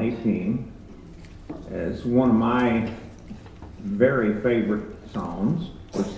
118 0.00 0.72
is 1.70 2.06
one 2.06 2.30
of 2.30 2.36
my 2.36 2.90
very 3.80 4.40
favorite 4.40 4.96
songs. 5.12 5.70
It's, 5.92 6.14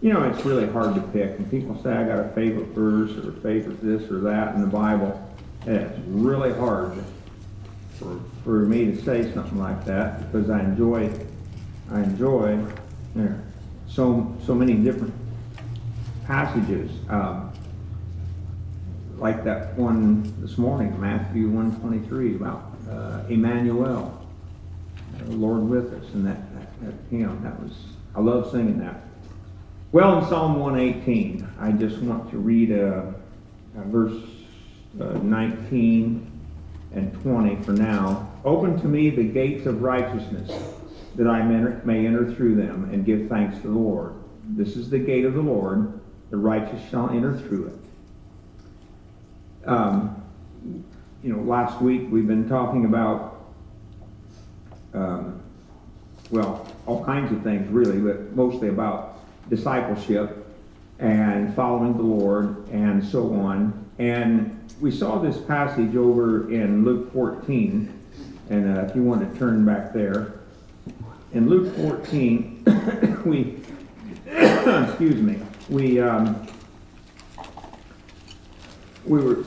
you 0.00 0.12
know, 0.12 0.24
it's 0.24 0.44
really 0.44 0.66
hard 0.66 0.96
to 0.96 1.00
pick. 1.00 1.38
And 1.38 1.48
people 1.48 1.80
say 1.80 1.92
I 1.92 2.04
got 2.04 2.18
a 2.18 2.28
favorite 2.30 2.68
verse 2.68 3.12
or 3.24 3.30
a 3.30 3.32
favorite 3.34 3.80
this 3.80 4.10
or 4.10 4.18
that 4.20 4.56
in 4.56 4.62
the 4.62 4.66
Bible. 4.66 5.20
And 5.66 5.76
it's 5.76 5.98
really 6.08 6.52
hard 6.54 6.92
for, 7.98 8.20
for 8.42 8.66
me 8.66 8.86
to 8.86 9.02
say 9.04 9.32
something 9.32 9.58
like 9.58 9.84
that 9.84 10.32
because 10.32 10.50
I 10.50 10.60
enjoy, 10.60 11.08
I 11.92 12.02
enjoy 12.02 12.58
there, 13.14 13.40
so, 13.86 14.36
so 14.44 14.56
many 14.56 14.74
different 14.74 15.14
passages. 16.26 16.90
Um, 17.08 17.52
like 19.18 19.44
that 19.44 19.78
one 19.78 20.34
this 20.40 20.58
morning, 20.58 21.00
Matthew 21.00 21.48
123 21.48 22.34
about 22.34 22.73
uh, 22.90 23.24
Emmanuel, 23.28 24.26
the 25.18 25.32
Lord 25.32 25.62
with 25.62 25.92
us, 25.92 26.12
and 26.14 26.26
that, 26.26 26.54
that, 26.54 26.80
that 26.82 26.94
hymn. 27.10 27.42
That 27.42 27.60
was 27.60 27.72
I 28.16 28.20
love 28.20 28.50
singing 28.50 28.78
that. 28.78 29.02
Well, 29.90 30.18
in 30.18 30.28
Psalm 30.28 30.58
118, 30.58 31.48
I 31.58 31.72
just 31.72 31.98
want 31.98 32.30
to 32.30 32.38
read 32.38 32.70
a, 32.70 33.12
uh, 33.76 33.82
verse 33.86 34.22
uh, 35.00 35.14
19 35.14 36.30
and 36.92 37.22
20 37.22 37.56
for 37.62 37.72
now. 37.72 38.30
Open 38.44 38.80
to 38.80 38.86
me 38.86 39.10
the 39.10 39.24
gates 39.24 39.66
of 39.66 39.82
righteousness, 39.82 40.52
that 41.16 41.26
I 41.26 41.42
may 41.42 42.06
enter 42.06 42.32
through 42.34 42.54
them 42.54 42.90
and 42.92 43.04
give 43.04 43.28
thanks 43.28 43.56
to 43.62 43.62
the 43.62 43.72
Lord. 43.72 44.14
This 44.50 44.76
is 44.76 44.90
the 44.90 44.98
gate 44.98 45.24
of 45.24 45.34
the 45.34 45.40
Lord. 45.40 46.00
The 46.30 46.36
righteous 46.36 46.80
shall 46.90 47.10
enter 47.10 47.36
through 47.36 47.66
it. 47.66 49.68
Um, 49.68 50.22
you 51.24 51.32
know, 51.32 51.42
last 51.42 51.80
week 51.80 52.02
we've 52.10 52.26
been 52.26 52.46
talking 52.46 52.84
about, 52.84 53.46
um, 54.92 55.40
well, 56.30 56.68
all 56.84 57.02
kinds 57.02 57.32
of 57.32 57.42
things 57.42 57.66
really, 57.70 57.98
but 57.98 58.36
mostly 58.36 58.68
about 58.68 59.20
discipleship 59.48 60.46
and 60.98 61.56
following 61.56 61.96
the 61.96 62.02
Lord 62.02 62.68
and 62.68 63.02
so 63.02 63.32
on. 63.32 63.86
And 63.98 64.70
we 64.82 64.90
saw 64.90 65.18
this 65.18 65.38
passage 65.38 65.96
over 65.96 66.52
in 66.52 66.84
Luke 66.84 67.10
14, 67.14 68.00
and 68.50 68.76
uh, 68.76 68.82
if 68.82 68.94
you 68.94 69.02
want 69.02 69.32
to 69.32 69.38
turn 69.38 69.64
back 69.64 69.94
there. 69.94 70.40
In 71.32 71.48
Luke 71.48 71.74
14, 71.76 73.22
we, 73.24 73.60
excuse 74.26 75.22
me, 75.22 75.38
we, 75.70 76.00
um, 76.00 76.46
we 79.06 79.22
were, 79.22 79.42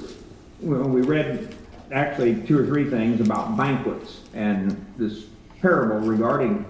well, 0.59 0.89
we 0.89 1.01
read 1.01 1.53
actually 1.91 2.41
two 2.47 2.59
or 2.59 2.65
three 2.65 2.89
things 2.89 3.21
about 3.21 3.55
banquets 3.57 4.21
and 4.33 4.85
this 4.97 5.25
parable 5.61 5.99
regarding 5.99 6.65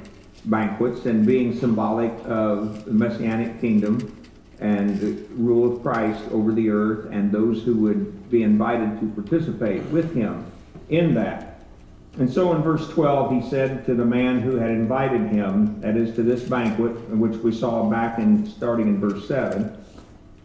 banquets 0.46 1.06
and 1.06 1.26
being 1.26 1.58
symbolic 1.58 2.12
of 2.26 2.86
the 2.86 2.92
messianic 2.92 3.60
kingdom 3.60 4.14
and 4.60 5.00
the 5.00 5.14
rule 5.36 5.76
of 5.76 5.82
Christ 5.84 6.24
over 6.32 6.52
the 6.52 6.70
earth 6.70 7.12
and 7.12 7.32
those 7.32 7.64
who 7.64 7.76
would 7.76 8.30
be 8.30 8.44
invited 8.44 9.00
to 9.00 9.08
participate 9.22 9.84
with 9.86 10.16
him 10.16 10.46
in 10.90 11.14
that. 11.16 11.60
And 12.18 12.32
so 12.32 12.56
in 12.56 12.64
verse 12.64 12.88
12, 12.90 13.44
he 13.44 13.50
said 13.50 13.86
to 13.86 13.94
the 13.94 14.06
man 14.06 14.40
who 14.40 14.56
had 14.56 14.72
invited 14.72 15.22
him, 15.30 15.80
that 15.82 15.96
is 15.96 16.16
to 16.16 16.24
this 16.24 16.42
banquet, 16.42 16.94
which 17.10 17.38
we 17.44 17.52
saw 17.52 17.88
back 17.88 18.18
in 18.18 18.48
starting 18.48 18.88
in 18.88 19.00
verse 19.00 19.28
7, 19.28 19.78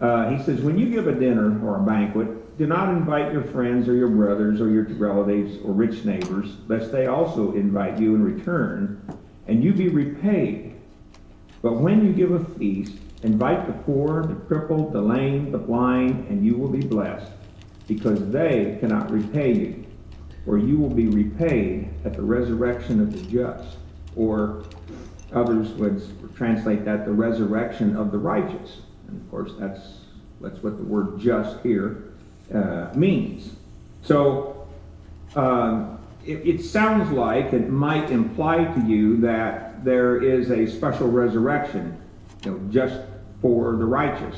uh, 0.00 0.28
he 0.30 0.42
says, 0.42 0.60
When 0.60 0.78
you 0.78 0.90
give 0.90 1.06
a 1.06 1.14
dinner 1.14 1.64
or 1.66 1.76
a 1.76 1.82
banquet, 1.82 2.28
do 2.58 2.66
not 2.66 2.90
invite 2.90 3.32
your 3.32 3.44
friends 3.44 3.88
or 3.88 3.94
your 3.94 4.08
brothers 4.08 4.60
or 4.60 4.68
your 4.68 4.84
relatives 4.84 5.56
or 5.64 5.72
rich 5.72 6.04
neighbors, 6.04 6.56
lest 6.68 6.92
they 6.92 7.06
also 7.06 7.52
invite 7.52 7.98
you 7.98 8.14
in 8.14 8.22
return 8.22 9.00
and 9.48 9.64
you 9.64 9.72
be 9.72 9.88
repaid. 9.88 10.74
But 11.62 11.74
when 11.74 12.04
you 12.04 12.12
give 12.12 12.32
a 12.32 12.44
feast, 12.56 12.94
invite 13.22 13.66
the 13.66 13.72
poor, 13.84 14.24
the 14.24 14.34
crippled, 14.34 14.92
the 14.92 15.00
lame, 15.00 15.50
the 15.50 15.58
blind, 15.58 16.28
and 16.28 16.44
you 16.44 16.56
will 16.56 16.68
be 16.68 16.80
blessed, 16.80 17.30
because 17.88 18.30
they 18.30 18.76
cannot 18.80 19.10
repay 19.10 19.52
you, 19.52 19.84
or 20.46 20.58
you 20.58 20.78
will 20.78 20.90
be 20.90 21.08
repaid 21.08 21.88
at 22.04 22.14
the 22.14 22.22
resurrection 22.22 23.00
of 23.00 23.12
the 23.12 23.22
just. 23.30 23.76
Or 24.14 24.64
others 25.32 25.68
would 25.74 26.02
translate 26.36 26.84
that 26.84 27.04
the 27.06 27.12
resurrection 27.12 27.96
of 27.96 28.12
the 28.12 28.18
righteous. 28.18 28.82
And 29.08 29.20
of 29.20 29.30
course, 29.30 29.52
that's 29.58 29.80
that's 30.40 30.62
what 30.62 30.76
the 30.76 30.82
word 30.82 31.20
just 31.20 31.62
here 31.62 32.11
uh, 32.54 32.90
means. 32.94 33.54
So, 34.02 34.66
um, 35.34 35.98
it, 36.24 36.46
it 36.46 36.62
sounds 36.62 37.10
like 37.10 37.52
it 37.52 37.68
might 37.68 38.10
imply 38.10 38.64
to 38.64 38.80
you 38.86 39.16
that 39.18 39.84
there 39.84 40.22
is 40.22 40.50
a 40.50 40.66
special 40.66 41.08
resurrection, 41.08 41.96
you 42.44 42.52
know, 42.52 42.72
just 42.72 43.00
for 43.40 43.76
the 43.76 43.84
righteous. 43.84 44.36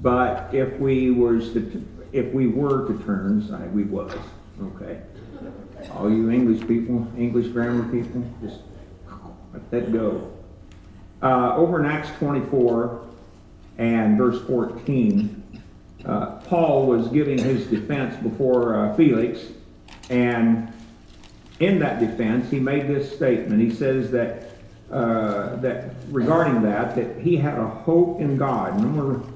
But 0.00 0.52
if 0.52 0.76
we 0.78 1.10
was 1.10 1.52
to, 1.52 1.86
if 2.12 2.32
we 2.32 2.48
were 2.48 2.88
to 2.88 3.04
turn, 3.04 3.72
we 3.72 3.84
was, 3.84 4.12
okay. 4.60 5.00
All 5.94 6.10
you 6.10 6.30
English 6.30 6.66
people, 6.66 7.06
English 7.16 7.48
grammar 7.48 7.90
people, 7.92 8.24
just 8.42 8.60
let 9.52 9.70
that 9.70 9.92
go. 9.92 10.32
Uh, 11.22 11.54
over 11.56 11.78
in 11.78 11.86
Acts 11.86 12.10
24 12.18 13.06
and 13.78 14.18
verse 14.18 14.44
14, 14.46 15.61
uh, 16.04 16.36
Paul 16.46 16.86
was 16.86 17.08
giving 17.08 17.38
his 17.38 17.66
defense 17.66 18.20
before 18.22 18.74
uh, 18.74 18.94
Felix, 18.94 19.40
and 20.10 20.72
in 21.60 21.78
that 21.78 22.00
defense, 22.00 22.50
he 22.50 22.58
made 22.58 22.88
this 22.88 23.14
statement. 23.14 23.60
He 23.60 23.70
says 23.70 24.10
that 24.10 24.52
uh, 24.92 25.56
that 25.56 25.94
regarding 26.10 26.60
that, 26.62 26.94
that 26.94 27.18
he 27.18 27.34
had 27.34 27.58
a 27.58 27.66
hope 27.66 28.20
in 28.20 28.36
God. 28.36 28.74
And 28.74 28.84
I'm 28.84 28.96
going 28.96 29.22
to 29.22 29.28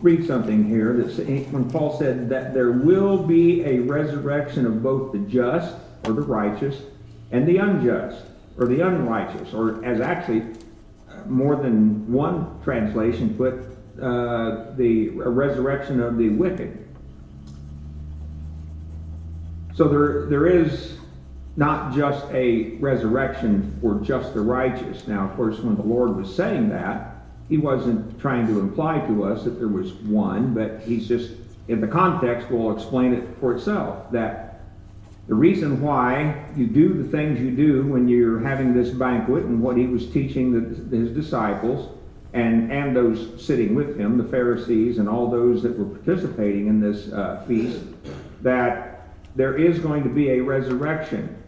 read 0.00 0.26
something 0.26 0.64
here 0.64 0.92
that 0.94 1.26
when 1.52 1.70
Paul 1.70 1.96
said 1.98 2.28
that 2.30 2.52
there 2.52 2.72
will 2.72 3.18
be 3.18 3.64
a 3.64 3.78
resurrection 3.78 4.66
of 4.66 4.82
both 4.82 5.12
the 5.12 5.18
just 5.18 5.76
or 6.04 6.14
the 6.14 6.22
righteous 6.22 6.82
and 7.30 7.46
the 7.46 7.58
unjust 7.58 8.24
or 8.58 8.66
the 8.66 8.80
unrighteous, 8.80 9.54
or 9.54 9.84
as 9.84 10.00
actually 10.00 10.42
uh, 11.08 11.24
more 11.26 11.56
than 11.56 12.10
one 12.12 12.60
translation 12.64 13.36
put, 13.36 13.54
uh, 14.00 14.72
the 14.76 15.10
resurrection 15.10 16.00
of 16.00 16.18
the 16.18 16.30
wicked. 16.30 16.84
So 19.74 19.88
there, 19.88 20.26
there 20.26 20.46
is 20.46 20.96
not 21.56 21.94
just 21.94 22.24
a 22.32 22.76
resurrection 22.76 23.76
for 23.80 24.00
just 24.00 24.34
the 24.34 24.40
righteous. 24.40 25.06
Now, 25.06 25.28
of 25.28 25.36
course, 25.36 25.58
when 25.60 25.76
the 25.76 25.82
Lord 25.82 26.16
was 26.16 26.34
saying 26.34 26.68
that, 26.70 27.14
he 27.48 27.58
wasn't 27.58 28.18
trying 28.20 28.46
to 28.46 28.58
imply 28.58 29.00
to 29.06 29.24
us 29.24 29.44
that 29.44 29.58
there 29.58 29.68
was 29.68 29.92
one, 29.94 30.54
but 30.54 30.80
he's 30.80 31.06
just, 31.06 31.32
in 31.68 31.80
the 31.80 31.86
context, 31.86 32.50
will 32.50 32.74
explain 32.74 33.12
it 33.12 33.24
for 33.38 33.54
itself. 33.54 34.10
That 34.10 34.60
the 35.28 35.34
reason 35.34 35.80
why 35.80 36.46
you 36.56 36.66
do 36.66 36.94
the 36.94 37.08
things 37.08 37.40
you 37.40 37.50
do 37.50 37.86
when 37.86 38.08
you're 38.08 38.40
having 38.40 38.74
this 38.74 38.90
banquet 38.90 39.44
and 39.44 39.62
what 39.62 39.76
he 39.76 39.86
was 39.86 40.10
teaching 40.10 40.52
the, 40.52 40.96
his 40.96 41.10
disciples 41.10 41.90
and, 42.34 42.72
and 42.72 42.96
those 42.96 43.42
sitting 43.42 43.76
with 43.76 43.98
him, 43.98 44.18
the 44.18 44.24
Pharisees 44.24 44.98
and 44.98 45.08
all 45.08 45.30
those 45.30 45.62
that 45.62 45.78
were 45.78 45.84
participating 45.84 46.66
in 46.66 46.80
this 46.80 47.12
uh, 47.12 47.44
feast, 47.46 47.80
that 48.42 49.06
there 49.36 49.56
is 49.56 49.78
going 49.78 50.02
to 50.02 50.08
be 50.08 50.30
a 50.30 50.40
resurrection 50.40 51.40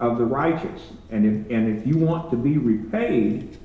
of 0.00 0.18
the 0.18 0.24
righteous. 0.24 0.82
And 1.10 1.24
if, 1.24 1.50
and 1.50 1.78
if 1.78 1.86
you 1.86 1.96
want 1.96 2.30
to 2.32 2.36
be 2.36 2.58
repaid 2.58 3.56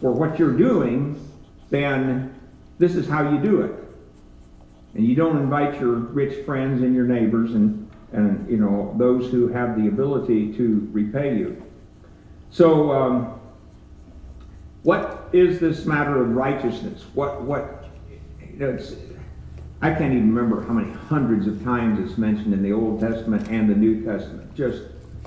for 0.00 0.10
what 0.10 0.40
you're 0.40 0.56
doing, 0.56 1.24
then 1.70 2.34
this 2.78 2.96
is 2.96 3.08
how 3.08 3.30
you 3.30 3.40
do 3.40 3.62
it. 3.62 3.72
And 4.94 5.06
you 5.06 5.14
don't 5.14 5.36
invite 5.36 5.80
your 5.80 5.94
rich 5.94 6.44
friends 6.44 6.82
and 6.82 6.96
your 6.96 7.06
neighbors 7.06 7.54
and, 7.54 7.88
and 8.10 8.50
you 8.50 8.56
know, 8.56 8.92
those 8.98 9.30
who 9.30 9.46
have 9.48 9.80
the 9.80 9.86
ability 9.86 10.52
to 10.56 10.88
repay 10.92 11.38
you. 11.38 11.62
So, 12.50 12.90
um, 12.90 13.40
what 14.82 15.28
is 15.32 15.60
this 15.60 15.86
matter 15.86 16.22
of 16.22 16.30
righteousness? 16.34 17.04
What, 17.14 17.42
what, 17.42 17.84
you 18.40 18.58
know, 18.58 18.78
I 19.80 19.90
can't 19.90 20.12
even 20.12 20.34
remember 20.34 20.64
how 20.64 20.74
many 20.74 20.92
hundreds 20.92 21.46
of 21.46 21.62
times 21.64 21.98
it's 21.98 22.18
mentioned 22.18 22.54
in 22.54 22.62
the 22.62 22.72
Old 22.72 23.00
Testament 23.00 23.48
and 23.48 23.68
the 23.68 23.74
New 23.74 24.04
Testament. 24.04 24.54
Just 24.54 24.82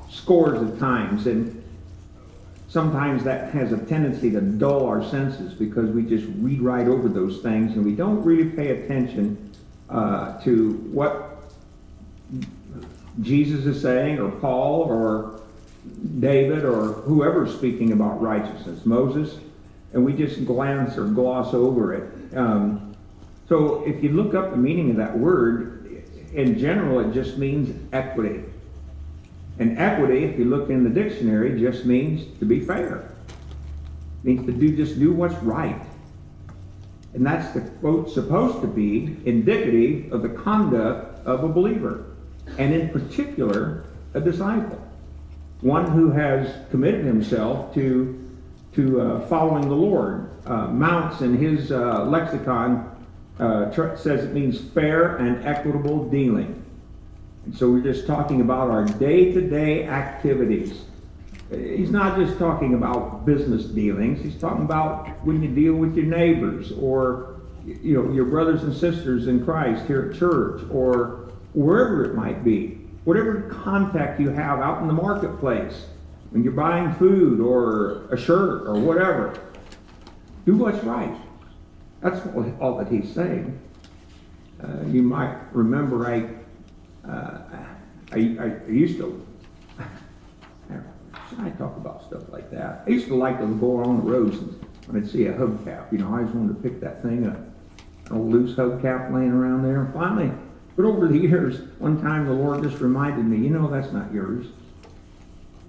scores 0.10 0.62
of 0.62 0.80
times. 0.80 1.28
And 1.28 1.64
sometimes 2.68 3.24
that 3.24 3.54
has 3.54 3.72
a 3.72 3.78
tendency 3.78 4.32
to 4.32 4.42
dull 4.42 4.86
our 4.86 5.04
senses 5.04 5.54
because 5.54 5.90
we 5.90 6.04
just 6.04 6.26
read 6.38 6.62
right 6.62 6.88
over 6.88 7.10
those 7.10 7.42
things 7.42 7.76
and 7.76 7.86
we 7.86 7.96
don't 7.96 8.24
really 8.24 8.50
pay 8.50 8.84
attention 8.84 9.52
uh, 9.90 10.40
to 10.42 10.74
what 10.92 11.44
Jesus 13.22 13.66
is 13.66 13.82
saying 13.82 14.20
or 14.20 14.32
Paul 14.32 14.82
or 14.82 15.42
David 16.20 16.66
or 16.66 16.94
whoever's 16.94 17.54
speaking 17.54 17.92
about 17.92 18.22
righteousness, 18.22 18.86
Moses, 18.86 19.38
and 19.96 20.04
we 20.04 20.14
just 20.14 20.46
glance 20.46 20.98
or 20.98 21.06
gloss 21.06 21.54
over 21.54 21.94
it. 21.94 22.38
Um, 22.38 22.96
so 23.48 23.84
if 23.86 24.04
you 24.04 24.10
look 24.10 24.36
up 24.36 24.52
the 24.52 24.58
meaning 24.58 24.92
of 24.92 24.98
that 24.98 25.18
word, 25.18 26.04
in 26.34 26.60
general, 26.60 27.00
it 27.00 27.14
just 27.14 27.38
means 27.38 27.74
equity. 27.94 28.44
And 29.58 29.80
equity, 29.80 30.26
if 30.26 30.38
you 30.38 30.46
look 30.46 30.70
in 30.70 30.84
the 30.84 30.90
dictionary, 30.90 31.58
just 31.58 31.86
means 31.86 32.38
to 32.40 32.46
be 32.46 32.60
fair. 32.60 33.10
It 33.30 34.26
means 34.26 34.46
to 34.48 34.52
do 34.52 34.76
just 34.76 35.00
do 35.00 35.14
what's 35.14 35.36
right. 35.36 35.82
And 37.14 37.26
that's 37.26 37.54
the 37.54 37.62
quote 37.62 38.12
supposed 38.12 38.60
to 38.62 38.68
be 38.68 39.16
indicative 39.24 40.12
of 40.12 40.24
the 40.24 40.30
conduct 40.30 41.26
of 41.26 41.46
a 41.46 41.48
believer, 41.48 42.04
and 42.58 42.74
in 42.74 42.90
particular, 42.90 43.86
a 44.14 44.20
disciple. 44.20 44.86
One 45.62 45.90
who 45.90 46.12
has 46.12 46.54
committed 46.70 47.06
himself 47.06 47.74
to, 47.76 48.25
to 48.76 49.02
uh, 49.02 49.28
following 49.28 49.68
the 49.68 49.76
Lord. 49.76 50.30
Uh, 50.46 50.68
Mounce 50.68 51.22
in 51.22 51.38
his 51.38 51.72
uh, 51.72 52.06
lexicon 52.06 52.92
uh, 53.40 53.72
says 53.96 54.26
it 54.26 54.34
means 54.34 54.60
fair 54.60 55.18
and 55.18 55.46
equitable 55.46 56.10
dealing. 56.10 56.62
And 57.46 57.56
so 57.56 57.70
we're 57.70 57.84
just 57.84 58.08
talking 58.08 58.42
about 58.42 58.70
our 58.70 58.86
day 58.86 59.32
to 59.32 59.42
day 59.42 59.88
activities. 59.88 60.84
He's 61.50 61.92
not 61.92 62.18
just 62.18 62.40
talking 62.40 62.74
about 62.74 63.26
business 63.26 63.66
dealings, 63.66 64.22
he's 64.22 64.40
talking 64.40 64.66
about 64.66 65.08
when 65.26 65.44
you 65.44 65.50
deal 65.50 65.76
with 65.76 65.96
your 65.96 66.06
neighbors 66.06 66.72
or 66.72 67.36
you 67.66 68.02
know 68.02 68.12
your 68.14 68.26
brothers 68.26 68.64
and 68.64 68.76
sisters 68.76 69.28
in 69.28 69.44
Christ 69.44 69.86
here 69.86 70.10
at 70.12 70.18
church 70.18 70.62
or 70.72 71.30
wherever 71.54 72.04
it 72.04 72.16
might 72.16 72.44
be. 72.44 72.80
Whatever 73.06 73.42
contact 73.64 74.20
you 74.20 74.30
have 74.30 74.60
out 74.60 74.82
in 74.82 74.88
the 74.88 74.94
marketplace, 74.94 75.86
when 76.36 76.44
you're 76.44 76.52
buying 76.52 76.94
food 76.96 77.40
or 77.40 78.14
a 78.14 78.18
shirt 78.18 78.68
or 78.68 78.74
whatever, 78.78 79.40
do 80.46 80.58
what's 80.58 80.84
right. 80.84 81.16
That's 82.02 82.20
all 82.60 82.78
that 82.78 82.90
he's 82.90 83.10
saying. 83.10 83.58
Uh, 84.62 84.82
you 84.88 85.02
might 85.02 85.38
remember 85.54 86.06
I 86.06 86.28
uh, 87.10 87.40
I, 88.12 88.18
I, 88.18 88.52
I, 88.68 88.70
used 88.70 88.98
to, 88.98 89.26
I 91.40 91.50
talk 91.52 91.78
about 91.78 92.04
stuff 92.04 92.24
like 92.28 92.52
that? 92.52 92.84
I 92.86 92.90
used 92.90 93.08
to 93.08 93.16
like 93.16 93.40
to 93.40 93.48
go 93.56 93.78
on 93.78 94.04
the 94.04 94.12
roads 94.12 94.38
and 94.38 94.62
when 94.88 95.02
I'd 95.02 95.10
see 95.10 95.28
a 95.28 95.34
hubcap, 95.34 95.90
you 95.94 96.00
know, 96.00 96.10
I 96.10 96.20
always 96.20 96.36
wanted 96.36 96.62
to 96.62 96.70
pick 96.70 96.82
that 96.82 97.02
thing 97.02 97.28
up, 97.28 97.38
an 97.38 98.12
old 98.18 98.30
loose 98.30 98.58
hubcap 98.58 99.14
laying 99.14 99.32
around 99.32 99.64
there. 99.64 99.86
And 99.86 99.94
finally, 99.94 100.32
but 100.76 100.84
over 100.84 101.08
the 101.08 101.18
years, 101.18 101.62
one 101.80 102.02
time 102.02 102.26
the 102.26 102.34
Lord 102.34 102.62
just 102.62 102.82
reminded 102.82 103.24
me, 103.26 103.38
you 103.38 103.52
know, 103.52 103.70
that's 103.70 103.94
not 103.94 104.14
yours. 104.14 104.48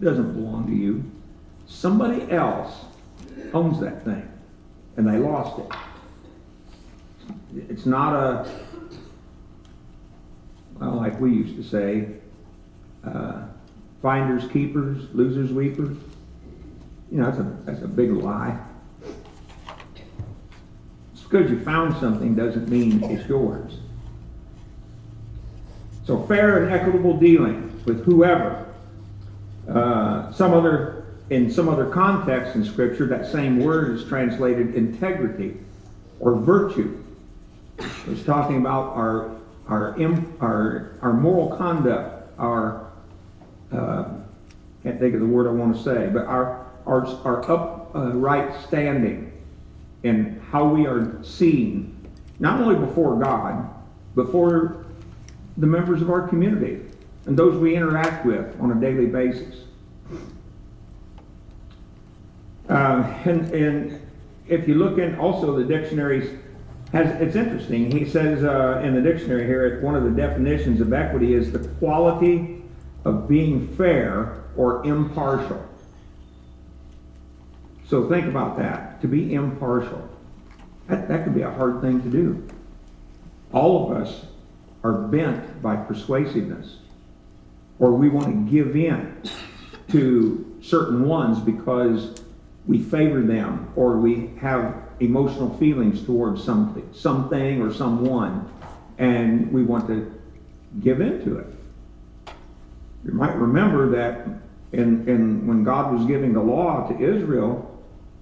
Doesn't 0.00 0.32
belong 0.34 0.66
to 0.66 0.74
you. 0.74 1.04
Somebody 1.66 2.30
else 2.30 2.84
owns 3.52 3.80
that 3.80 4.04
thing, 4.04 4.28
and 4.96 5.06
they 5.06 5.18
lost 5.18 5.58
it. 5.60 5.66
It's 7.68 7.86
not 7.86 8.14
a 8.14 8.48
well, 10.80 10.96
like 10.96 11.18
we 11.20 11.32
used 11.32 11.56
to 11.56 11.62
say, 11.62 12.08
uh, 13.04 13.46
finders 14.02 14.50
keepers, 14.50 15.04
losers 15.14 15.52
weepers. 15.52 15.96
You 17.10 17.18
know, 17.18 17.26
that's 17.26 17.38
a, 17.38 17.56
that's 17.64 17.82
a 17.82 17.88
big 17.88 18.12
lie. 18.12 18.58
Just 21.14 21.30
because 21.30 21.50
you 21.50 21.60
found 21.60 21.96
something 21.98 22.34
doesn't 22.34 22.68
mean 22.68 23.02
it's 23.04 23.28
yours. 23.28 23.78
So 26.04 26.22
fair 26.24 26.64
and 26.64 26.72
equitable 26.72 27.16
dealing 27.16 27.82
with 27.84 28.04
whoever. 28.04 28.65
Uh, 29.68 30.32
some 30.32 30.54
other 30.54 31.04
in 31.30 31.50
some 31.50 31.68
other 31.68 31.90
context 31.90 32.54
in 32.54 32.64
Scripture, 32.64 33.06
that 33.06 33.26
same 33.30 33.58
word 33.58 33.98
is 33.98 34.04
translated 34.04 34.74
integrity 34.74 35.56
or 36.20 36.36
virtue. 36.36 37.02
It's 38.06 38.22
talking 38.22 38.58
about 38.58 38.94
our 38.94 39.36
our, 39.68 39.96
our, 40.40 40.92
our 41.02 41.12
moral 41.12 41.56
conduct, 41.56 42.28
our, 42.38 42.90
uh, 43.72 44.04
can't 44.82 45.00
think 45.00 45.14
of 45.14 45.20
the 45.20 45.26
word 45.26 45.48
I 45.48 45.50
want 45.50 45.76
to 45.76 45.82
say, 45.82 46.08
but 46.12 46.26
our, 46.26 46.66
our, 46.86 47.06
our 47.24 47.50
upright 47.50 48.64
standing 48.66 49.32
and 50.04 50.40
how 50.50 50.68
we 50.68 50.86
are 50.86 51.22
seen, 51.24 51.96
not 52.38 52.60
only 52.60 52.76
before 52.76 53.18
God, 53.18 53.68
but 54.14 54.30
for 54.30 54.84
the 55.56 55.66
members 55.66 56.00
of 56.02 56.10
our 56.10 56.28
community 56.28 56.82
and 57.26 57.36
those 57.36 57.58
we 57.58 57.76
interact 57.76 58.24
with 58.24 58.58
on 58.60 58.72
a 58.72 58.80
daily 58.80 59.06
basis. 59.06 59.64
Uh, 62.68 63.02
and, 63.24 63.52
and 63.52 64.00
if 64.48 64.66
you 64.66 64.74
look 64.74 64.98
in 64.98 65.16
also 65.16 65.56
the 65.56 65.64
dictionaries 65.64 66.38
has, 66.92 67.20
it's 67.20 67.36
interesting. 67.36 67.90
He 67.90 68.08
says 68.08 68.44
uh, 68.44 68.80
in 68.84 68.94
the 68.94 69.02
dictionary 69.02 69.46
here, 69.46 69.80
one 69.80 69.96
of 69.96 70.04
the 70.04 70.10
definitions 70.10 70.80
of 70.80 70.92
equity 70.92 71.34
is 71.34 71.52
the 71.52 71.68
quality 71.78 72.62
of 73.04 73.28
being 73.28 73.68
fair 73.76 74.44
or 74.56 74.84
impartial. 74.86 75.64
So 77.88 78.08
think 78.08 78.26
about 78.26 78.56
that. 78.58 79.00
To 79.02 79.08
be 79.08 79.34
impartial. 79.34 80.08
That, 80.88 81.08
that 81.08 81.24
could 81.24 81.34
be 81.34 81.42
a 81.42 81.50
hard 81.50 81.80
thing 81.80 82.02
to 82.02 82.08
do. 82.08 82.48
All 83.52 83.90
of 83.90 83.96
us 83.96 84.26
are 84.82 84.92
bent 84.92 85.60
by 85.62 85.76
persuasiveness, 85.76 86.78
or 87.78 87.92
we 87.92 88.08
want 88.08 88.26
to 88.26 88.50
give 88.50 88.76
in 88.76 89.22
to 89.90 90.58
certain 90.62 91.04
ones 91.04 91.38
because 91.40 92.20
we 92.66 92.82
favor 92.82 93.22
them, 93.22 93.72
or 93.76 93.98
we 93.98 94.30
have 94.40 94.74
emotional 95.00 95.56
feelings 95.58 96.02
towards 96.04 96.42
something, 96.42 96.88
something 96.92 97.62
or 97.62 97.72
someone, 97.72 98.50
and 98.98 99.52
we 99.52 99.62
want 99.62 99.86
to 99.86 100.12
give 100.80 101.00
in 101.00 101.24
to 101.24 101.38
it. 101.38 101.46
You 103.04 103.12
might 103.12 103.36
remember 103.36 103.90
that 103.90 104.26
in, 104.72 105.08
in 105.08 105.46
when 105.46 105.62
God 105.62 105.92
was 105.94 106.04
giving 106.06 106.32
the 106.32 106.40
law 106.40 106.88
to 106.88 106.98
Israel, 106.98 107.72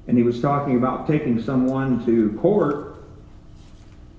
and 0.06 0.18
he 0.18 0.22
was 0.22 0.42
talking 0.42 0.76
about 0.76 1.06
taking 1.06 1.40
someone 1.40 2.04
to 2.04 2.38
court, 2.40 2.96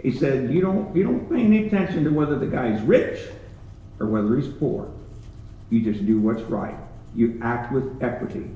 he 0.01 0.11
said, 0.11 0.51
You 0.51 0.61
don't 0.61 0.95
you 0.95 1.03
don't 1.03 1.29
pay 1.29 1.41
any 1.41 1.67
attention 1.67 2.03
to 2.05 2.09
whether 2.09 2.37
the 2.37 2.47
guy's 2.47 2.81
rich 2.81 3.19
or 3.99 4.07
whether 4.07 4.35
he's 4.35 4.47
poor. 4.47 4.91
You 5.69 5.81
just 5.81 6.05
do 6.05 6.19
what's 6.19 6.41
right. 6.43 6.75
You 7.15 7.39
act 7.41 7.71
with 7.71 8.01
equity. 8.03 8.49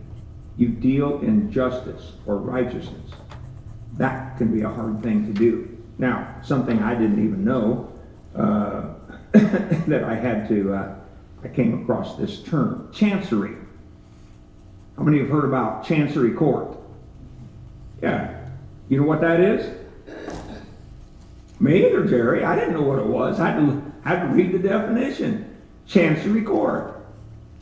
You 0.57 0.69
deal 0.69 1.19
in 1.21 1.51
justice 1.51 2.13
or 2.25 2.38
righteousness 2.38 3.11
that 4.00 4.38
can 4.38 4.51
be 4.51 4.61
a 4.61 4.69
hard 4.69 5.03
thing 5.03 5.31
to 5.31 5.33
do. 5.38 5.77
Now, 5.97 6.35
something 6.41 6.81
I 6.81 6.95
didn't 6.95 7.23
even 7.23 7.44
know 7.44 7.91
uh, 8.33 8.94
that 9.33 10.03
I 10.06 10.15
had 10.15 10.47
to, 10.47 10.73
uh, 10.73 10.95
I 11.44 11.47
came 11.50 11.83
across 11.83 12.15
this 12.15 12.41
term, 12.41 12.89
chancery. 12.94 13.56
How 14.97 15.04
many 15.04 15.19
have 15.19 15.30
heard 15.30 15.44
about 15.44 15.85
chancery 15.85 16.31
court? 16.31 16.78
Yeah. 18.01 18.47
You 18.87 19.01
know 19.01 19.06
what 19.06 19.19
that 19.21 19.42
is? 19.42 19.78
Me 21.59 21.85
either, 21.85 22.06
Jerry. 22.06 22.45
I 22.45 22.56
didn't 22.56 22.73
know 22.73 22.81
what 22.81 22.99
it 22.99 23.06
was. 23.06 23.39
I 23.39 23.51
had 23.51 23.59
to, 23.59 23.94
had 24.06 24.21
to 24.21 24.28
read 24.28 24.54
the 24.54 24.59
definition. 24.59 25.57
Chancery 25.87 26.42
court. 26.42 26.98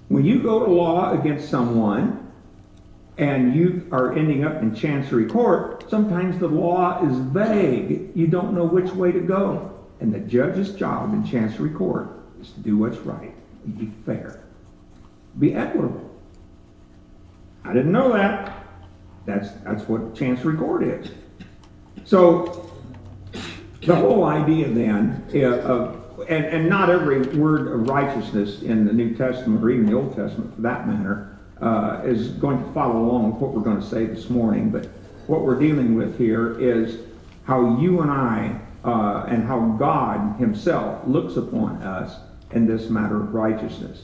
When 0.09 0.25
you 0.25 0.41
go 0.41 0.65
to 0.65 0.71
law 0.71 1.19
against 1.19 1.49
someone 1.49 2.31
and 3.17 3.55
you 3.55 3.87
are 3.91 4.13
ending 4.13 4.45
up 4.45 4.61
in 4.61 4.73
chancery 4.73 5.25
court, 5.25 5.89
sometimes 5.89 6.39
the 6.39 6.47
law 6.47 7.05
is 7.05 7.17
vague. 7.17 8.11
You 8.15 8.27
don't 8.27 8.53
know 8.53 8.65
which 8.65 8.91
way 8.91 9.11
to 9.11 9.19
go. 9.19 9.73
And 9.99 10.13
the 10.13 10.19
judge's 10.19 10.73
job 10.75 11.13
in 11.13 11.25
chancery 11.25 11.71
court 11.71 12.09
is 12.39 12.51
to 12.51 12.59
do 12.59 12.77
what's 12.77 12.97
right, 12.97 13.33
be 13.77 13.91
fair, 14.05 14.43
be 15.39 15.55
equitable. 15.55 16.07
I 17.63 17.73
didn't 17.73 17.91
know 17.91 18.13
that. 18.13 18.65
That's, 19.25 19.51
that's 19.63 19.83
what 19.89 20.15
chancery 20.15 20.55
court 20.55 20.83
is. 20.83 21.09
So 22.05 22.71
the 23.81 23.95
whole 23.95 24.23
idea 24.23 24.69
then 24.69 25.25
eh, 25.33 25.45
of, 25.45 25.96
and, 26.27 26.45
and 26.45 26.69
not 26.69 26.89
every 26.89 27.21
word 27.37 27.67
of 27.67 27.89
righteousness 27.89 28.61
in 28.61 28.85
the 28.85 28.93
New 28.93 29.15
Testament 29.15 29.63
or 29.63 29.69
even 29.69 29.85
the 29.85 29.93
Old 29.93 30.15
Testament 30.15 30.53
for 30.55 30.61
that 30.61 30.87
matter 30.87 31.37
uh, 31.61 32.01
is 32.03 32.29
going 32.29 32.63
to 32.63 32.73
follow 32.73 32.99
along 32.99 33.33
with 33.33 33.41
what 33.41 33.53
we're 33.53 33.61
going 33.61 33.79
to 33.79 33.87
say 33.87 34.05
this 34.05 34.29
morning. 34.29 34.69
But 34.69 34.85
what 35.27 35.41
we're 35.41 35.59
dealing 35.59 35.95
with 35.95 36.17
here 36.17 36.59
is 36.59 36.99
how 37.45 37.79
you 37.79 38.01
and 38.01 38.11
I 38.11 38.59
uh, 38.83 39.25
and 39.27 39.43
how 39.43 39.75
God 39.79 40.39
Himself 40.39 41.05
looks 41.07 41.35
upon 41.37 41.81
us 41.83 42.19
in 42.51 42.65
this 42.65 42.89
matter 42.89 43.17
of 43.17 43.33
righteousness. 43.33 44.03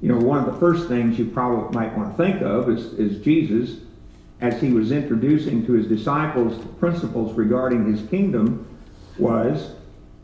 You 0.00 0.08
know, 0.08 0.18
one 0.18 0.38
of 0.38 0.46
the 0.46 0.58
first 0.58 0.88
things 0.88 1.18
you 1.18 1.26
probably 1.26 1.74
might 1.74 1.96
want 1.96 2.16
to 2.16 2.22
think 2.22 2.40
of 2.42 2.70
is, 2.70 2.92
is 2.94 3.22
Jesus 3.22 3.80
as 4.40 4.60
he 4.60 4.72
was 4.72 4.92
introducing 4.92 5.66
to 5.66 5.72
his 5.72 5.86
disciples 5.86 6.58
the 6.58 6.68
principles 6.74 7.36
regarding 7.36 7.92
his 7.92 8.08
kingdom 8.08 8.66
was 9.18 9.72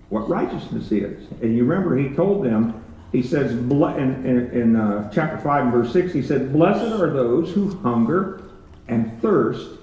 what 0.09 0.29
righteousness 0.29 0.91
is. 0.93 1.29
And 1.43 1.57
you 1.57 1.65
remember 1.65 1.97
he 1.97 2.15
told 2.15 2.45
them 2.45 2.83
he 3.13 3.23
says 3.23 3.53
in, 3.53 3.71
in, 3.73 4.51
in 4.53 4.77
uh, 4.77 5.11
chapter 5.13 5.39
5 5.39 5.63
and 5.65 5.73
verse 5.73 5.93
6, 5.93 6.13
he 6.13 6.23
said, 6.23 6.53
Blessed 6.53 7.01
are 7.01 7.11
those 7.11 7.53
who 7.53 7.77
hunger 7.79 8.43
and 8.89 9.21
thirst 9.23 9.79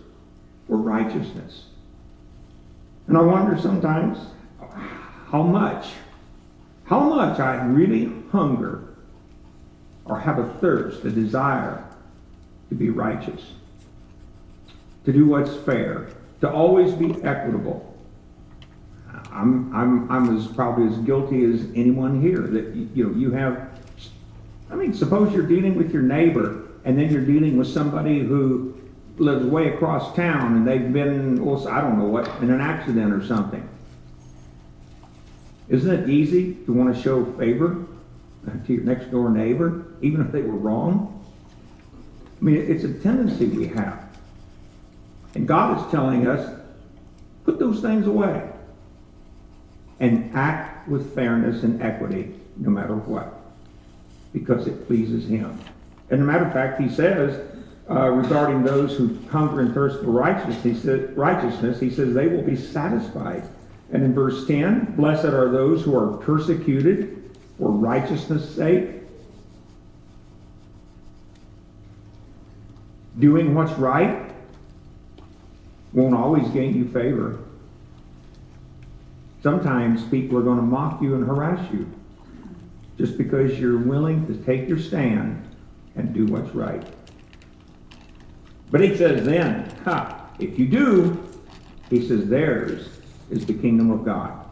for 0.67 0.77
righteousness. 0.77 1.65
And 3.07 3.17
I 3.17 3.21
wonder 3.21 3.59
sometimes 3.59 4.17
how 5.29 5.43
much, 5.43 5.87
how 6.85 6.99
much 6.99 7.39
I 7.39 7.55
really 7.65 8.11
hunger 8.31 8.83
or 10.05 10.19
have 10.19 10.39
a 10.39 10.53
thirst, 10.59 11.03
a 11.05 11.09
desire 11.09 11.83
to 12.69 12.75
be 12.75 12.89
righteous, 12.89 13.41
to 15.05 15.13
do 15.13 15.25
what's 15.25 15.55
fair, 15.55 16.09
to 16.41 16.51
always 16.51 16.93
be 16.93 17.13
equitable. 17.23 17.92
I'm, 19.33 19.75
I'm, 19.75 20.11
I'm 20.11 20.37
as 20.37 20.47
probably 20.47 20.87
as 20.87 20.97
guilty 20.99 21.43
as 21.43 21.65
anyone 21.75 22.21
here 22.21 22.41
that 22.41 22.75
you 22.75 23.07
know 23.07 23.15
you 23.15 23.31
have. 23.31 23.69
I 24.69 24.75
mean, 24.75 24.93
suppose 24.93 25.33
you're 25.33 25.47
dealing 25.47 25.75
with 25.75 25.91
your 25.91 26.03
neighbor, 26.03 26.67
and 26.85 26.97
then 26.97 27.11
you're 27.11 27.25
dealing 27.25 27.57
with 27.57 27.67
somebody 27.67 28.19
who 28.19 28.79
lives 29.17 29.45
way 29.45 29.73
across 29.73 30.15
town, 30.15 30.55
and 30.55 30.67
they've 30.67 30.91
been, 30.91 31.43
well, 31.43 31.67
I 31.67 31.81
don't 31.81 31.97
know 31.97 32.05
what, 32.05 32.27
in 32.41 32.51
an 32.51 32.61
accident 32.61 33.11
or 33.11 33.25
something. 33.25 33.67
Isn't 35.69 35.91
it 35.91 36.09
easy 36.09 36.55
to 36.65 36.73
want 36.73 36.95
to 36.95 37.01
show 37.01 37.25
favor 37.33 37.85
to 38.65 38.73
your 38.73 38.83
next 38.83 39.09
door 39.11 39.29
neighbor, 39.29 39.85
even 40.01 40.21
if 40.21 40.31
they 40.31 40.41
were 40.41 40.57
wrong? 40.57 41.09
I 42.39 42.43
mean, 42.43 42.57
it's 42.57 42.83
a 42.83 42.93
tendency 42.93 43.47
we 43.47 43.67
have. 43.67 44.03
And 45.35 45.47
God 45.47 45.83
is 45.83 45.91
telling 45.91 46.27
us, 46.27 46.59
put 47.45 47.57
those 47.57 47.81
things 47.81 48.05
away 48.05 48.52
and 49.99 50.35
act 50.35 50.87
with 50.87 51.13
fairness 51.15 51.63
and 51.63 51.81
equity 51.81 52.33
no 52.57 52.69
matter 52.69 52.95
what, 52.95 53.41
because 54.31 54.67
it 54.67 54.87
pleases 54.87 55.27
Him. 55.27 55.59
And 56.09 56.21
a 56.21 56.25
matter 56.25 56.45
of 56.45 56.53
fact, 56.53 56.81
He 56.81 56.89
says 56.89 57.53
uh, 57.89 58.09
regarding 58.09 58.63
those 58.63 58.95
who 58.95 59.17
hunger 59.29 59.59
and 59.59 59.73
thirst 59.73 60.03
for 60.03 60.11
righteousness, 60.11 60.83
he, 60.83 60.89
righteousness, 61.15 61.79
he 61.79 61.89
says 61.89 62.13
they 62.13 62.27
will 62.27 62.41
be 62.41 62.55
satisfied. 62.55 63.43
And 63.91 64.03
in 64.03 64.13
verse 64.13 64.47
10, 64.47 64.95
blessed 64.95 65.25
are 65.25 65.51
those 65.51 65.83
who 65.83 65.95
are 65.97 66.17
persecuted 66.17 67.37
for 67.57 67.69
righteousness' 67.69 68.55
sake. 68.55 68.89
Doing 73.19 73.53
what's 73.53 73.73
right 73.73 74.31
won't 75.91 76.15
always 76.15 76.47
gain 76.49 76.75
you 76.75 76.85
favor. 76.85 77.39
Sometimes 79.43 80.05
people 80.05 80.37
are 80.37 80.41
going 80.41 80.55
to 80.55 80.63
mock 80.63 81.01
you 81.01 81.15
and 81.15 81.27
harass 81.27 81.69
you 81.73 81.85
just 82.97 83.17
because 83.17 83.59
you're 83.59 83.77
willing 83.77 84.25
to 84.27 84.35
take 84.45 84.69
your 84.69 84.79
stand 84.79 85.45
and 85.97 86.13
do 86.13 86.25
what's 86.27 86.55
right. 86.55 86.81
But 88.71 88.79
he 88.79 88.95
says 88.95 89.25
then, 89.25 89.69
ha, 89.83 90.29
if 90.39 90.57
you 90.57 90.65
do, 90.65 91.21
he 91.89 92.07
says 92.07 92.29
theirs 92.29 92.87
is 93.29 93.45
the 93.45 93.53
kingdom 93.53 93.91
of 93.91 94.05
God. 94.05 94.45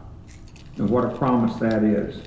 And 0.76 0.90
what 0.90 1.06
a 1.06 1.16
promise 1.16 1.58
that 1.60 1.82
is. 1.82 2.20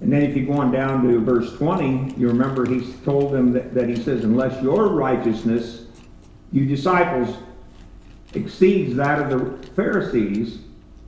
And 0.00 0.12
then 0.12 0.22
if 0.22 0.36
you 0.36 0.44
go 0.44 0.54
on 0.54 0.72
down 0.72 1.06
to 1.06 1.20
verse 1.20 1.56
20, 1.56 2.14
you 2.16 2.26
remember 2.26 2.66
he 2.66 2.92
told 3.04 3.32
them 3.32 3.52
that, 3.52 3.74
that 3.74 3.88
he 3.88 3.94
says, 3.94 4.24
unless 4.24 4.60
your 4.60 4.88
righteousness, 4.88 5.84
you 6.50 6.66
disciples, 6.66 7.36
exceeds 8.34 8.96
that 8.96 9.20
of 9.20 9.60
the 9.60 9.66
Pharisees, 9.68 10.58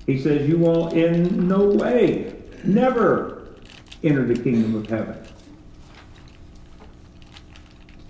he 0.07 0.19
says, 0.19 0.49
you 0.49 0.59
will 0.59 0.89
in 0.89 1.47
no 1.47 1.67
way, 1.67 2.35
never 2.65 3.49
enter 4.03 4.25
the 4.25 4.41
kingdom 4.41 4.75
of 4.75 4.87
heaven. 4.87 5.17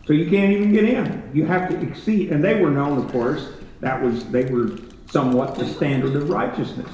So 0.07 0.15
you 0.15 0.29
can't 0.29 0.53
even 0.53 0.73
get 0.73 0.85
in. 0.85 1.31
You 1.35 1.45
have 1.47 1.69
to 1.69 1.81
exceed. 1.81 2.33
And 2.33 2.43
they 2.43 2.61
were 2.61 2.71
known, 2.71 2.99
of 2.99 3.13
course, 3.13 3.51
that 3.81 4.03
was, 4.03 4.25
they 4.31 4.45
were 4.45 4.79
somewhat 5.11 5.55
the 5.55 5.67
standard 5.67 6.17
of 6.17 6.31
righteousness 6.31 6.91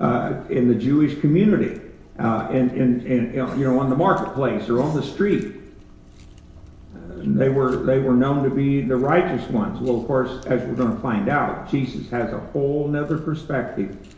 uh, 0.00 0.40
in 0.48 0.68
the 0.68 0.74
Jewish 0.74 1.20
community, 1.20 1.80
uh, 2.18 2.48
in, 2.50 2.70
in, 2.70 3.32
you 3.34 3.64
know, 3.64 3.78
on 3.78 3.90
the 3.90 3.96
marketplace 3.96 4.68
or 4.68 4.82
on 4.82 4.94
the 4.94 5.02
street. 5.02 5.54
they 7.16 7.48
were, 7.48 7.76
they 7.84 7.98
were 7.98 8.14
known 8.14 8.42
to 8.44 8.50
be 8.50 8.80
the 8.80 8.96
righteous 8.96 9.48
ones. 9.50 9.80
Well, 9.80 10.00
of 10.00 10.06
course, 10.06 10.46
as 10.46 10.62
we're 10.66 10.76
going 10.76 10.94
to 10.94 11.02
find 11.02 11.28
out, 11.28 11.68
Jesus 11.70 12.08
has 12.10 12.32
a 12.32 12.38
whole 12.38 12.88
nother 12.88 13.18
perspective 13.18 14.15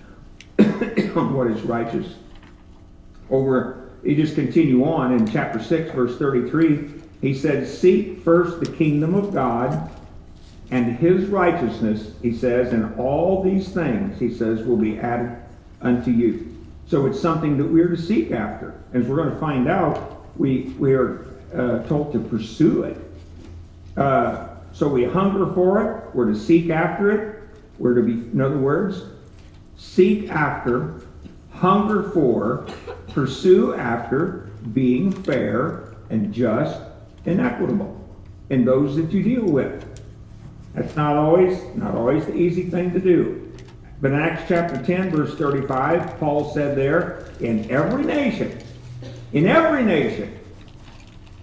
what 1.14 1.50
is 1.50 1.62
righteous. 1.62 2.14
Over, 3.30 3.90
you 4.02 4.16
just 4.16 4.35
continue 4.35 4.85
on 4.85 5.12
in 5.12 5.30
chapter 5.30 5.62
6, 5.62 5.92
verse 5.92 6.18
33. 6.18 6.94
He 7.20 7.35
said, 7.35 7.66
Seek 7.66 8.23
first 8.23 8.61
the 8.61 8.70
kingdom 8.70 9.14
of 9.14 9.35
God 9.35 9.90
and 10.70 10.97
his 10.99 11.26
righteousness, 11.26 12.12
he 12.20 12.35
says, 12.35 12.73
and 12.73 12.99
all 12.99 13.42
these 13.42 13.68
things, 13.70 14.18
he 14.18 14.32
says, 14.32 14.62
will 14.66 14.76
be 14.76 14.99
added 14.99 15.37
unto 15.80 16.11
you. 16.11 16.56
So 16.87 17.06
it's 17.06 17.20
something 17.20 17.56
that 17.58 17.64
we're 17.64 17.88
to 17.88 17.97
seek 17.97 18.32
after. 18.32 18.80
As 18.92 19.06
we're 19.06 19.16
going 19.16 19.30
to 19.30 19.40
find 19.40 19.68
out, 19.68 20.26
we, 20.38 20.75
we 20.78 20.92
are 20.92 21.26
uh, 21.54 21.82
told 21.85 22.12
to 22.12 22.18
pursue 22.18 22.82
it. 22.82 22.99
Uh, 23.97 24.49
so 24.73 24.88
we 24.88 25.04
hunger 25.04 25.52
for 25.54 25.82
it, 25.82 26.14
we're 26.14 26.30
to 26.30 26.38
seek 26.38 26.70
after 26.70 27.11
it, 27.11 27.49
we're 27.78 27.94
to 27.94 28.02
be, 28.02 28.12
in 28.12 28.40
other 28.40 28.58
words, 28.58 29.02
seek 29.78 30.28
after, 30.28 31.00
hunger 31.52 32.11
for, 32.11 32.66
pursue 33.14 33.75
after 33.75 34.50
being 34.75 35.11
fair 35.11 35.94
and 36.11 36.35
just 36.35 36.80
and 37.25 37.40
equitable 37.40 37.94
in 38.50 38.64
those 38.64 38.97
that 38.97 39.11
you 39.12 39.23
deal 39.23 39.44
with. 39.44 39.85
That's 40.75 40.94
not 40.97 41.16
always 41.16 41.58
not 41.75 41.94
always 41.94 42.26
the 42.26 42.35
easy 42.35 42.64
thing 42.64 42.92
to 42.92 43.00
do. 43.00 43.52
But 44.00 44.12
in 44.12 44.20
Acts 44.20 44.44
chapter 44.47 44.80
10, 44.80 45.11
verse 45.11 45.35
35, 45.35 46.20
Paul 46.20 46.52
said 46.52 46.76
there, 46.76 47.30
in 47.40 47.68
every 47.68 48.04
nation, 48.04 48.56
in 49.32 49.47
every 49.47 49.85
nation, 49.85 50.38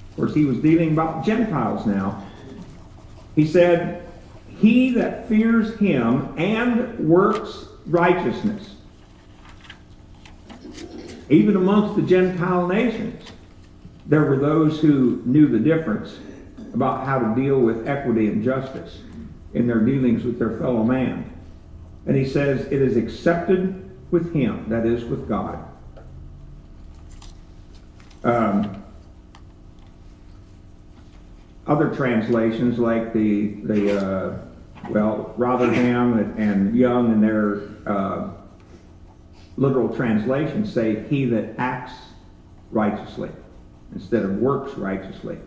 of 0.10 0.16
course 0.16 0.34
he 0.34 0.46
was 0.46 0.60
dealing 0.60 0.92
about 0.94 1.26
Gentiles 1.26 1.86
now, 1.86 2.26
he 3.36 3.46
said, 3.46 4.08
He 4.58 4.92
that 4.92 5.28
fears 5.28 5.78
him 5.78 6.34
and 6.38 6.98
works 7.00 7.68
righteousness, 7.88 8.76
even 11.30 11.56
amongst 11.56 11.96
the 11.96 12.02
Gentile 12.02 12.68
nations, 12.68 13.32
there 14.06 14.26
were 14.26 14.38
those 14.38 14.80
who 14.80 15.22
knew 15.26 15.48
the 15.48 15.60
difference 15.60 16.20
about 16.74 17.06
how 17.06 17.20
to 17.20 17.36
deal 17.42 17.60
with 17.60 17.88
equity 17.88 18.28
and 18.28 18.44
justice 18.44 19.00
in 19.54 19.66
their 19.66 19.80
dealings 19.80 20.24
with 20.24 20.38
their 20.38 20.58
fellow 20.60 20.84
man. 20.84 21.32
And 22.06 22.16
he 22.16 22.26
says, 22.26 22.66
it 22.68 22.82
is 22.82 22.98
accepted 22.98 23.82
with 24.12 24.34
him, 24.34 24.66
that 24.70 24.86
is, 24.86 25.04
with 25.06 25.28
God. 25.28 25.66
Um, 28.24 28.84
other 31.66 31.96
translations, 31.96 32.78
like 32.78 33.14
the, 33.14 33.54
the 33.64 34.00
uh, 34.00 34.38
well, 34.90 35.34
Rotherham 35.38 36.38
and, 36.38 36.76
Young 36.76 37.12
in 37.12 37.22
their 37.22 37.62
uh, 37.86 38.32
literal 39.58 39.96
translations 39.96 40.74
say, 40.74 41.08
he 41.08 41.26
that 41.26 41.56
acts 41.58 41.94
righteously 42.72 43.30
instead 43.94 44.24
of 44.24 44.38
works 44.38 44.74
righteously. 44.78 45.38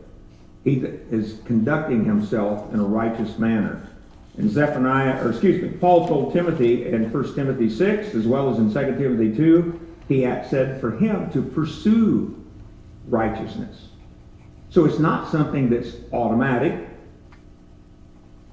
He 0.64 0.76
is 1.10 1.40
conducting 1.44 2.04
himself 2.04 2.72
in 2.72 2.80
a 2.80 2.84
righteous 2.84 3.38
manner. 3.38 3.88
And 4.36 4.50
Zephaniah, 4.50 5.24
or 5.24 5.30
excuse 5.30 5.62
me, 5.62 5.70
Paul 5.78 6.06
told 6.06 6.32
Timothy 6.32 6.86
in 6.86 7.12
1 7.12 7.34
Timothy 7.34 7.68
6, 7.68 8.14
as 8.14 8.26
well 8.26 8.50
as 8.50 8.58
in 8.58 8.72
2 8.72 8.98
Timothy 8.98 9.36
2, 9.36 9.80
he 10.08 10.22
said 10.22 10.80
for 10.80 10.92
him 10.92 11.30
to 11.32 11.42
pursue 11.42 12.34
righteousness. 13.08 13.88
So 14.70 14.84
it's 14.84 14.98
not 14.98 15.30
something 15.30 15.70
that's 15.70 15.96
automatic. 16.12 16.87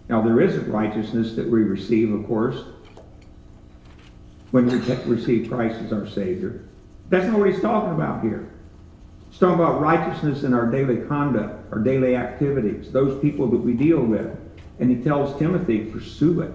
Now, 0.08 0.22
there 0.22 0.40
is 0.40 0.56
a 0.56 0.62
righteousness 0.62 1.36
that 1.36 1.50
we 1.50 1.64
receive, 1.64 2.14
of 2.14 2.28
course, 2.28 2.64
when 4.52 4.68
we 4.68 4.78
receive 5.06 5.50
Christ 5.50 5.82
as 5.82 5.92
our 5.92 6.08
Savior. 6.08 6.64
That's 7.10 7.28
not 7.28 7.40
what 7.40 7.50
he's 7.50 7.62
talking 7.62 7.94
about 7.94 8.24
here. 8.24 8.52
He's 9.30 9.40
talking 9.40 9.56
about 9.56 9.82
righteousness 9.82 10.44
in 10.44 10.54
our 10.54 10.68
daily 10.68 10.98
conduct, 11.08 11.72
our 11.74 11.80
daily 11.80 12.16
activities, 12.16 12.92
those 12.92 13.20
people 13.22 13.48
that 13.48 13.58
we 13.58 13.74
deal 13.74 14.00
with. 14.00 14.38
And 14.80 14.90
he 14.90 15.04
tells 15.04 15.38
Timothy, 15.40 15.86
pursue 15.86 16.42
it. 16.42 16.52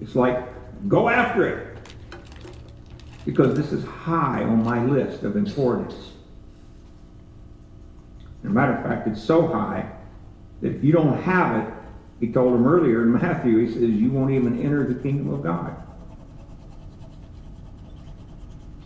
It's 0.00 0.14
like, 0.14 0.46
go 0.88 1.08
after 1.08 1.46
it. 1.48 1.78
Because 3.24 3.56
this 3.56 3.72
is 3.72 3.84
high 3.84 4.42
on 4.44 4.62
my 4.62 4.84
list 4.84 5.22
of 5.22 5.36
importance. 5.36 5.94
As 8.42 8.50
a 8.50 8.52
matter 8.52 8.74
of 8.74 8.84
fact, 8.84 9.08
it's 9.08 9.22
so 9.22 9.46
high 9.46 9.90
that 10.62 10.74
if 10.74 10.84
you 10.84 10.92
don't 10.92 11.20
have 11.22 11.64
it, 11.64 11.74
he 12.20 12.30
told 12.30 12.54
him 12.54 12.66
earlier 12.66 13.02
in 13.02 13.12
Matthew, 13.12 13.58
he 13.64 13.72
says, 13.72 13.82
you 13.82 14.10
won't 14.10 14.30
even 14.30 14.62
enter 14.62 14.86
the 14.86 15.00
kingdom 15.00 15.32
of 15.32 15.42
God. 15.42 15.74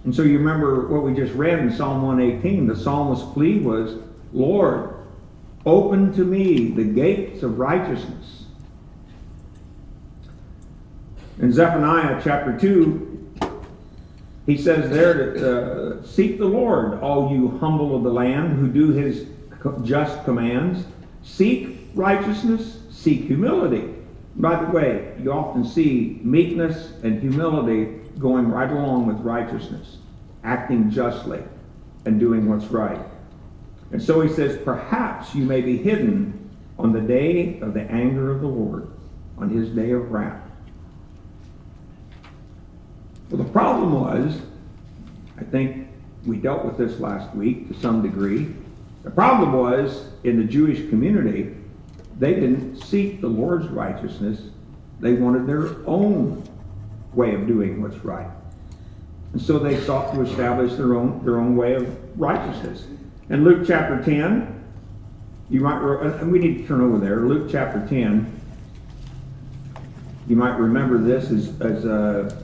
And 0.04 0.14
so 0.14 0.22
you 0.22 0.38
remember 0.38 0.86
what 0.88 1.02
we 1.02 1.14
just 1.14 1.34
read 1.34 1.58
in 1.58 1.72
Psalm 1.72 2.02
118. 2.02 2.66
The 2.66 2.76
psalmist's 2.76 3.26
plea 3.32 3.58
was, 3.58 3.98
Lord, 4.32 4.94
open 5.66 6.12
to 6.14 6.24
me 6.24 6.68
the 6.68 6.84
gates 6.84 7.42
of 7.42 7.58
righteousness. 7.58 8.44
In 11.40 11.52
Zephaniah 11.52 12.20
chapter 12.22 12.56
2, 12.56 13.10
he 14.46 14.58
says 14.58 14.90
there 14.90 15.34
to 15.34 15.98
uh, 16.00 16.06
seek 16.06 16.38
the 16.38 16.44
Lord, 16.44 17.00
all 17.00 17.32
you 17.32 17.56
humble 17.58 17.96
of 17.96 18.02
the 18.02 18.12
land 18.12 18.58
who 18.58 18.68
do 18.68 18.92
his 18.92 19.26
just 19.82 20.22
commands. 20.24 20.84
Seek 21.22 21.78
righteousness, 21.94 22.78
seek 23.04 23.25
humility. 23.25 23.94
By 24.37 24.64
the 24.64 24.70
way, 24.70 25.14
you 25.20 25.30
often 25.30 25.64
see 25.64 26.18
meekness 26.23 26.92
and 27.02 27.20
humility 27.20 28.00
going 28.18 28.49
right 28.49 28.70
along 28.70 29.06
with 29.06 29.18
righteousness, 29.18 29.99
acting 30.42 30.90
justly 30.90 31.42
and 32.06 32.18
doing 32.18 32.49
what's 32.49 32.66
right. 32.66 33.00
And 33.92 34.02
so 34.02 34.23
he 34.23 34.32
says, 34.32 34.58
Perhaps 34.64 35.34
you 35.34 35.44
may 35.44 35.61
be 35.61 35.76
hidden 35.76 36.50
on 36.78 36.92
the 36.92 37.00
day 37.00 37.61
of 37.61 37.75
the 37.75 37.82
anger 37.82 38.32
of 38.32 38.40
the 38.40 38.49
Lord, 38.49 38.88
on 39.38 39.50
his 39.50 39.68
day 39.68 39.92
of 39.92 40.11
wrath. 40.11 40.40
Well, 43.30 43.42
the 43.42 43.50
problem 43.50 43.92
was, 43.92 44.40
I 45.38 45.44
think 45.44 45.88
we 46.26 46.38
dealt 46.38 46.64
with 46.64 46.78
this 46.78 46.99
last 47.00 47.34
week 47.37 47.68
to 47.68 47.80
some 47.80 48.02
degree. 48.02 48.54
The 49.02 49.11
problem 49.11 49.52
was 49.52 50.08
in 50.25 50.38
the 50.38 50.44
Jewish 50.44 50.88
community, 50.88 51.54
they 52.18 52.35
didn't 52.35 52.80
seek 52.83 53.21
the 53.21 53.28
Lord's 53.28 53.66
righteousness. 53.68 54.40
They 55.00 55.14
wanted 55.14 55.47
their 55.47 55.76
own 55.87 56.44
way 57.12 57.35
of 57.35 57.47
doing 57.47 57.83
what's 57.83 57.97
right. 58.04 58.28
And 59.33 59.42
so 59.42 59.59
they 59.59 59.80
sought 59.80 60.14
to 60.14 60.23
establish 60.23 60.75
their 60.75 60.94
own, 60.94 61.25
their 61.25 61.40
own 61.40 61.56
way 61.56 61.75
of 61.75 62.21
righteousness. 62.21 62.87
In 63.30 63.42
Luke 63.42 63.66
chapter 63.66 64.02
10, 64.02 64.64
you 65.50 65.61
might, 65.61 65.80
and 65.80 66.30
we 66.30 66.38
need 66.38 66.59
to 66.59 66.66
turn 66.66 66.80
over 66.80 66.99
there, 66.99 67.21
Luke 67.21 67.49
chapter 67.50 67.85
10, 67.88 68.40
you 70.26 70.37
might 70.37 70.56
remember 70.56 70.99
this 70.99 71.30
as, 71.30 71.61
as 71.61 71.85
uh, 71.85 72.35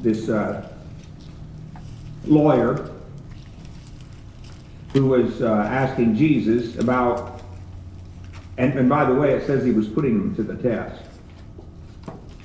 this 0.00 0.28
uh, 0.28 0.68
lawyer 2.24 2.90
who 4.92 5.06
was 5.06 5.42
uh, 5.42 5.66
asking 5.70 6.16
Jesus 6.16 6.78
about 6.78 7.41
and, 8.58 8.78
and 8.78 8.88
by 8.88 9.04
the 9.04 9.14
way, 9.14 9.32
it 9.32 9.46
says 9.46 9.64
he 9.64 9.72
was 9.72 9.88
putting 9.88 10.18
them 10.18 10.34
to 10.36 10.42
the 10.42 10.56
test. 10.56 11.02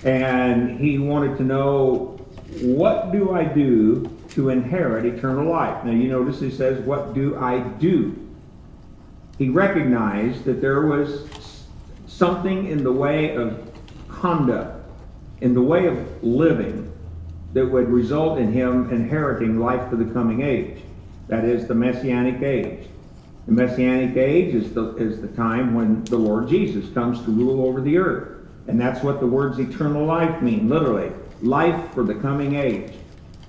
And 0.03 0.79
he 0.79 0.99
wanted 0.99 1.37
to 1.37 1.43
know, 1.43 2.25
what 2.61 3.11
do 3.11 3.33
I 3.33 3.43
do 3.43 4.09
to 4.29 4.49
inherit 4.49 5.05
eternal 5.05 5.51
life? 5.51 5.83
Now, 5.83 5.91
you 5.91 6.07
notice 6.09 6.39
he 6.39 6.51
says, 6.51 6.79
what 6.85 7.13
do 7.13 7.37
I 7.37 7.59
do? 7.59 8.15
He 9.37 9.49
recognized 9.49 10.45
that 10.45 10.61
there 10.61 10.87
was 10.87 11.27
something 12.07 12.67
in 12.67 12.83
the 12.83 12.91
way 12.91 13.35
of 13.35 13.69
conduct, 14.07 14.83
in 15.41 15.53
the 15.53 15.61
way 15.61 15.87
of 15.87 16.23
living, 16.23 16.91
that 17.53 17.65
would 17.65 17.89
result 17.89 18.39
in 18.39 18.51
him 18.51 18.89
inheriting 18.91 19.59
life 19.59 19.89
for 19.89 19.95
the 19.95 20.11
coming 20.13 20.41
age. 20.41 20.81
That 21.27 21.43
is 21.43 21.67
the 21.67 21.75
Messianic 21.75 22.41
age. 22.41 22.87
The 23.47 23.53
Messianic 23.53 24.17
age 24.17 24.53
is 24.53 24.73
the, 24.73 24.93
is 24.97 25.21
the 25.21 25.29
time 25.29 25.73
when 25.73 26.03
the 26.03 26.17
Lord 26.17 26.49
Jesus 26.49 26.93
comes 26.93 27.23
to 27.23 27.31
rule 27.31 27.65
over 27.65 27.79
the 27.79 27.97
earth. 27.97 28.45
And 28.67 28.79
that's 28.79 29.01
what 29.01 29.21
the 29.21 29.25
words 29.25 29.57
eternal 29.57 30.05
life 30.05 30.41
mean, 30.41 30.67
literally. 30.67 31.13
Life 31.41 31.93
for 31.93 32.03
the 32.03 32.15
coming 32.15 32.55
age. 32.55 32.91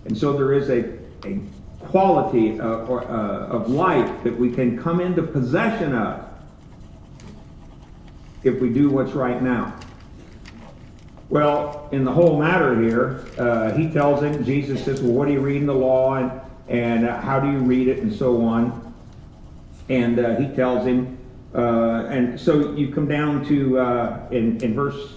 And 0.04 0.16
so 0.16 0.32
there 0.32 0.52
is 0.52 0.70
a, 0.70 0.96
a 1.26 1.40
quality 1.80 2.60
of, 2.60 2.88
uh, 2.88 2.94
of 2.94 3.68
life 3.68 4.22
that 4.22 4.38
we 4.38 4.52
can 4.52 4.80
come 4.80 5.00
into 5.00 5.20
possession 5.20 5.92
of 5.96 6.24
if 8.44 8.60
we 8.60 8.68
do 8.68 8.90
what's 8.90 9.12
right 9.12 9.42
now. 9.42 9.74
Well, 11.28 11.88
in 11.90 12.04
the 12.04 12.12
whole 12.12 12.38
matter 12.38 12.80
here, 12.80 13.26
uh, 13.36 13.72
he 13.72 13.90
tells 13.90 14.22
him, 14.22 14.44
Jesus 14.44 14.84
says, 14.84 15.02
Well, 15.02 15.12
what 15.12 15.26
do 15.26 15.34
you 15.34 15.40
read 15.40 15.56
in 15.56 15.66
the 15.66 15.74
law? 15.74 16.14
And, 16.14 16.40
and 16.68 17.06
uh, 17.06 17.20
how 17.20 17.40
do 17.40 17.50
you 17.50 17.58
read 17.58 17.88
it? 17.88 17.98
And 17.98 18.14
so 18.14 18.40
on 18.42 18.87
and 19.88 20.18
uh, 20.18 20.36
he 20.36 20.48
tells 20.54 20.86
him, 20.86 21.18
uh, 21.54 22.06
and 22.08 22.38
so 22.38 22.74
you 22.74 22.92
come 22.92 23.08
down 23.08 23.44
to 23.46 23.78
uh, 23.78 24.28
in, 24.30 24.62
in 24.62 24.74
verse 24.74 25.14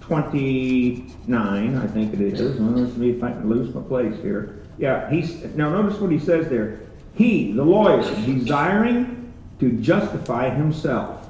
29, 0.00 1.76
I 1.76 1.86
think 1.88 2.14
it 2.14 2.20
is. 2.20 2.58
Well, 2.60 2.90
see 2.92 3.10
if 3.10 3.22
I 3.22 3.32
can 3.32 3.48
lose 3.48 3.74
my 3.74 3.82
place 3.82 4.14
here. 4.22 4.60
Yeah, 4.78 5.10
he's 5.10 5.42
now 5.56 5.70
notice 5.70 5.98
what 6.00 6.10
he 6.10 6.18
says 6.18 6.48
there. 6.48 6.80
He, 7.14 7.52
the 7.52 7.64
lawyer, 7.64 8.02
desiring 8.24 9.32
to 9.60 9.72
justify 9.72 10.50
himself. 10.50 11.28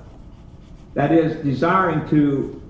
That 0.95 1.13
is, 1.13 1.43
desiring 1.45 2.09
to 2.11 2.63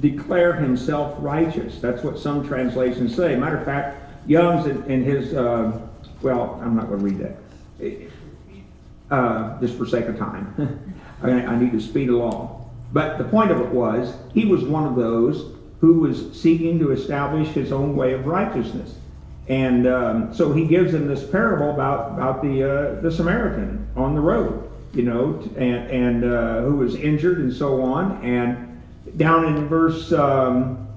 declare 0.00 0.54
himself 0.54 1.14
righteous. 1.18 1.80
That's 1.80 2.02
what 2.02 2.18
some 2.18 2.46
translations 2.46 3.14
say. 3.14 3.36
Matter 3.36 3.58
of 3.58 3.64
fact, 3.64 4.28
Young's 4.28 4.66
in, 4.66 4.82
in 4.90 5.04
his, 5.04 5.34
uh, 5.34 5.80
well, 6.22 6.58
I'm 6.62 6.76
not 6.76 6.88
going 6.88 6.98
to 6.98 7.04
read 7.04 7.18
that 7.18 7.36
uh, 9.10 9.60
just 9.60 9.76
for 9.76 9.86
sake 9.86 10.06
of 10.06 10.18
time. 10.18 10.94
I, 11.22 11.30
I 11.30 11.58
need 11.58 11.72
to 11.72 11.80
speed 11.80 12.08
along. 12.08 12.70
But 12.92 13.18
the 13.18 13.24
point 13.24 13.50
of 13.50 13.60
it 13.60 13.68
was, 13.68 14.14
he 14.34 14.44
was 14.44 14.64
one 14.64 14.86
of 14.86 14.96
those 14.96 15.54
who 15.80 16.00
was 16.00 16.38
seeking 16.38 16.78
to 16.78 16.92
establish 16.92 17.48
his 17.48 17.72
own 17.72 17.96
way 17.96 18.12
of 18.12 18.26
righteousness. 18.26 18.94
And 19.48 19.86
um, 19.86 20.34
so 20.34 20.52
he 20.52 20.66
gives 20.66 20.92
them 20.92 21.08
this 21.08 21.26
parable 21.28 21.70
about, 21.70 22.12
about 22.12 22.42
the, 22.42 22.62
uh, 22.62 23.00
the 23.00 23.10
Samaritan 23.10 23.88
on 23.96 24.14
the 24.14 24.20
road, 24.20 24.70
you 24.92 25.02
know, 25.02 25.40
and, 25.56 25.90
and 25.90 26.24
uh, 26.24 26.60
who 26.62 26.76
was 26.76 26.94
injured 26.94 27.38
and 27.38 27.52
so 27.52 27.82
on. 27.82 28.22
And 28.24 28.80
down 29.16 29.46
in 29.46 29.68
verse 29.68 30.12
um, 30.12 30.88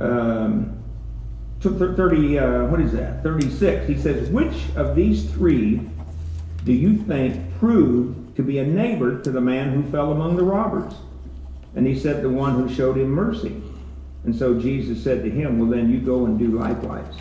um, 0.00 0.82
30, 1.60 2.38
uh, 2.38 2.64
what 2.66 2.80
is 2.80 2.92
that? 2.92 3.22
36, 3.22 3.86
he 3.86 3.96
says, 3.96 4.28
Which 4.30 4.54
of 4.74 4.96
these 4.96 5.30
three 5.30 5.88
do 6.64 6.72
you 6.72 6.96
think 6.96 7.58
proved 7.58 8.36
to 8.36 8.42
be 8.42 8.58
a 8.58 8.64
neighbor 8.64 9.20
to 9.22 9.30
the 9.30 9.40
man 9.40 9.72
who 9.72 9.90
fell 9.90 10.12
among 10.12 10.36
the 10.36 10.42
robbers? 10.42 10.92
And 11.74 11.86
he 11.86 11.98
said, 11.98 12.22
The 12.22 12.28
one 12.28 12.54
who 12.54 12.72
showed 12.74 12.96
him 12.96 13.08
mercy. 13.08 13.62
And 14.24 14.36
so 14.36 14.60
Jesus 14.60 15.02
said 15.02 15.22
to 15.24 15.30
him, 15.30 15.58
Well, 15.58 15.70
then 15.70 15.90
you 15.90 16.00
go 16.00 16.26
and 16.26 16.38
do 16.38 16.58
likewise. 16.58 17.14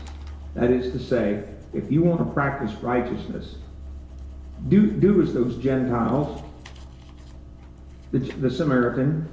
That 0.56 0.72
is 0.72 0.92
to 0.92 1.00
say, 1.00 1.46
if 1.74 1.92
you 1.92 2.02
want 2.02 2.20
to 2.20 2.34
practice 2.34 2.74
righteousness, 2.82 3.56
do, 4.68 4.92
do 4.92 5.22
as 5.22 5.34
those 5.34 5.56
Gentiles, 5.58 6.42
the, 8.12 8.20
the 8.20 8.50
Samaritan, 8.50 9.30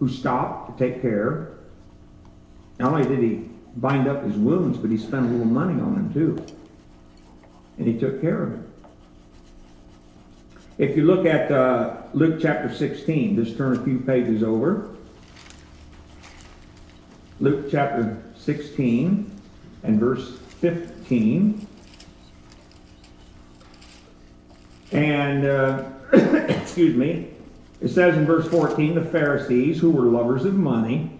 who 0.00 0.08
stopped 0.08 0.78
to 0.78 0.84
take 0.84 1.00
care. 1.00 1.52
Not 2.78 2.92
only 2.92 3.08
did 3.08 3.18
he 3.18 3.50
bind 3.76 4.08
up 4.08 4.24
his 4.24 4.36
wounds, 4.36 4.78
but 4.78 4.90
he 4.90 4.96
spent 4.96 5.26
a 5.26 5.28
little 5.28 5.46
money 5.46 5.80
on 5.80 5.94
them 5.94 6.12
too 6.12 6.44
and 7.78 7.86
he 7.86 7.98
took 7.98 8.20
care 8.20 8.42
of 8.42 8.54
it. 8.54 8.60
If 10.78 10.96
you 10.96 11.04
look 11.04 11.26
at 11.26 11.50
uh, 11.50 12.02
Luke 12.14 12.38
chapter 12.40 12.72
16, 12.72 13.44
just 13.44 13.56
turn 13.56 13.76
a 13.76 13.82
few 13.82 13.98
pages 13.98 14.42
over. 14.42 14.94
Luke 17.40 17.68
chapter 17.70 18.22
16 18.36 19.30
and 19.82 20.00
verse 20.00 20.38
15. 20.60 21.66
And, 24.92 25.44
uh, 25.44 25.84
excuse 26.12 26.96
me, 26.96 27.28
it 27.80 27.88
says 27.88 28.16
in 28.16 28.24
verse 28.24 28.48
14 28.48 28.94
the 28.94 29.04
Pharisees, 29.04 29.80
who 29.80 29.90
were 29.90 30.04
lovers 30.04 30.44
of 30.44 30.54
money, 30.54 31.10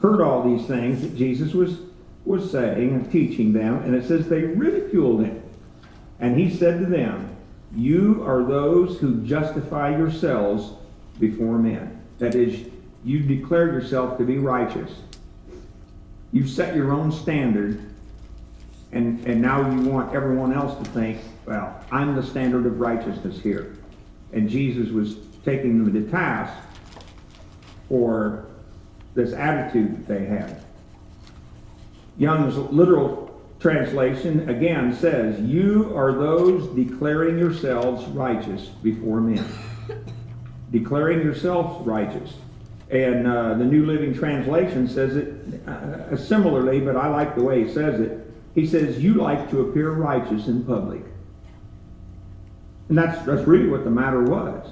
heard 0.00 0.20
all 0.20 0.42
these 0.42 0.66
things 0.66 1.02
that 1.02 1.16
Jesus 1.16 1.54
was, 1.54 1.78
was 2.24 2.50
saying 2.50 2.92
and 2.92 3.10
teaching 3.10 3.52
them, 3.52 3.82
and 3.82 3.94
it 3.94 4.06
says 4.06 4.28
they 4.28 4.42
ridiculed 4.42 5.24
him. 5.24 5.42
And 6.20 6.38
he 6.38 6.54
said 6.54 6.80
to 6.80 6.86
them, 6.86 7.36
You 7.74 8.24
are 8.26 8.42
those 8.42 8.98
who 8.98 9.22
justify 9.24 9.96
yourselves 9.96 10.72
before 11.20 11.58
men. 11.58 12.00
That 12.18 12.34
is, 12.34 12.68
you 13.04 13.20
declare 13.20 13.66
yourself 13.66 14.18
to 14.18 14.24
be 14.24 14.38
righteous. 14.38 14.90
You've 16.32 16.50
set 16.50 16.74
your 16.74 16.92
own 16.92 17.10
standard, 17.10 17.80
and, 18.92 19.24
and 19.26 19.40
now 19.40 19.70
you 19.70 19.88
want 19.88 20.14
everyone 20.14 20.52
else 20.52 20.76
to 20.78 20.90
think, 20.90 21.20
well, 21.46 21.82
I'm 21.90 22.14
the 22.14 22.22
standard 22.22 22.66
of 22.66 22.80
righteousness 22.80 23.40
here. 23.40 23.76
And 24.32 24.48
Jesus 24.48 24.90
was 24.90 25.16
taking 25.44 25.82
them 25.82 25.92
to 25.94 26.10
task 26.10 26.52
for 27.88 28.46
this 29.14 29.32
attitude 29.32 29.96
that 29.96 30.06
they 30.06 30.26
had. 30.26 30.62
Young's 32.18 32.56
literal 32.56 33.27
translation 33.60 34.48
again 34.48 34.94
says, 34.94 35.40
You 35.40 35.92
are 35.96 36.12
those 36.12 36.68
declaring 36.74 37.38
yourselves 37.38 38.06
righteous 38.08 38.66
before 38.82 39.20
men. 39.20 39.44
declaring 40.70 41.20
yourselves 41.20 41.86
righteous. 41.86 42.34
And 42.90 43.26
uh, 43.26 43.54
the 43.54 43.64
New 43.64 43.84
Living 43.84 44.14
Translation 44.14 44.88
says 44.88 45.16
it 45.16 45.68
uh, 45.68 46.16
similarly, 46.16 46.80
but 46.80 46.96
I 46.96 47.08
like 47.08 47.34
the 47.34 47.42
way 47.42 47.64
he 47.64 47.72
says 47.72 48.00
it. 48.00 48.30
He 48.54 48.66
says, 48.66 48.98
You 48.98 49.14
like 49.14 49.50
to 49.50 49.62
appear 49.62 49.90
righteous 49.90 50.46
in 50.46 50.64
public. 50.64 51.02
And 52.88 52.96
that's, 52.96 53.24
that's 53.26 53.46
really 53.46 53.68
what 53.68 53.84
the 53.84 53.90
matter 53.90 54.22
was. 54.22 54.70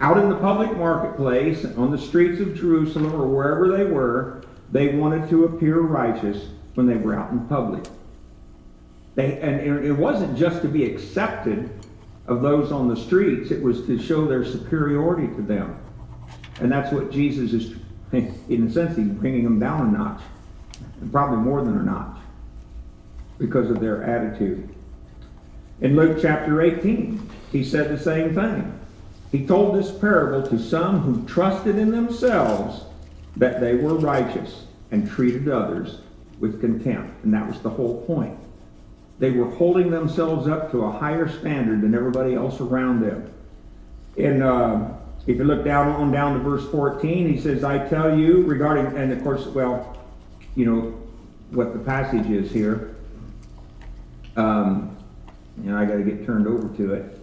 Out 0.00 0.16
in 0.16 0.30
the 0.30 0.36
public 0.36 0.74
marketplace, 0.78 1.66
on 1.76 1.90
the 1.90 1.98
streets 1.98 2.40
of 2.40 2.54
Jerusalem, 2.54 3.14
or 3.14 3.26
wherever 3.26 3.76
they 3.76 3.84
were, 3.84 4.42
they 4.72 4.94
wanted 4.94 5.28
to 5.28 5.44
appear 5.44 5.80
righteous 5.80 6.48
when 6.74 6.86
they 6.86 6.96
were 6.96 7.14
out 7.14 7.32
in 7.32 7.40
public. 7.46 7.84
They, 9.14 9.38
and 9.40 9.60
it 9.60 9.92
wasn't 9.92 10.38
just 10.38 10.62
to 10.62 10.68
be 10.68 10.84
accepted 10.84 11.70
of 12.26 12.42
those 12.42 12.70
on 12.70 12.88
the 12.88 12.96
streets. 12.96 13.50
It 13.50 13.62
was 13.62 13.84
to 13.86 14.00
show 14.00 14.26
their 14.26 14.44
superiority 14.44 15.26
to 15.34 15.42
them. 15.42 15.76
And 16.60 16.70
that's 16.70 16.92
what 16.92 17.10
Jesus 17.10 17.52
is, 17.52 17.76
in 18.12 18.66
a 18.68 18.70
sense, 18.70 18.96
he's 18.96 19.08
bringing 19.08 19.44
them 19.44 19.58
down 19.58 19.88
a 19.88 19.98
notch. 19.98 20.20
And 21.00 21.10
probably 21.10 21.38
more 21.38 21.62
than 21.62 21.76
a 21.78 21.82
notch. 21.82 22.18
Because 23.38 23.70
of 23.70 23.80
their 23.80 24.02
attitude. 24.04 24.68
In 25.80 25.96
Luke 25.96 26.18
chapter 26.20 26.60
18, 26.60 27.28
he 27.50 27.64
said 27.64 27.88
the 27.88 27.98
same 27.98 28.34
thing. 28.34 28.78
He 29.32 29.46
told 29.46 29.76
this 29.76 29.90
parable 29.90 30.46
to 30.48 30.58
some 30.58 31.00
who 31.00 31.26
trusted 31.26 31.76
in 31.76 31.90
themselves 31.90 32.82
that 33.36 33.60
they 33.60 33.74
were 33.74 33.94
righteous 33.94 34.66
and 34.90 35.08
treated 35.08 35.48
others 35.48 35.98
with 36.38 36.60
contempt. 36.60 37.24
And 37.24 37.32
that 37.32 37.46
was 37.46 37.60
the 37.60 37.70
whole 37.70 38.04
point. 38.04 38.36
They 39.20 39.30
were 39.30 39.50
holding 39.50 39.90
themselves 39.90 40.48
up 40.48 40.70
to 40.72 40.84
a 40.84 40.90
higher 40.90 41.28
standard 41.28 41.82
than 41.82 41.94
everybody 41.94 42.34
else 42.34 42.60
around 42.60 43.02
them. 43.02 43.30
And 44.18 44.42
uh, 44.42 44.88
if 45.26 45.36
you 45.36 45.44
look 45.44 45.62
down 45.62 45.88
on 45.88 46.10
down 46.10 46.34
to 46.34 46.40
verse 46.40 46.68
14, 46.70 47.28
he 47.28 47.38
says, 47.38 47.62
I 47.62 47.86
tell 47.88 48.18
you 48.18 48.42
regarding, 48.42 48.86
and 48.96 49.12
of 49.12 49.22
course, 49.22 49.46
well, 49.46 49.98
you 50.56 50.64
know 50.64 50.98
what 51.50 51.74
the 51.74 51.78
passage 51.78 52.30
is 52.30 52.50
here. 52.50 52.96
Um, 54.36 54.96
know, 55.58 55.76
I 55.76 55.84
got 55.84 55.96
to 55.96 56.02
get 56.02 56.24
turned 56.24 56.46
over 56.46 56.74
to 56.76 56.94
it. 56.94 57.18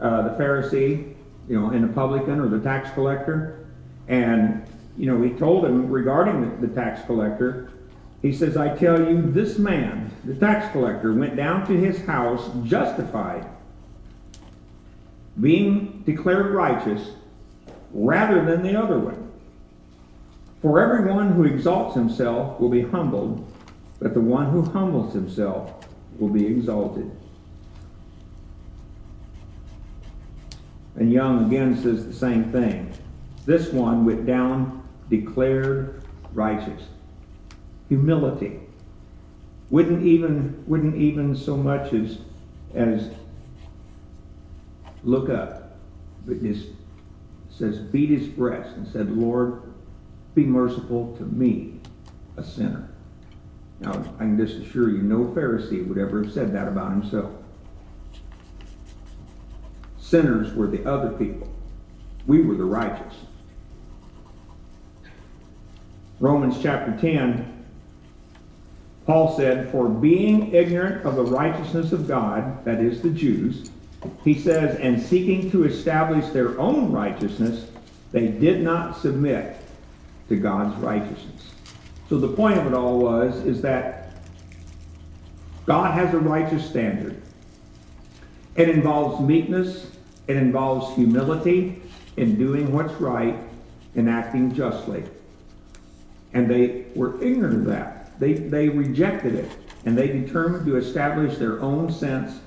Uh, 0.00 0.28
the 0.28 0.42
Pharisee, 0.42 1.14
you 1.48 1.58
know, 1.58 1.70
and 1.70 1.84
the 1.84 1.92
publican 1.92 2.38
or 2.38 2.48
the 2.48 2.60
tax 2.60 2.90
collector, 2.90 3.66
and 4.08 4.66
you 4.98 5.06
know, 5.06 5.22
he 5.22 5.30
told 5.30 5.64
him 5.64 5.90
regarding 5.90 6.60
the, 6.60 6.66
the 6.66 6.74
tax 6.74 7.04
collector, 7.06 7.70
he 8.24 8.32
says, 8.32 8.56
I 8.56 8.74
tell 8.74 9.06
you, 9.06 9.20
this 9.20 9.58
man, 9.58 10.10
the 10.24 10.34
tax 10.34 10.72
collector, 10.72 11.12
went 11.12 11.36
down 11.36 11.66
to 11.66 11.74
his 11.74 12.00
house 12.06 12.48
justified, 12.64 13.44
being 15.38 16.02
declared 16.06 16.54
righteous, 16.54 17.10
rather 17.92 18.42
than 18.42 18.62
the 18.62 18.80
other 18.80 18.98
one. 18.98 19.30
For 20.62 20.80
everyone 20.80 21.32
who 21.32 21.44
exalts 21.44 21.94
himself 21.94 22.58
will 22.58 22.70
be 22.70 22.80
humbled, 22.80 23.46
but 24.00 24.14
the 24.14 24.22
one 24.22 24.48
who 24.48 24.62
humbles 24.62 25.12
himself 25.12 25.86
will 26.18 26.30
be 26.30 26.46
exalted. 26.46 27.10
And 30.96 31.12
Young 31.12 31.44
again 31.44 31.76
says 31.82 32.06
the 32.06 32.14
same 32.14 32.50
thing. 32.50 32.90
This 33.44 33.70
one 33.70 34.06
went 34.06 34.24
down 34.24 34.82
declared 35.10 36.02
righteous. 36.32 36.84
Humility. 37.94 38.58
Wouldn't 39.70 40.04
even, 40.04 40.64
wouldn't 40.66 40.96
even 40.96 41.36
so 41.36 41.56
much 41.56 41.92
as, 41.92 42.18
as 42.74 43.08
look 45.04 45.30
up, 45.30 45.76
but 46.26 46.42
just 46.42 46.66
says, 47.50 47.78
beat 47.78 48.10
his 48.10 48.26
breast 48.26 48.74
and 48.76 48.88
said, 48.88 49.16
Lord, 49.16 49.62
be 50.34 50.42
merciful 50.42 51.14
to 51.18 51.22
me, 51.22 51.78
a 52.36 52.42
sinner. 52.42 52.88
Now, 53.78 53.92
I 54.16 54.24
can 54.24 54.36
just 54.44 54.58
assure 54.60 54.90
you, 54.90 54.98
no 54.98 55.26
Pharisee 55.26 55.86
would 55.86 55.98
ever 55.98 56.24
have 56.24 56.32
said 56.32 56.52
that 56.52 56.66
about 56.66 56.90
himself. 56.90 57.30
Sinners 60.00 60.52
were 60.52 60.66
the 60.66 60.84
other 60.84 61.10
people. 61.10 61.48
We 62.26 62.42
were 62.42 62.56
the 62.56 62.64
righteous. 62.64 63.14
Romans 66.18 66.56
chapter 66.60 66.96
10, 67.00 67.52
Paul 69.06 69.36
said, 69.36 69.70
For 69.70 69.88
being 69.88 70.54
ignorant 70.54 71.04
of 71.04 71.16
the 71.16 71.24
righteousness 71.24 71.92
of 71.92 72.08
God, 72.08 72.64
that 72.64 72.80
is 72.80 73.02
the 73.02 73.10
Jews, 73.10 73.70
he 74.22 74.38
says, 74.38 74.78
and 74.78 75.00
seeking 75.00 75.50
to 75.50 75.64
establish 75.64 76.26
their 76.32 76.58
own 76.58 76.92
righteousness, 76.92 77.66
they 78.12 78.28
did 78.28 78.62
not 78.62 79.00
submit 79.00 79.56
to 80.28 80.36
God's 80.36 80.76
righteousness. 80.76 81.52
So 82.08 82.18
the 82.18 82.28
point 82.28 82.58
of 82.58 82.66
it 82.66 82.74
all 82.74 82.98
was, 82.98 83.34
is 83.46 83.62
that 83.62 84.12
God 85.66 85.94
has 85.94 86.12
a 86.14 86.18
righteous 86.18 86.68
standard. 86.68 87.20
It 88.56 88.68
involves 88.68 89.20
meekness, 89.26 89.90
it 90.26 90.36
involves 90.36 90.94
humility 90.94 91.82
in 92.16 92.38
doing 92.38 92.72
what's 92.72 92.94
right 92.94 93.36
and 93.94 94.08
acting 94.08 94.54
justly. 94.54 95.04
And 96.32 96.48
they 96.48 96.86
were 96.94 97.22
ignorant 97.22 97.54
of 97.56 97.64
that. 97.66 97.93
They, 98.18 98.34
they 98.34 98.68
rejected 98.68 99.34
it. 99.34 99.50
And 99.84 99.96
they 99.98 100.08
determined 100.08 100.66
to 100.66 100.76
establish 100.76 101.36
their 101.36 101.60
own 101.60 101.92
sense, 101.92 102.40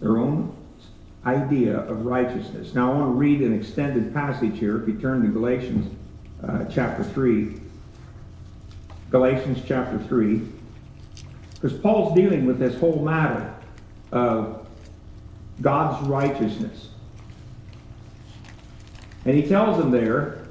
their 0.00 0.18
own 0.18 0.56
idea 1.26 1.78
of 1.78 2.04
righteousness. 2.04 2.74
Now, 2.74 2.92
I 2.92 2.96
want 2.96 3.12
to 3.12 3.18
read 3.18 3.40
an 3.40 3.52
extended 3.58 4.12
passage 4.12 4.58
here. 4.58 4.80
If 4.80 4.88
you 4.88 4.94
turn 5.00 5.22
to 5.22 5.28
Galatians 5.28 5.92
uh, 6.46 6.64
chapter 6.66 7.02
3. 7.02 7.60
Galatians 9.10 9.62
chapter 9.66 9.98
3. 9.98 10.42
Because 11.54 11.78
Paul's 11.78 12.14
dealing 12.14 12.46
with 12.46 12.58
this 12.58 12.78
whole 12.78 13.02
matter 13.02 13.54
of 14.12 14.66
God's 15.60 16.06
righteousness. 16.06 16.88
And 19.24 19.34
he 19.34 19.48
tells 19.48 19.78
them 19.78 19.90
there, 19.90 20.46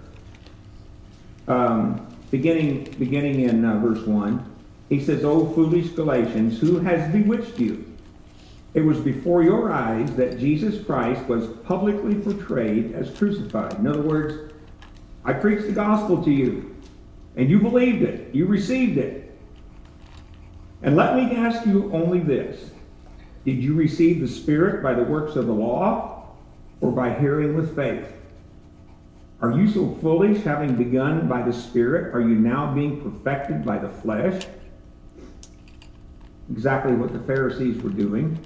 um, 1.48 2.08
beginning, 2.32 2.96
beginning 2.98 3.42
in 3.42 3.64
uh, 3.64 3.78
verse 3.80 4.06
1, 4.06 4.53
he 4.94 5.04
says, 5.04 5.24
O 5.24 5.50
foolish 5.54 5.90
Galatians, 5.90 6.60
who 6.60 6.80
has 6.80 7.12
bewitched 7.12 7.60
you? 7.60 7.84
It 8.76 8.82
was 8.82 9.00
before 9.00 9.44
your 9.44 9.72
eyes 9.72 10.16
that 10.16 10.40
Jesus 10.40 10.84
Christ 10.86 11.26
was 11.28 11.48
publicly 11.66 12.16
portrayed 12.16 12.94
as 12.94 13.16
crucified. 13.18 13.74
In 13.80 13.88
other 13.88 14.02
words, 14.02 14.54
I 15.26 15.34
preached 15.34 15.66
the 15.66 15.74
gospel 15.74 16.24
to 16.24 16.32
you, 16.32 16.76
and 17.36 17.50
you 17.50 17.60
believed 17.60 18.04
it, 18.04 18.34
you 18.36 18.46
received 18.46 18.98
it. 18.98 19.36
And 20.82 20.96
let 20.96 21.16
me 21.16 21.36
ask 21.36 21.66
you 21.66 21.92
only 21.94 22.20
this 22.20 22.72
Did 23.46 23.64
you 23.64 23.74
receive 23.74 24.22
the 24.22 24.28
Spirit 24.28 24.84
by 24.84 24.94
the 24.94 25.04
works 25.04 25.36
of 25.36 25.48
the 25.48 25.54
law, 25.54 26.28
or 26.82 26.92
by 26.92 27.14
hearing 27.14 27.56
with 27.56 27.76
faith? 27.76 28.12
Are 29.42 29.52
you 29.52 29.70
so 29.70 29.98
foolish, 30.02 30.44
having 30.44 30.76
begun 30.76 31.28
by 31.28 31.42
the 31.42 31.54
Spirit? 31.54 32.14
Are 32.14 32.22
you 32.22 32.36
now 32.36 32.74
being 32.74 33.02
perfected 33.02 33.66
by 33.66 33.78
the 33.78 33.90
flesh? 33.90 34.46
Exactly 36.52 36.94
what 36.94 37.14
the 37.14 37.20
Pharisees 37.20 37.82
were 37.82 37.90
doing. 37.90 38.38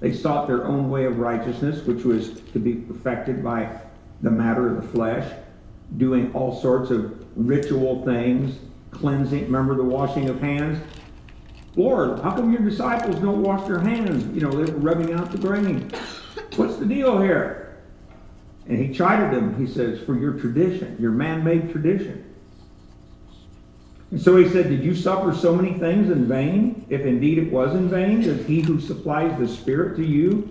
They 0.00 0.12
sought 0.12 0.46
their 0.46 0.66
own 0.66 0.90
way 0.90 1.04
of 1.04 1.18
righteousness, 1.18 1.86
which 1.86 2.04
was 2.04 2.40
to 2.52 2.58
be 2.58 2.74
perfected 2.74 3.42
by 3.42 3.80
the 4.22 4.30
matter 4.30 4.68
of 4.68 4.82
the 4.82 4.88
flesh, 4.88 5.32
doing 5.96 6.32
all 6.34 6.60
sorts 6.60 6.90
of 6.90 7.24
ritual 7.36 8.04
things, 8.04 8.58
cleansing. 8.90 9.44
Remember 9.44 9.74
the 9.74 9.84
washing 9.84 10.28
of 10.28 10.40
hands? 10.40 10.82
Lord, 11.76 12.20
how 12.20 12.34
come 12.34 12.52
your 12.52 12.62
disciples 12.62 13.16
don't 13.16 13.42
wash 13.42 13.66
their 13.66 13.80
hands? 13.80 14.34
You 14.34 14.40
know, 14.40 14.50
they're 14.50 14.74
rubbing 14.76 15.12
out 15.12 15.30
the 15.30 15.38
grain. 15.38 15.90
What's 16.56 16.76
the 16.76 16.86
deal 16.86 17.20
here? 17.20 17.78
And 18.66 18.78
he 18.78 18.92
chided 18.92 19.30
them, 19.30 19.56
he 19.58 19.72
says, 19.72 20.00
for 20.00 20.18
your 20.18 20.32
tradition, 20.32 20.96
your 20.98 21.12
man 21.12 21.44
made 21.44 21.70
tradition. 21.70 22.25
And 24.10 24.20
so 24.20 24.36
he 24.36 24.48
said, 24.48 24.68
Did 24.68 24.84
you 24.84 24.94
suffer 24.94 25.34
so 25.34 25.54
many 25.54 25.78
things 25.78 26.10
in 26.10 26.28
vain? 26.28 26.86
If 26.88 27.02
indeed 27.02 27.38
it 27.38 27.50
was 27.50 27.74
in 27.74 27.88
vain, 27.88 28.22
does 28.22 28.46
he 28.46 28.60
who 28.60 28.80
supplies 28.80 29.38
the 29.38 29.48
Spirit 29.48 29.96
to 29.96 30.04
you 30.04 30.48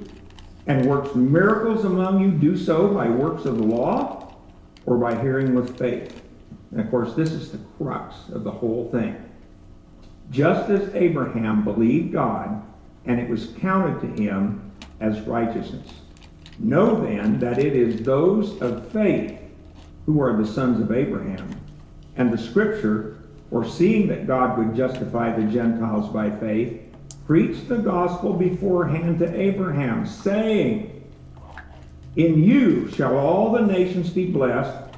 and 0.67 0.85
works 0.85 1.15
miracles 1.15 1.85
among 1.85 2.21
you 2.21 2.31
do 2.31 2.57
so 2.57 2.89
by 2.89 3.09
works 3.09 3.45
of 3.45 3.57
the 3.57 3.63
law 3.63 4.33
or 4.85 4.97
by 4.97 5.19
hearing 5.21 5.55
with 5.55 5.77
faith? 5.77 6.21
And 6.71 6.81
of 6.81 6.89
course, 6.89 7.13
this 7.13 7.31
is 7.31 7.51
the 7.51 7.59
crux 7.77 8.15
of 8.33 8.43
the 8.43 8.51
whole 8.51 8.89
thing. 8.91 9.15
Just 10.31 10.69
as 10.69 10.93
Abraham 10.93 11.63
believed 11.63 12.11
God, 12.11 12.61
and 13.05 13.19
it 13.19 13.29
was 13.29 13.53
counted 13.59 14.01
to 14.01 14.21
him 14.21 14.71
as 14.99 15.21
righteousness. 15.21 15.87
Know 16.59 17.05
then 17.05 17.39
that 17.39 17.59
it 17.59 17.75
is 17.75 18.01
those 18.01 18.59
of 18.61 18.91
faith 18.91 19.39
who 20.05 20.21
are 20.21 20.35
the 20.35 20.47
sons 20.47 20.79
of 20.81 20.91
Abraham. 20.91 21.49
And 22.15 22.31
the 22.31 22.37
scripture, 22.37 23.14
foreseeing 23.49 24.07
that 24.07 24.27
God 24.27 24.57
would 24.57 24.75
justify 24.75 25.35
the 25.35 25.51
Gentiles 25.51 26.11
by 26.11 26.29
faith, 26.29 26.81
preached 27.25 27.67
the 27.67 27.77
gospel 27.77 28.33
beforehand 28.33 29.19
to 29.19 29.39
Abraham, 29.39 30.05
saying, 30.05 31.03
In 32.15 32.43
you 32.43 32.89
shall 32.91 33.17
all 33.17 33.51
the 33.51 33.61
nations 33.61 34.09
be 34.09 34.25
blessed. 34.25 34.93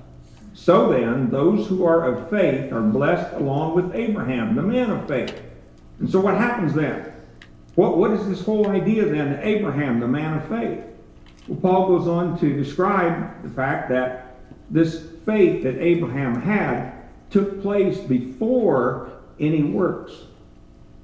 So 0.53 0.91
then, 0.91 1.29
those 1.29 1.67
who 1.67 1.85
are 1.85 2.05
of 2.05 2.29
faith 2.29 2.71
are 2.73 2.81
blessed 2.81 3.35
along 3.35 3.75
with 3.75 3.95
Abraham, 3.95 4.55
the 4.55 4.63
man 4.63 4.89
of 4.89 5.07
faith. 5.07 5.41
And 5.99 6.09
so 6.09 6.19
what 6.19 6.35
happens 6.35 6.73
then? 6.73 7.13
What, 7.75 7.97
what 7.97 8.11
is 8.11 8.27
this 8.27 8.43
whole 8.43 8.69
idea 8.69 9.05
then? 9.05 9.39
Abraham, 9.43 9.99
the 9.99 10.07
man 10.07 10.37
of 10.37 10.47
faith. 10.47 10.83
Well, 11.47 11.59
Paul 11.61 11.87
goes 11.89 12.07
on 12.07 12.39
to 12.39 12.53
describe 12.55 13.43
the 13.43 13.49
fact 13.49 13.89
that 13.89 14.39
this 14.69 15.03
faith 15.25 15.63
that 15.63 15.77
Abraham 15.79 16.41
had 16.41 16.96
took 17.29 17.61
place 17.61 17.97
before 17.99 19.11
any 19.39 19.63
works. 19.63 20.13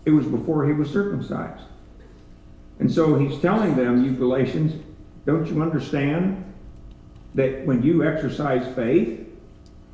It 0.06 0.12
was 0.12 0.26
before 0.26 0.66
he 0.66 0.74
was 0.74 0.90
circumcised. 0.90 1.64
And 2.80 2.92
so 2.92 3.18
he's 3.18 3.40
telling 3.40 3.76
them, 3.76 4.04
you 4.04 4.12
Galatians, 4.12 4.74
don't 5.26 5.46
you 5.48 5.62
understand 5.62 6.44
that 7.36 7.66
when 7.66 7.82
you 7.84 8.06
exercise 8.06 8.74
faith, 8.76 9.20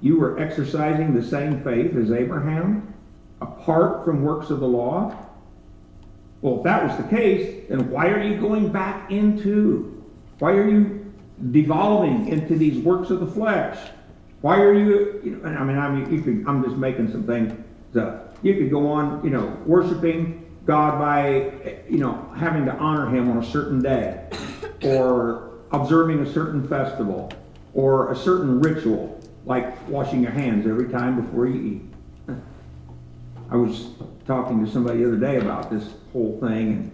you 0.02 0.18
were 0.18 0.40
exercising 0.40 1.14
the 1.14 1.24
same 1.24 1.64
faith 1.64 1.96
as 1.96 2.12
Abraham, 2.12 2.94
apart 3.42 4.06
from 4.06 4.24
works 4.24 4.50
of 4.50 4.60
the 4.60 4.68
law? 4.68 5.16
Well, 6.42 6.58
if 6.58 6.64
that 6.64 6.88
was 6.88 6.98
the 6.98 7.16
case, 7.16 7.66
then 7.70 7.90
why 7.92 8.08
are 8.08 8.24
you 8.24 8.40
going 8.40 8.72
back 8.72 9.12
into? 9.12 10.04
Why 10.40 10.52
are 10.52 10.70
you 10.70 11.14
devolving 11.52 12.30
into 12.30 12.58
these 12.58 12.82
works 12.84 13.10
of 13.10 13.20
the 13.20 13.28
flesh? 13.28 13.78
Why 14.42 14.60
are 14.60 14.74
you, 14.74 15.20
you 15.24 15.32
know, 15.32 15.50
I 15.50 15.64
mean, 15.64 15.78
I 15.78 15.90
mean, 15.90 16.12
you 16.12 16.22
could, 16.22 16.46
I'm 16.48 16.64
just 16.64 16.78
making 16.78 17.12
some 17.12 17.26
things 17.26 17.54
up. 17.98 18.38
You 18.42 18.56
could 18.56 18.70
go 18.70 18.88
on, 18.88 19.24
you 19.24 19.30
know, 19.30 19.46
worshiping 19.66 20.46
God 20.66 20.98
by, 21.00 21.82
you 21.90 21.98
know, 21.98 22.32
having 22.38 22.66
to 22.66 22.74
honor 22.74 23.10
Him 23.10 23.30
on 23.30 23.38
a 23.38 23.46
certain 23.46 23.82
day, 23.82 24.30
or 24.84 25.50
observing 25.72 26.20
a 26.20 26.32
certain 26.32 26.66
festival, 26.68 27.32
or 27.74 28.12
a 28.12 28.16
certain 28.16 28.62
ritual, 28.62 29.20
like 29.46 29.88
washing 29.90 30.22
your 30.22 30.32
hands 30.32 30.66
every 30.68 30.88
time 30.90 31.20
before 31.22 31.48
you 31.48 31.82
eat. 32.28 32.36
I 33.52 33.56
was 33.56 33.90
talking 34.26 34.64
to 34.64 34.72
somebody 34.72 35.00
the 35.00 35.08
other 35.08 35.18
day 35.18 35.38
about 35.38 35.70
this 35.70 35.90
whole 36.14 36.40
thing, 36.40 36.92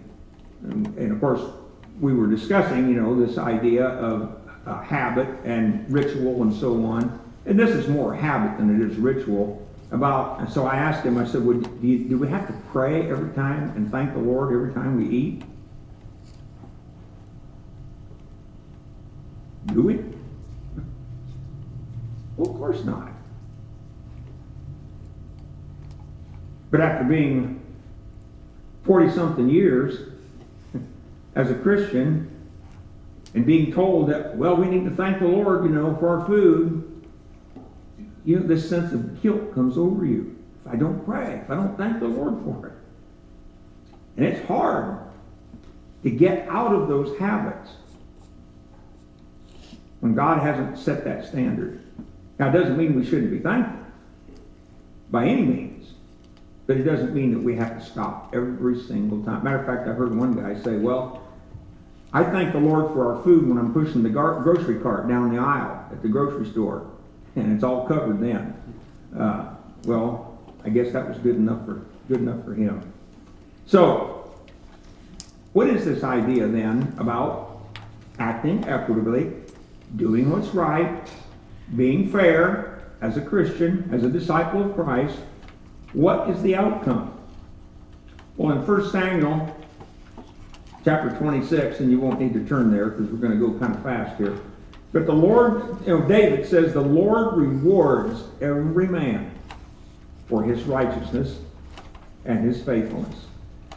and, 0.62 0.72
and, 0.72 0.98
and 0.98 1.12
of 1.12 1.20
course, 1.20 1.42
we 2.00 2.12
were 2.12 2.26
discussing, 2.26 2.88
you 2.88 3.00
know, 3.00 3.14
this 3.14 3.38
idea 3.38 3.86
of 3.86 4.40
uh, 4.66 4.80
habit 4.82 5.28
and 5.44 5.88
ritual 5.92 6.42
and 6.42 6.52
so 6.52 6.84
on. 6.84 7.20
And 7.46 7.58
this 7.58 7.70
is 7.70 7.88
more 7.88 8.14
habit 8.14 8.58
than 8.58 8.74
it 8.74 8.90
is 8.90 8.96
ritual. 8.96 9.62
About, 9.92 10.40
and 10.40 10.50
so 10.50 10.66
I 10.66 10.74
asked 10.74 11.04
him, 11.06 11.16
I 11.16 11.24
said, 11.24 11.44
well, 11.44 11.58
do, 11.58 11.86
you, 11.86 12.08
do 12.08 12.18
we 12.18 12.26
have 12.26 12.48
to 12.48 12.52
pray 12.72 13.08
every 13.08 13.32
time 13.34 13.72
and 13.76 13.88
thank 13.88 14.14
the 14.14 14.18
Lord 14.18 14.52
every 14.52 14.74
time 14.74 14.96
we 14.96 15.08
eat? 15.08 15.42
Do 19.66 19.82
we? 19.82 20.00
Well, 22.36 22.50
of 22.50 22.56
course 22.56 22.84
not. 22.84 23.10
But 26.72 26.80
after 26.80 27.04
being 27.04 27.62
40 28.84 29.12
something 29.12 29.48
years 29.48 30.10
as 31.36 31.50
a 31.50 31.54
Christian 31.54 32.28
and 33.34 33.46
being 33.46 33.72
told 33.72 34.08
that, 34.10 34.36
well, 34.36 34.56
we 34.56 34.66
need 34.66 34.84
to 34.84 34.90
thank 34.90 35.20
the 35.20 35.28
Lord, 35.28 35.64
you 35.64 35.70
know, 35.70 35.96
for 35.96 36.08
our 36.18 36.26
food, 36.26 36.95
you 38.26 38.40
know, 38.40 38.46
this 38.46 38.68
sense 38.68 38.92
of 38.92 39.22
guilt 39.22 39.54
comes 39.54 39.78
over 39.78 40.04
you. 40.04 40.36
If 40.60 40.72
I 40.72 40.76
don't 40.76 41.02
pray, 41.06 41.40
if 41.44 41.50
I 41.50 41.54
don't 41.54 41.78
thank 41.78 42.00
the 42.00 42.08
Lord 42.08 42.42
for 42.44 42.66
it. 42.66 42.72
And 44.16 44.26
it's 44.26 44.46
hard 44.48 44.98
to 46.02 46.10
get 46.10 46.48
out 46.48 46.74
of 46.74 46.88
those 46.88 47.16
habits 47.18 47.70
when 50.00 50.14
God 50.14 50.42
hasn't 50.42 50.76
set 50.76 51.04
that 51.04 51.24
standard. 51.26 51.80
Now, 52.38 52.48
it 52.48 52.52
doesn't 52.52 52.76
mean 52.76 52.96
we 52.96 53.04
shouldn't 53.04 53.30
be 53.30 53.38
thankful 53.38 53.86
by 55.10 55.26
any 55.26 55.42
means, 55.42 55.92
but 56.66 56.76
it 56.76 56.82
doesn't 56.82 57.14
mean 57.14 57.32
that 57.32 57.40
we 57.40 57.54
have 57.54 57.78
to 57.78 57.84
stop 57.84 58.34
every 58.34 58.78
single 58.80 59.22
time. 59.22 59.44
Matter 59.44 59.60
of 59.60 59.66
fact, 59.66 59.88
I 59.88 59.92
heard 59.92 60.14
one 60.14 60.34
guy 60.34 60.60
say, 60.62 60.76
Well, 60.76 61.22
I 62.12 62.24
thank 62.24 62.52
the 62.52 62.58
Lord 62.58 62.92
for 62.92 63.14
our 63.14 63.22
food 63.22 63.48
when 63.48 63.56
I'm 63.56 63.72
pushing 63.72 64.02
the 64.02 64.08
gar- 64.08 64.40
grocery 64.42 64.80
cart 64.80 65.08
down 65.08 65.34
the 65.34 65.40
aisle 65.40 65.86
at 65.92 66.02
the 66.02 66.08
grocery 66.08 66.50
store 66.50 66.90
and 67.36 67.52
it's 67.54 67.62
all 67.62 67.86
covered 67.86 68.20
then. 68.20 68.54
Uh, 69.16 69.54
well, 69.84 70.38
I 70.64 70.70
guess 70.70 70.92
that 70.92 71.08
was 71.08 71.18
good 71.18 71.36
enough 71.36 71.64
for 71.64 71.82
good 72.08 72.20
enough 72.20 72.44
for 72.44 72.54
him. 72.54 72.92
So, 73.66 74.34
what 75.52 75.68
is 75.68 75.84
this 75.84 76.02
idea 76.04 76.46
then 76.46 76.94
about 76.98 77.66
acting 78.18 78.64
equitably, 78.68 79.32
doing 79.96 80.30
what's 80.30 80.48
right, 80.48 81.08
being 81.76 82.10
fair 82.10 82.90
as 83.00 83.16
a 83.16 83.20
Christian, 83.20 83.88
as 83.92 84.04
a 84.04 84.08
disciple 84.08 84.62
of 84.62 84.74
Christ? 84.74 85.18
What 85.92 86.30
is 86.30 86.42
the 86.42 86.56
outcome? 86.56 87.12
Well, 88.36 88.52
in 88.52 88.66
1 88.66 88.90
Samuel 88.90 89.56
chapter 90.84 91.10
26, 91.16 91.80
and 91.80 91.90
you 91.90 91.98
won't 91.98 92.20
need 92.20 92.34
to 92.34 92.46
turn 92.46 92.70
there 92.70 92.90
because 92.90 93.10
we're 93.10 93.18
going 93.18 93.38
to 93.38 93.46
go 93.46 93.58
kind 93.58 93.74
of 93.74 93.82
fast 93.82 94.16
here. 94.18 94.38
But 94.92 95.06
the 95.06 95.12
Lord, 95.12 95.80
you 95.86 95.98
know, 95.98 96.08
David 96.08 96.46
says, 96.46 96.72
the 96.72 96.80
Lord 96.80 97.36
rewards 97.36 98.22
every 98.40 98.88
man 98.88 99.30
for 100.26 100.42
his 100.42 100.62
righteousness 100.64 101.38
and 102.24 102.44
his 102.44 102.62
faithfulness. 102.62 103.26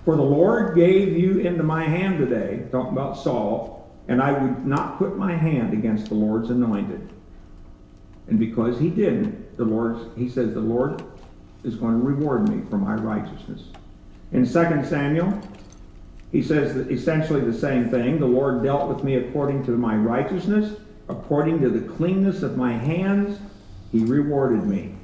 For 0.05 0.15
the 0.15 0.23
Lord 0.23 0.75
gave 0.75 1.17
you 1.17 1.39
into 1.39 1.63
my 1.63 1.83
hand 1.83 2.19
today, 2.19 2.65
talking 2.71 2.93
about 2.93 3.17
Saul, 3.17 3.91
and 4.07 4.21
I 4.21 4.31
would 4.31 4.65
not 4.65 4.97
put 4.97 5.17
my 5.17 5.35
hand 5.35 5.73
against 5.73 6.09
the 6.09 6.15
Lord's 6.15 6.49
anointed. 6.49 7.11
And 8.27 8.39
because 8.39 8.79
he 8.79 8.89
didn't, 8.89 9.57
the 9.57 9.65
Lord, 9.65 10.11
he 10.15 10.29
says, 10.29 10.53
the 10.53 10.61
Lord 10.61 11.03
is 11.63 11.75
going 11.75 11.99
to 11.99 12.05
reward 12.05 12.47
me 12.47 12.63
for 12.69 12.77
my 12.77 12.95
righteousness. 12.95 13.63
In 14.31 14.45
2 14.45 14.51
Samuel, 14.51 15.39
he 16.31 16.41
says 16.41 16.75
essentially 16.89 17.41
the 17.41 17.53
same 17.53 17.89
thing. 17.89 18.19
The 18.19 18.25
Lord 18.25 18.63
dealt 18.63 18.87
with 18.87 19.03
me 19.03 19.15
according 19.15 19.65
to 19.65 19.71
my 19.71 19.95
righteousness 19.95 20.79
According 21.09 21.59
to 21.61 21.69
the 21.69 21.87
cleanness 21.95 22.43
of 22.43 22.55
my 22.55 22.73
hands, 22.73 23.39
he 23.91 24.05
rewarded 24.05 24.63
me. 24.65 24.95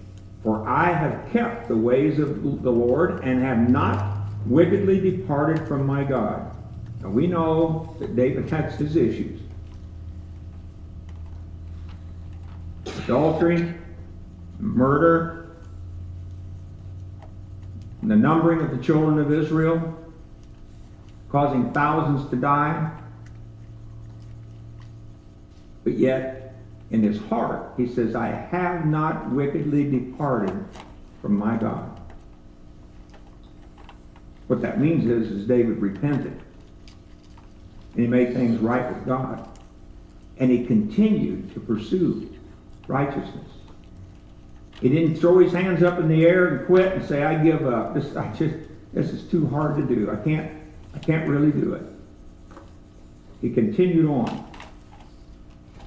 For 0.43 0.67
I 0.69 0.91
have 0.91 1.31
kept 1.31 1.67
the 1.67 1.75
ways 1.75 2.19
of 2.19 2.61
the 2.61 2.71
Lord 2.71 3.23
and 3.23 3.41
have 3.41 3.67
not 3.67 4.27
wickedly 4.45 4.99
departed 4.99 5.67
from 5.67 5.87
my 5.87 6.03
God. 6.03 6.55
Now 7.01 7.09
we 7.09 7.25
know 7.25 7.95
that 7.99 8.15
David 8.15 8.47
has 8.51 8.75
his 8.75 8.95
issues. 8.95 9.41
Adultery, 13.03 13.73
murder, 14.59 15.57
the 18.03 18.15
numbering 18.15 18.61
of 18.61 18.69
the 18.69 18.83
children 18.83 19.17
of 19.17 19.33
Israel, 19.33 19.95
causing 21.29 21.73
thousands 21.73 22.29
to 22.29 22.35
die. 22.35 22.91
But 25.85 25.93
yet, 25.93 26.55
in 26.91 27.01
his 27.01 27.21
heart, 27.29 27.73
he 27.77 27.87
says, 27.87 28.15
I 28.15 28.27
have 28.27 28.85
not 28.85 29.31
wickedly 29.31 29.89
departed 29.89 30.65
from 31.21 31.37
my 31.37 31.55
God. 31.55 32.01
What 34.47 34.61
that 34.61 34.81
means 34.81 35.05
is, 35.05 35.31
is 35.31 35.47
David 35.47 35.77
repented. 35.77 36.41
And 37.93 38.01
he 38.01 38.07
made 38.07 38.33
things 38.33 38.59
right 38.59 38.93
with 38.93 39.05
God. 39.05 39.47
And 40.37 40.51
he 40.51 40.65
continued 40.65 41.53
to 41.53 41.59
pursue 41.59 42.29
righteousness. 42.87 43.47
He 44.81 44.89
didn't 44.89 45.15
throw 45.15 45.39
his 45.39 45.53
hands 45.53 45.83
up 45.83 45.99
in 45.99 46.07
the 46.07 46.25
air 46.25 46.47
and 46.47 46.67
quit 46.67 46.93
and 46.93 47.05
say, 47.05 47.23
I 47.23 47.41
give 47.41 47.65
up. 47.65 47.93
This 47.93 48.15
I 48.15 48.31
just 48.33 48.55
this 48.93 49.11
is 49.11 49.29
too 49.29 49.47
hard 49.47 49.77
to 49.77 49.95
do. 49.95 50.11
I 50.11 50.17
can't 50.17 50.51
I 50.93 50.99
can't 50.99 51.27
really 51.29 51.51
do 51.51 51.73
it. 51.73 51.83
He 53.41 53.49
continued 53.49 54.07
on. 54.07 54.51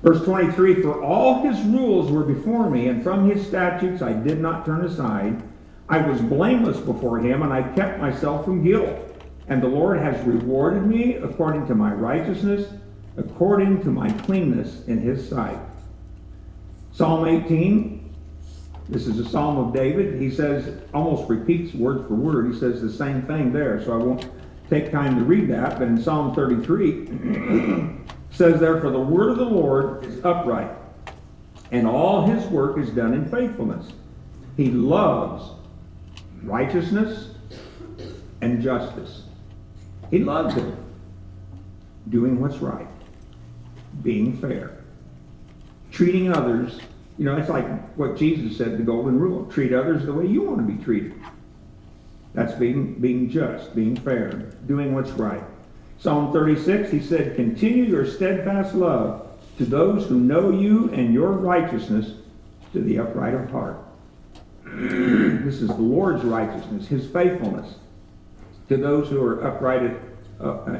Verse 0.03 0.25
23 0.25 0.83
For 0.83 1.03
all 1.03 1.43
his 1.43 1.61
rules 1.67 2.11
were 2.11 2.25
before 2.25 2.71
me, 2.71 2.89
and 2.89 3.03
from 3.03 3.29
his 3.29 3.47
statutes 3.47 4.03
I 4.03 4.13
did 4.13 4.41
not 4.41 4.65
turn 4.65 4.85
aside. 4.85 5.43
I 5.89 5.99
was 5.99 6.21
blameless 6.21 6.79
before 6.79 7.19
him, 7.19 7.43
and 7.43 7.53
I 7.53 7.63
kept 7.75 7.99
myself 8.01 8.45
from 8.45 8.63
guilt. 8.63 9.05
And 9.49 9.63
the 9.63 9.69
Lord 9.69 9.99
has 9.99 10.23
rewarded 10.27 10.85
me 10.87 11.15
according 11.15 11.67
to 11.69 11.75
my 11.75 11.93
righteousness, 11.93 12.71
according 13.17 13.83
to 13.83 13.89
my 13.89 14.11
cleanness 14.11 14.87
in 14.87 14.99
his 14.99 15.27
sight. 15.27 15.59
Psalm 16.93 17.27
18, 17.27 18.15
this 18.89 19.07
is 19.07 19.19
a 19.19 19.29
psalm 19.29 19.57
of 19.57 19.73
David. 19.73 20.21
He 20.21 20.31
says, 20.31 20.83
almost 20.93 21.29
repeats 21.31 21.75
word 21.75 22.07
for 22.07 22.15
word. 22.15 22.53
He 22.53 22.59
says 22.59 22.83
the 22.83 22.93
same 22.93 23.23
thing 23.23 23.53
there, 23.53 23.83
so 23.83 23.95
I 23.95 23.97
won't 23.97 24.29
take 24.69 24.91
time 24.91 25.17
to 25.19 25.25
read 25.25 25.49
that. 25.49 25.79
But 25.79 25.89
in 25.89 26.03
Psalm 26.03 26.35
33, 26.35 27.95
says 28.38 28.61
therefore 28.61 28.92
the 28.92 29.01
word 29.01 29.31
of 29.31 29.38
the 29.38 29.44
Lord 29.44 30.05
is 30.05 30.24
upright, 30.24 30.70
and 31.72 31.88
all 31.88 32.24
his 32.24 32.46
work 32.46 32.79
is 32.79 32.88
done 32.90 33.12
in 33.12 33.29
faithfulness. 33.29 33.90
He 34.57 34.70
loves 34.70 35.51
righteousness 36.44 37.31
and 38.40 38.62
justice. 38.62 39.24
He 40.12 40.20
loves 40.20 40.57
it. 40.57 40.74
Doing 42.11 42.40
what's 42.40 42.59
right. 42.59 42.87
Being 44.05 44.37
fair. 44.37 44.85
Treating 45.90 46.33
others, 46.33 46.79
you 47.18 47.24
know, 47.24 47.37
it's 47.37 47.48
like 47.48 47.66
what 47.96 48.16
Jesus 48.16 48.57
said, 48.57 48.79
the 48.79 48.85
golden 48.85 49.18
rule. 49.18 49.46
Treat 49.46 49.72
others 49.72 50.07
the 50.07 50.12
way 50.12 50.27
you 50.27 50.42
want 50.42 50.59
to 50.59 50.72
be 50.72 50.83
treated. 50.85 51.12
That's 52.35 52.55
being, 52.55 52.94
being 53.01 53.29
just, 53.31 53.74
being 53.74 53.96
fair, 53.96 54.31
doing 54.68 54.94
what's 54.94 55.11
right. 55.11 55.42
Psalm 55.99 56.33
36, 56.33 56.91
he 56.91 57.01
said, 57.01 57.35
Continue 57.35 57.85
your 57.85 58.07
steadfast 58.07 58.75
love 58.75 59.27
to 59.59 59.65
those 59.65 60.07
who 60.07 60.21
know 60.21 60.51
you 60.51 60.91
and 60.93 61.13
your 61.13 61.33
righteousness 61.33 62.13
to 62.73 62.81
the 62.81 62.99
upright 62.99 63.35
of 63.35 63.51
heart. 63.51 63.79
this 64.65 65.61
is 65.61 65.69
the 65.69 65.75
Lord's 65.75 66.25
righteousness, 66.25 66.87
his 66.87 67.11
faithfulness 67.11 67.75
to 68.69 68.77
those 68.77 69.09
who 69.09 69.25
are 69.25 69.45
upright 69.45 69.83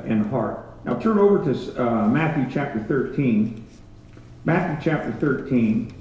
in 0.05 0.25
heart. 0.31 0.65
Now 0.85 0.95
turn 0.95 1.19
over 1.19 1.53
to 1.53 1.83
uh, 1.83 2.07
Matthew 2.09 2.47
chapter 2.53 2.81
13. 2.85 3.67
Matthew 4.45 4.91
chapter 4.91 5.13
13. 5.13 5.93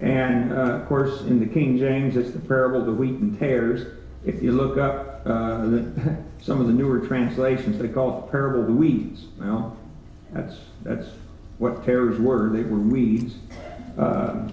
And 0.00 0.52
uh, 0.52 0.56
of 0.56 0.88
course, 0.88 1.20
in 1.22 1.38
the 1.38 1.46
King 1.46 1.78
James, 1.78 2.16
it's 2.16 2.30
the 2.30 2.40
parable 2.40 2.80
of 2.80 2.86
the 2.86 2.92
wheat 2.92 3.14
and 3.14 3.38
tares. 3.38 3.86
If 4.24 4.42
you 4.42 4.52
look 4.52 4.78
up 4.78 5.22
uh, 5.26 5.66
the, 5.66 6.16
some 6.42 6.60
of 6.60 6.66
the 6.66 6.72
newer 6.72 6.98
translations, 6.98 7.78
they 7.78 7.88
call 7.88 8.18
it 8.18 8.26
the 8.26 8.32
parable 8.32 8.60
of 8.60 8.66
the 8.66 8.72
weeds. 8.72 9.26
Well, 9.38 9.76
that's 10.32 10.56
that's 10.82 11.06
what 11.58 11.84
tares 11.84 12.18
were. 12.18 12.50
They 12.50 12.64
were 12.64 12.78
weeds. 12.78 13.36
Uh, 13.96 14.48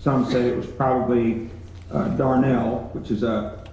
some 0.00 0.30
say 0.30 0.48
it 0.48 0.56
was 0.56 0.66
probably 0.66 1.50
uh, 1.92 2.08
darnel, 2.16 2.92
which 2.94 3.10
is 3.10 3.22
a, 3.22 3.68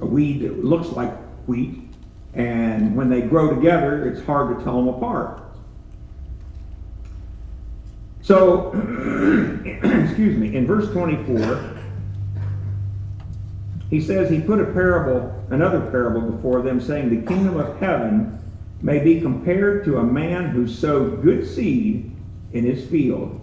a 0.00 0.06
weed 0.06 0.40
that 0.42 0.62
looks 0.64 0.88
like 0.88 1.16
wheat, 1.46 1.80
and 2.34 2.94
when 2.94 3.08
they 3.08 3.22
grow 3.22 3.54
together, 3.54 4.06
it's 4.06 4.24
hard 4.26 4.58
to 4.58 4.64
tell 4.64 4.76
them 4.76 4.88
apart. 4.88 5.42
So, 8.20 8.72
excuse 9.64 10.36
me, 10.36 10.54
in 10.54 10.66
verse 10.66 10.90
24, 10.90 11.77
he 13.90 14.00
says 14.00 14.28
he 14.28 14.40
put 14.40 14.60
a 14.60 14.66
parable, 14.66 15.34
another 15.50 15.80
parable 15.90 16.20
before 16.20 16.62
them, 16.62 16.80
saying, 16.80 17.08
The 17.08 17.26
kingdom 17.26 17.56
of 17.56 17.78
heaven 17.78 18.38
may 18.82 18.98
be 18.98 19.20
compared 19.20 19.84
to 19.84 19.98
a 19.98 20.04
man 20.04 20.50
who 20.50 20.68
sowed 20.68 21.22
good 21.22 21.46
seed 21.46 22.14
in 22.52 22.64
his 22.64 22.86
field. 22.88 23.40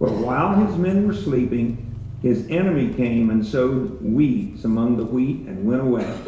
But 0.00 0.12
while 0.12 0.54
his 0.66 0.76
men 0.76 1.06
were 1.06 1.14
sleeping, 1.14 1.84
his 2.22 2.46
enemy 2.48 2.94
came 2.94 3.30
and 3.30 3.44
sowed 3.44 4.02
weeds 4.02 4.64
among 4.64 4.96
the 4.96 5.04
wheat 5.04 5.46
and 5.46 5.66
went 5.66 5.82
away. 5.82 6.18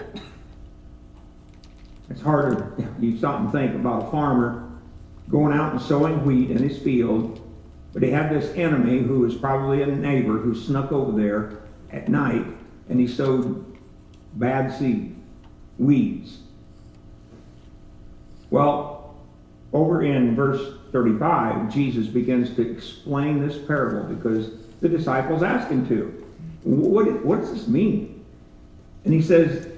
It's 2.11 2.21
harder 2.21 2.75
to, 2.77 2.95
you 3.01 3.17
stop 3.17 3.41
and 3.41 3.53
think 3.53 3.75
about 3.75 4.09
a 4.09 4.11
farmer 4.11 4.71
going 5.29 5.57
out 5.57 5.73
and 5.73 5.81
sowing 5.81 6.25
wheat 6.25 6.51
in 6.51 6.59
his 6.59 6.79
field, 6.79 7.41
but 7.93 8.03
he 8.03 8.11
had 8.11 8.31
this 8.31 8.55
enemy 8.57 8.99
who 8.99 9.21
was 9.21 9.35
probably 9.35 9.83
a 9.83 9.87
neighbor 9.87 10.39
who 10.39 10.55
snuck 10.55 10.93
over 10.93 11.19
there 11.19 11.61
at 11.93 12.09
night 12.09 12.45
and 12.91 13.01
he 13.01 13.07
sowed 13.07 13.65
bad 14.35 14.77
seed, 14.77 15.17
weeds. 15.79 16.39
Well, 18.51 19.15
over 19.73 20.03
in 20.03 20.35
verse 20.35 20.75
35, 20.91 21.73
Jesus 21.73 22.09
begins 22.09 22.55
to 22.57 22.69
explain 22.69 23.47
this 23.47 23.57
parable 23.57 24.13
because 24.13 24.51
the 24.81 24.89
disciples 24.89 25.43
asked 25.43 25.71
him 25.71 25.89
to. 25.89 26.07
What, 26.65 27.25
what 27.25 27.41
does 27.41 27.53
this 27.53 27.69
mean? 27.69 28.25
And 29.05 29.15
he 29.15 29.23
says, 29.23 29.69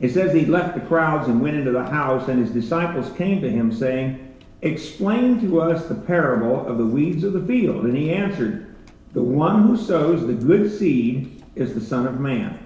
it 0.00 0.12
says 0.12 0.34
he 0.34 0.44
left 0.44 0.74
the 0.74 0.82
crowds 0.82 1.28
and 1.28 1.40
went 1.40 1.56
into 1.56 1.72
the 1.72 1.84
house, 1.84 2.28
and 2.28 2.38
his 2.38 2.50
disciples 2.50 3.10
came 3.16 3.40
to 3.40 3.50
him, 3.50 3.72
saying, 3.72 4.20
Explain 4.60 5.40
to 5.40 5.60
us 5.60 5.86
the 5.86 5.94
parable 5.94 6.66
of 6.66 6.78
the 6.78 6.86
weeds 6.86 7.24
of 7.24 7.32
the 7.32 7.44
field. 7.44 7.84
And 7.84 7.96
he 7.96 8.12
answered, 8.12 8.74
The 9.12 9.22
one 9.22 9.62
who 9.62 9.76
sows 9.76 10.26
the 10.26 10.32
good 10.34 10.70
seed 10.70 11.33
is 11.56 11.74
the 11.74 11.80
Son 11.80 12.06
of 12.06 12.20
Man. 12.20 12.58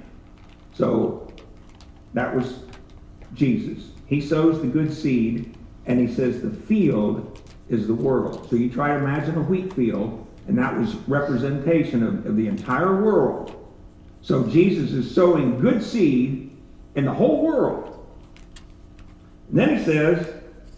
So 0.74 1.32
that 2.14 2.34
was 2.34 2.60
Jesus. 3.34 3.90
He 4.06 4.20
sows 4.20 4.60
the 4.60 4.66
good 4.66 4.92
seed, 4.92 5.54
and 5.86 6.00
he 6.00 6.12
says 6.12 6.40
the 6.40 6.50
field 6.50 7.40
is 7.68 7.86
the 7.86 7.94
world. 7.94 8.48
So 8.48 8.56
you 8.56 8.70
try 8.70 8.88
to 8.88 8.94
imagine 8.94 9.36
a 9.36 9.42
wheat 9.42 9.72
field, 9.74 10.26
and 10.46 10.56
that 10.58 10.78
was 10.78 10.94
representation 11.06 12.02
of, 12.02 12.26
of 12.26 12.36
the 12.36 12.46
entire 12.46 13.02
world. 13.02 13.54
So 14.22 14.46
Jesus 14.46 14.92
is 14.92 15.14
sowing 15.14 15.60
good 15.60 15.82
seed 15.82 16.56
in 16.94 17.04
the 17.04 17.12
whole 17.12 17.42
world. 17.42 18.06
And 19.50 19.58
then 19.58 19.78
he 19.78 19.84
says, 19.84 20.34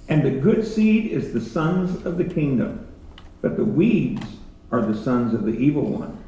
and 0.09 0.25
the 0.25 0.31
good 0.31 0.67
seed 0.67 1.13
is 1.13 1.33
the 1.33 1.41
sons 1.41 2.05
of 2.05 2.19
the 2.19 2.25
kingdom, 2.25 2.87
but 3.43 3.57
the 3.57 3.65
weeds 3.65 4.27
are 4.73 4.83
the 4.83 5.01
sons 5.01 5.35
of 5.35 5.45
the 5.45 5.53
evil 5.53 5.85
one. 5.85 6.20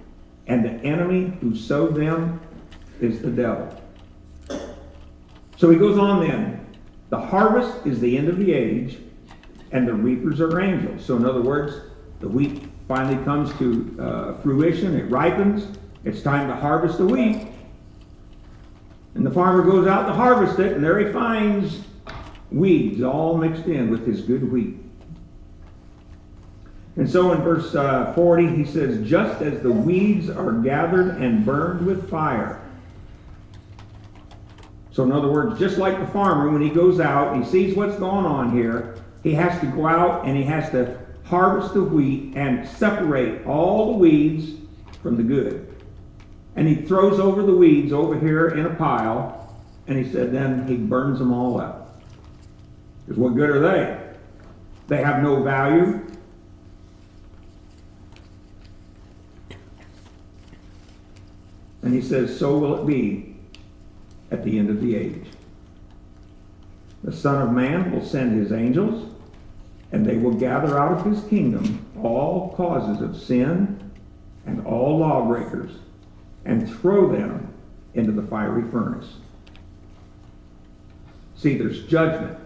And 0.47 0.65
the 0.65 0.73
enemy 0.87 1.37
who 1.41 1.55
sowed 1.55 1.95
them 1.95 2.41
is 3.01 3.23
the 3.23 3.31
devil. 3.31 3.81
So 5.57 5.71
he 5.71 5.79
goes 5.79 5.99
on 5.99 6.27
then. 6.27 6.67
The 7.11 7.21
harvest 7.21 7.87
is 7.87 8.01
the 8.01 8.17
end 8.17 8.29
of 8.29 8.39
the 8.39 8.53
age, 8.53 8.99
and 9.71 9.87
the 9.87 9.93
reapers 9.93 10.41
are 10.41 10.61
angels. 10.61 11.05
So, 11.05 11.17
in 11.17 11.27
other 11.27 11.43
words, 11.43 11.75
the 12.21 12.29
wheat 12.29 12.65
finally 12.89 13.23
comes 13.25 13.53
to 13.59 13.97
uh, 14.01 14.41
fruition, 14.41 14.97
it 14.99 15.11
ripens, 15.11 15.79
it's 16.05 16.23
time 16.23 16.49
to 16.49 16.57
harvest 16.57 16.99
the 16.99 17.07
wheat. 17.07 17.49
And 19.15 19.27
the 19.27 19.31
farmer 19.31 19.63
goes 19.63 19.87
out 19.87 20.07
to 20.07 20.13
harvest 20.13 20.59
it, 20.59 20.73
and 20.73 20.83
there 20.83 20.99
he 20.99 21.13
finds 21.13 21.83
weeds 22.51 23.03
all 23.03 23.37
mixed 23.37 23.67
in 23.67 23.91
with 23.91 24.07
his 24.07 24.23
good 24.23 24.51
wheat. 24.51 24.82
And 26.97 27.09
so 27.09 27.33
in 27.33 27.41
verse 27.43 27.75
uh, 27.75 28.13
40, 28.15 28.55
he 28.55 28.65
says, 28.65 29.09
Just 29.09 29.41
as 29.43 29.63
the 29.63 29.73
weeds 29.73 30.29
are 30.29 30.53
gathered 30.53 31.17
and 31.23 31.45
burned 31.45 31.87
with 31.87 32.11
fire. 32.11 32.61
So, 34.91 35.03
in 35.05 35.13
other 35.13 35.29
words, 35.29 35.59
just 35.59 35.79
like 35.79 35.99
the 35.99 36.07
farmer, 36.07 36.51
when 36.51 36.61
he 36.61 36.69
goes 36.69 37.01
out, 37.01 37.35
he 37.37 37.45
sees 37.45 37.75
what's 37.75 37.97
going 37.97 38.27
on 38.27 38.53
here, 38.53 39.03
he 39.23 39.33
has 39.33 39.59
to 39.61 39.67
go 39.67 39.87
out 39.87 40.27
and 40.27 40.37
he 40.37 40.43
has 40.43 40.71
to 40.73 40.99
harvest 41.25 41.73
the 41.73 41.83
wheat 41.83 42.35
and 42.37 42.69
separate 42.69 43.47
all 43.47 43.93
the 43.93 43.99
weeds 43.99 44.61
from 45.03 45.17
the 45.17 45.23
good. 45.23 45.75
And 46.57 46.69
he 46.69 46.75
throws 46.75 47.19
over 47.19 47.43
the 47.43 47.55
weeds 47.55 47.91
over 47.91 48.19
here 48.19 48.49
in 48.49 48.67
a 48.67 48.75
pile, 48.75 49.57
and 49.87 49.97
he 49.97 50.13
said, 50.13 50.31
then 50.31 50.67
he 50.69 50.77
burns 50.77 51.19
them 51.19 51.33
all 51.33 51.59
up. 51.59 52.03
Because 53.07 53.19
what 53.19 53.35
good 53.35 53.49
are 53.49 53.61
they? 53.61 53.99
They 54.89 55.03
have 55.03 55.23
no 55.23 55.43
value. 55.43 56.05
And 61.83 61.93
he 61.93 62.01
says, 62.01 62.39
so 62.39 62.57
will 62.57 62.81
it 62.81 62.87
be 62.87 63.37
at 64.31 64.45
the 64.45 64.59
end 64.59 64.71
of 64.71 64.81
the 64.81 64.97
age. 64.97 65.27
The 67.05 67.13
Son 67.13 67.43
of 67.43 67.53
Man 67.53 67.93
will 67.93 68.05
send 68.05 68.39
his 68.39 68.53
angels, 68.53 69.13
and 69.91 70.07
they 70.07 70.17
will 70.17 70.35
gather 70.35 70.79
out 70.79 70.99
of 70.99 71.07
his 71.07 71.23
kingdom 71.29 71.85
all 72.03 72.55
causes 72.57 73.03
of 73.03 73.21
sin 73.21 73.91
and 74.47 74.65
all 74.65 74.99
lawbreakers, 74.99 75.73
and 76.45 76.69
throw 76.81 77.13
them 77.13 77.53
into 77.95 78.13
the 78.13 78.23
fiery 78.23 78.69
furnace. 78.71 79.15
See, 81.37 81.59
there's 81.59 81.85
judgment 81.87 82.39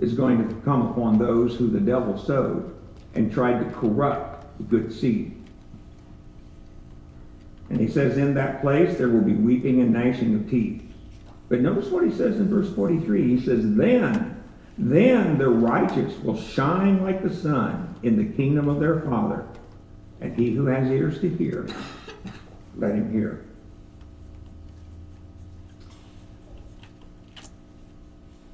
is 0.00 0.14
going 0.14 0.46
to 0.46 0.54
come 0.62 0.90
upon 0.90 1.18
those 1.18 1.56
who 1.56 1.68
the 1.68 1.80
devil 1.80 2.18
sowed 2.18 2.74
and 3.14 3.32
tried 3.32 3.58
to 3.60 3.70
corrupt 3.70 4.46
the 4.58 4.64
good 4.64 4.92
seed. 4.92 5.43
And 7.74 7.82
he 7.82 7.88
says, 7.88 8.18
In 8.18 8.34
that 8.34 8.60
place 8.60 8.96
there 8.96 9.08
will 9.08 9.20
be 9.20 9.34
weeping 9.34 9.80
and 9.80 9.92
gnashing 9.92 10.32
of 10.36 10.48
teeth. 10.48 10.80
But 11.48 11.60
notice 11.60 11.88
what 11.88 12.04
he 12.04 12.10
says 12.12 12.36
in 12.36 12.48
verse 12.48 12.72
43. 12.72 13.36
He 13.36 13.44
says, 13.44 13.62
Then, 13.74 14.40
then 14.78 15.38
the 15.38 15.48
righteous 15.48 16.16
will 16.20 16.40
shine 16.40 17.02
like 17.02 17.24
the 17.24 17.34
sun 17.34 17.96
in 18.04 18.16
the 18.16 18.32
kingdom 18.36 18.68
of 18.68 18.78
their 18.78 19.00
Father. 19.00 19.44
And 20.20 20.36
he 20.36 20.52
who 20.54 20.66
has 20.66 20.88
ears 20.88 21.20
to 21.22 21.28
hear, 21.28 21.66
let 22.76 22.94
him 22.94 23.10
hear. 23.10 23.44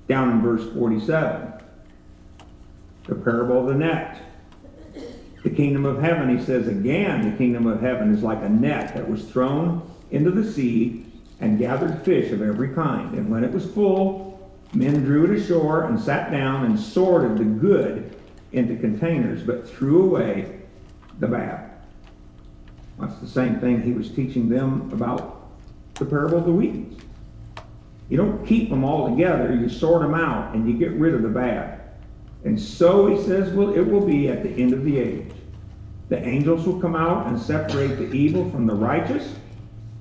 Down 0.09 0.31
in 0.31 0.41
verse 0.41 0.67
47, 0.73 1.53
the 3.05 3.15
parable 3.17 3.61
of 3.61 3.67
the 3.67 3.75
net. 3.75 4.30
The 5.43 5.51
kingdom 5.51 5.87
of 5.87 6.01
heaven, 6.01 6.37
he 6.37 6.45
says 6.45 6.69
again, 6.69 7.31
the 7.31 7.37
kingdom 7.37 7.67
of 7.67 7.81
heaven 7.81 8.15
is 8.15 8.23
like 8.23 8.43
a 8.43 8.49
net 8.49 8.95
that 8.95 9.09
was 9.09 9.25
thrown 9.25 9.89
into 10.11 10.31
the 10.31 10.51
sea 10.51 11.07
and 11.41 11.59
gathered 11.59 12.03
fish 12.05 12.31
of 12.33 12.43
every 12.43 12.75
kind. 12.75 13.15
And 13.15 13.31
when 13.31 13.45
it 13.45 13.53
was 13.53 13.71
full, 13.73 14.51
men 14.75 15.03
drew 15.05 15.25
it 15.25 15.39
ashore 15.39 15.85
and 15.85 15.99
sat 15.99 16.31
down 16.31 16.67
and 16.67 16.79
sorted 16.79 17.39
the 17.39 17.45
good 17.45 18.15
into 18.53 18.77
containers, 18.77 19.43
but 19.43 19.69
threw 19.69 20.05
away 20.05 20.61
the 21.19 21.29
bad. 21.29 21.71
That's 22.99 23.19
the 23.19 23.29
same 23.29 23.61
thing 23.61 23.81
he 23.81 23.93
was 23.93 24.11
teaching 24.11 24.49
them 24.49 24.91
about 24.93 25.49
the 25.95 26.05
parable 26.05 26.39
of 26.39 26.45
the 26.45 26.53
weeds. 26.53 27.03
You 28.11 28.17
don't 28.17 28.45
keep 28.45 28.69
them 28.69 28.85
all 28.85 29.09
together, 29.09 29.55
you 29.55 29.69
sort 29.69 30.03
them 30.03 30.15
out 30.15 30.55
and 30.55 30.69
you 30.69 30.77
get 30.77 30.91
rid 30.93 31.15
of 31.15 31.23
the 31.23 31.29
bad. 31.29 31.81
And 32.45 32.61
so 32.61 33.07
he 33.07 33.23
says, 33.23 33.53
well, 33.53 33.73
it 33.75 33.83
will 33.83 34.05
be 34.05 34.29
at 34.29 34.43
the 34.43 34.51
end 34.51 34.73
of 34.73 34.85
the 34.85 34.99
age. 34.99 35.30
The 36.11 36.23
angels 36.27 36.67
will 36.67 36.81
come 36.81 36.97
out 36.97 37.29
and 37.29 37.41
separate 37.41 37.97
the 37.97 38.13
evil 38.13 38.51
from 38.51 38.67
the 38.67 38.75
righteous 38.75 39.33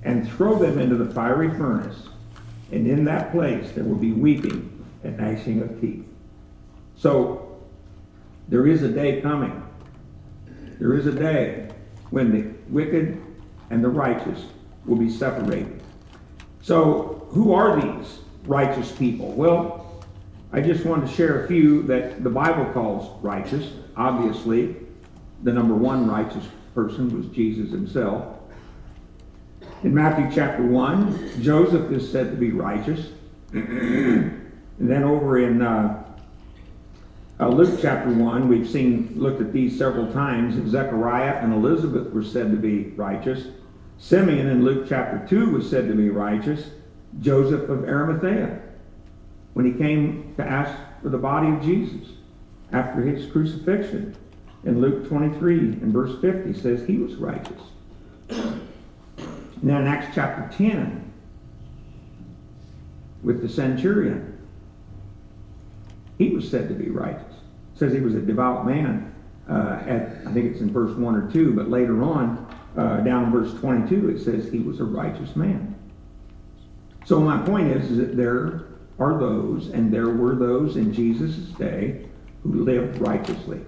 and 0.03 0.27
throw 0.31 0.57
them 0.57 0.79
into 0.79 0.95
the 0.95 1.13
fiery 1.13 1.51
furnace. 1.51 2.07
And 2.71 2.87
in 2.87 3.05
that 3.05 3.31
place 3.31 3.71
there 3.71 3.83
will 3.83 3.95
be 3.95 4.11
weeping 4.11 4.85
and 5.03 5.17
gnashing 5.17 5.61
of 5.61 5.79
teeth. 5.79 6.03
So 6.97 7.61
there 8.47 8.65
is 8.65 8.81
a 8.81 8.89
day 8.89 9.21
coming. 9.21 9.63
There 10.79 10.95
is 10.95 11.05
a 11.05 11.11
day 11.11 11.69
when 12.09 12.31
the 12.31 12.73
wicked 12.73 13.21
and 13.69 13.83
the 13.83 13.89
righteous 13.89 14.45
will 14.87 14.97
be 14.97 15.11
separated. 15.11 15.83
So 16.63 17.27
who 17.29 17.53
are 17.53 17.79
these 17.79 18.19
righteous 18.45 18.91
people? 18.91 19.31
Well, 19.33 20.03
I 20.51 20.61
just 20.61 20.85
wanted 20.85 21.07
to 21.07 21.13
share 21.13 21.45
a 21.45 21.47
few 21.47 21.83
that 21.83 22.23
the 22.23 22.31
Bible 22.31 22.65
calls 22.73 23.23
righteous. 23.23 23.71
Obviously, 23.95 24.75
the 25.43 25.53
number 25.53 25.75
one 25.75 26.09
righteous 26.09 26.45
person 26.73 27.15
was 27.15 27.27
Jesus 27.27 27.71
himself. 27.71 28.37
In 29.83 29.93
Matthew 29.93 30.29
chapter 30.33 30.63
1, 30.63 31.41
Joseph 31.41 31.91
is 31.91 32.11
said 32.11 32.31
to 32.31 32.37
be 32.37 32.51
righteous. 32.51 33.07
and 33.53 34.51
then 34.77 35.03
over 35.03 35.39
in 35.39 35.61
uh, 35.61 36.03
uh, 37.39 37.47
Luke 37.47 37.79
chapter 37.81 38.09
1, 38.09 38.49
we've 38.49 38.69
seen, 38.69 39.13
looked 39.15 39.39
at 39.39 39.53
these 39.53 39.77
several 39.77 40.11
times. 40.11 40.69
Zechariah 40.69 41.37
and 41.37 41.53
Elizabeth 41.53 42.11
were 42.13 42.23
said 42.23 42.51
to 42.51 42.57
be 42.57 42.89
righteous. 42.97 43.47
Simeon 43.97 44.47
in 44.47 44.65
Luke 44.65 44.87
chapter 44.89 45.25
2 45.27 45.51
was 45.51 45.69
said 45.69 45.87
to 45.87 45.93
be 45.93 46.09
righteous. 46.09 46.69
Joseph 47.21 47.69
of 47.69 47.85
Arimathea, 47.85 48.59
when 49.53 49.65
he 49.65 49.73
came 49.73 50.33
to 50.35 50.43
ask 50.43 50.77
for 51.01 51.09
the 51.09 51.17
body 51.17 51.47
of 51.47 51.61
Jesus 51.61 52.09
after 52.71 53.01
his 53.01 53.31
crucifixion. 53.31 54.15
In 54.65 54.81
Luke 54.81 55.07
23 55.07 55.57
and 55.57 55.93
verse 55.93 56.19
50 56.21 56.53
says 56.53 56.85
he 56.85 56.97
was 56.97 57.15
righteous. 57.15 57.61
Now 59.61 59.79
in 59.79 59.87
Acts 59.87 60.13
chapter 60.13 60.55
10, 60.57 61.11
with 63.23 63.41
the 63.41 63.49
centurion, 63.49 64.37
he 66.17 66.29
was 66.29 66.49
said 66.49 66.67
to 66.69 66.75
be 66.75 66.89
righteous. 66.89 67.33
Says 67.75 67.93
he 67.93 67.99
was 67.99 68.15
a 68.15 68.21
devout 68.21 68.65
man. 68.65 69.13
Uh, 69.49 69.81
at 69.87 70.27
I 70.27 70.31
think 70.31 70.51
it's 70.51 70.61
in 70.61 70.71
verse 70.71 70.95
1 70.95 71.15
or 71.15 71.31
2, 71.31 71.53
but 71.53 71.69
later 71.69 72.03
on, 72.03 72.45
uh, 72.77 72.97
down 72.97 73.31
verse 73.31 73.53
22, 73.59 74.09
it 74.09 74.19
says 74.19 74.51
he 74.51 74.59
was 74.59 74.79
a 74.79 74.83
righteous 74.83 75.35
man. 75.35 75.75
So 77.05 77.19
my 77.19 77.41
point 77.41 77.71
is, 77.71 77.89
is 77.89 77.97
that 77.97 78.15
there 78.15 78.65
are 78.99 79.17
those, 79.17 79.69
and 79.69 79.91
there 79.91 80.09
were 80.09 80.35
those 80.35 80.75
in 80.75 80.93
Jesus' 80.93 81.35
day 81.57 82.05
who 82.43 82.63
lived 82.63 82.99
righteously, 82.99 83.61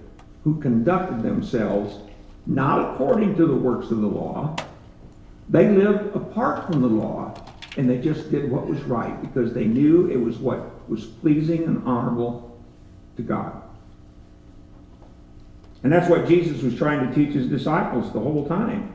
who 0.44 0.60
conducted 0.60 1.22
themselves 1.22 1.98
not 2.46 2.94
according 2.94 3.36
to 3.36 3.46
the 3.46 3.54
works 3.54 3.90
of 3.90 4.00
the 4.00 4.06
law, 4.06 4.56
they 5.48 5.68
lived 5.68 6.14
apart 6.16 6.66
from 6.66 6.80
the 6.80 6.88
law, 6.88 7.34
and 7.76 7.88
they 7.88 7.98
just 7.98 8.30
did 8.30 8.50
what 8.50 8.66
was 8.66 8.80
right 8.82 9.20
because 9.20 9.52
they 9.52 9.64
knew 9.64 10.10
it 10.10 10.16
was 10.16 10.38
what 10.38 10.88
was 10.88 11.04
pleasing 11.06 11.64
and 11.64 11.86
honorable 11.86 12.60
to 13.16 13.22
God. 13.22 13.62
And 15.82 15.92
that's 15.92 16.08
what 16.08 16.28
Jesus 16.28 16.62
was 16.62 16.76
trying 16.76 17.06
to 17.06 17.14
teach 17.14 17.34
his 17.34 17.48
disciples 17.48 18.12
the 18.12 18.20
whole 18.20 18.46
time. 18.46 18.94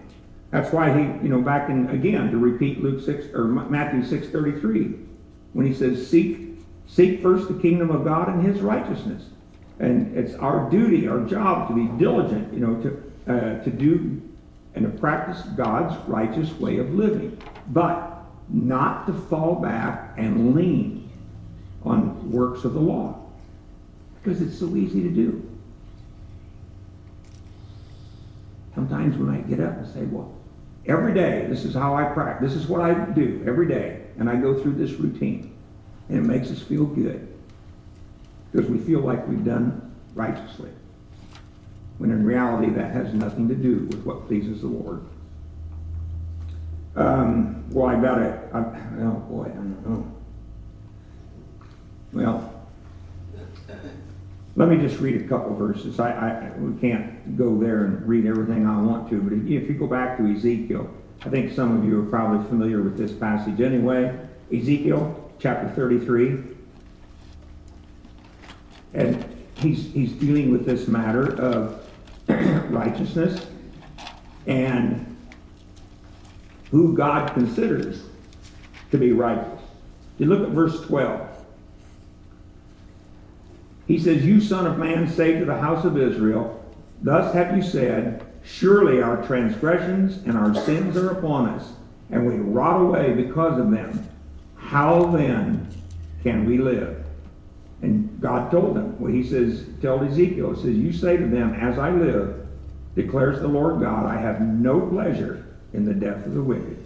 That's 0.52 0.72
why 0.72 0.98
he, 0.98 1.04
you 1.24 1.30
know, 1.30 1.42
back 1.42 1.70
in 1.70 1.90
again 1.90 2.32
to 2.32 2.38
repeat 2.38 2.82
Luke 2.82 3.04
six 3.04 3.26
or 3.34 3.48
Matthew 3.48 4.04
six 4.04 4.28
thirty 4.28 4.58
three, 4.60 4.96
when 5.52 5.66
he 5.66 5.74
says, 5.74 6.08
"Seek, 6.08 6.58
seek 6.88 7.22
first 7.22 7.50
the 7.50 7.56
kingdom 7.56 7.92
of 7.92 8.06
God 8.06 8.30
and 8.30 8.42
His 8.42 8.62
righteousness," 8.62 9.26
and 9.80 10.18
it's 10.18 10.34
our 10.36 10.70
duty, 10.70 11.08
our 11.08 11.24
job 11.26 11.68
to 11.70 11.76
be 11.76 11.86
diligent, 11.98 12.54
you 12.54 12.60
know, 12.60 12.82
to 12.82 13.04
uh, 13.32 13.64
to 13.64 13.70
do 13.70 14.22
and 14.76 14.86
to 14.86 15.00
practice 15.00 15.42
God's 15.56 15.96
righteous 16.08 16.52
way 16.54 16.78
of 16.78 16.94
living, 16.94 17.42
but 17.70 18.24
not 18.50 19.08
to 19.08 19.14
fall 19.14 19.56
back 19.56 20.14
and 20.18 20.56
lean 20.56 21.10
on 21.84 22.32
works 22.32 22.64
of 22.64 22.74
the 22.74 22.80
law 22.80 23.20
because 24.22 24.42
it's 24.42 24.58
so 24.58 24.76
easy 24.76 25.02
to 25.04 25.10
do. 25.10 25.44
Sometimes 28.76 29.18
we 29.18 29.24
might 29.24 29.50
get 29.50 29.60
up 29.60 29.78
and 29.78 29.88
say, 29.88 30.04
well, 30.04 30.34
every 30.86 31.14
day, 31.14 31.48
this 31.50 31.66
is 31.66 31.74
how 31.74 31.96
I 31.96 32.04
practice. 32.06 32.54
This 32.54 32.62
is 32.62 32.68
what 32.68 32.82
I 32.82 32.94
do 32.94 33.44
every 33.48 33.68
day. 33.68 34.04
And 34.20 34.30
I 34.30 34.36
go 34.36 34.62
through 34.62 34.74
this 34.74 34.92
routine. 34.92 35.56
And 36.10 36.20
it 36.20 36.22
makes 36.22 36.52
us 36.52 36.62
feel 36.62 36.86
good. 36.86 37.28
Because 38.52 38.70
we 38.70 38.78
feel 38.80 39.02
like 39.02 39.28
we've 39.28 39.44
done 39.44 39.96
righteously 40.16 40.72
when 41.98 42.12
in 42.12 42.24
reality 42.24 42.70
that 42.72 42.92
has 42.92 43.14
nothing 43.14 43.48
to 43.48 43.56
do 43.56 43.88
with 43.90 44.04
what 44.04 44.28
pleases 44.28 44.62
the 44.62 44.68
Lord. 44.68 45.02
Um, 46.96 47.70
well, 47.72 47.88
I 47.88 48.00
got 48.00 48.22
it. 48.22 48.40
I, 48.54 48.60
oh 49.02 49.24
boy, 49.30 49.46
I 49.46 49.56
don't 49.56 49.88
know. 49.88 50.14
Well, 52.14 52.68
let 54.56 54.70
me 54.70 54.78
just 54.78 55.00
read 55.00 55.22
a 55.22 55.28
couple 55.28 55.56
verses. 55.56 56.00
I, 56.00 56.12
I, 56.12 56.58
we 56.58 56.80
can't 56.80 57.38
go 57.38 57.60
there 57.60 57.86
and 57.86 58.08
read 58.08 58.26
everything 58.26 58.66
I 58.66 58.82
want 58.82 59.10
to, 59.10 59.22
but 59.22 59.34
if 59.34 59.48
you 59.48 59.74
go 59.74 59.86
back 59.86 60.18
to 60.18 60.26
Ezekiel, 60.26 60.90
I 61.24 61.30
think 61.30 61.54
some 61.54 61.78
of 61.78 61.86
you 61.86 62.00
are 62.00 62.06
probably 62.06 62.48
familiar 62.48 62.82
with 62.82 62.98
this 62.98 63.12
passage 63.12 63.62
anyway. 63.62 64.18
Ezekiel 64.52 65.32
chapter 65.40 65.70
33. 65.70 66.57
And 68.94 69.26
he's, 69.56 69.92
he's 69.94 70.12
dealing 70.14 70.52
with 70.52 70.66
this 70.66 70.88
matter 70.88 71.40
of 71.40 71.84
righteousness 72.28 73.46
and 74.46 75.18
who 76.72 76.96
God 76.96 77.34
considers 77.34 78.02
to 78.92 78.98
be 78.98 79.12
righteous. 79.12 79.62
You 80.18 80.28
look 80.28 80.42
at 80.42 80.50
verse 80.50 80.82
12. 80.86 81.28
He 83.88 84.00
says, 84.00 84.26
You 84.26 84.42
son 84.42 84.68
of 84.68 84.78
man, 84.78 85.10
say 85.10 85.40
to 85.40 85.46
the 85.46 85.58
house 85.58 85.86
of 85.86 85.98
Israel, 85.98 86.54
Thus 87.02 87.34
have 87.34 87.56
you 87.56 87.64
said, 87.64 88.26
Surely 88.44 89.02
our 89.02 89.26
transgressions 89.26 90.18
and 90.26 90.38
our 90.38 90.56
sins 90.56 90.96
are 90.98 91.10
upon 91.10 91.50
us, 91.50 91.70
and 92.10 92.26
we 92.26 92.36
rot 92.36 92.82
away 92.82 93.14
because 93.14 93.60
of 93.60 93.72
them. 93.72 94.08
How 94.56 95.06
then 95.08 95.68
can 96.24 96.46
we 96.46 96.58
live? 96.58 97.07
God 98.20 98.50
told 98.50 98.76
them, 98.76 99.00
well, 99.00 99.12
he 99.12 99.24
says, 99.24 99.66
tell 99.82 100.04
Ezekiel, 100.04 100.54
he 100.56 100.62
says, 100.62 100.76
you 100.76 100.92
say 100.92 101.18
to 101.18 101.28
them, 101.28 101.54
as 101.54 101.78
I 101.78 101.92
live, 101.92 102.48
declares 102.96 103.40
the 103.40 103.48
Lord 103.48 103.80
God, 103.80 104.06
I 104.06 104.20
have 104.20 104.42
no 104.42 104.82
pleasure 104.82 105.46
in 105.74 105.86
the 105.86 105.94
death 105.94 106.26
of 106.26 106.34
the 106.34 106.42
wicked, 106.42 106.84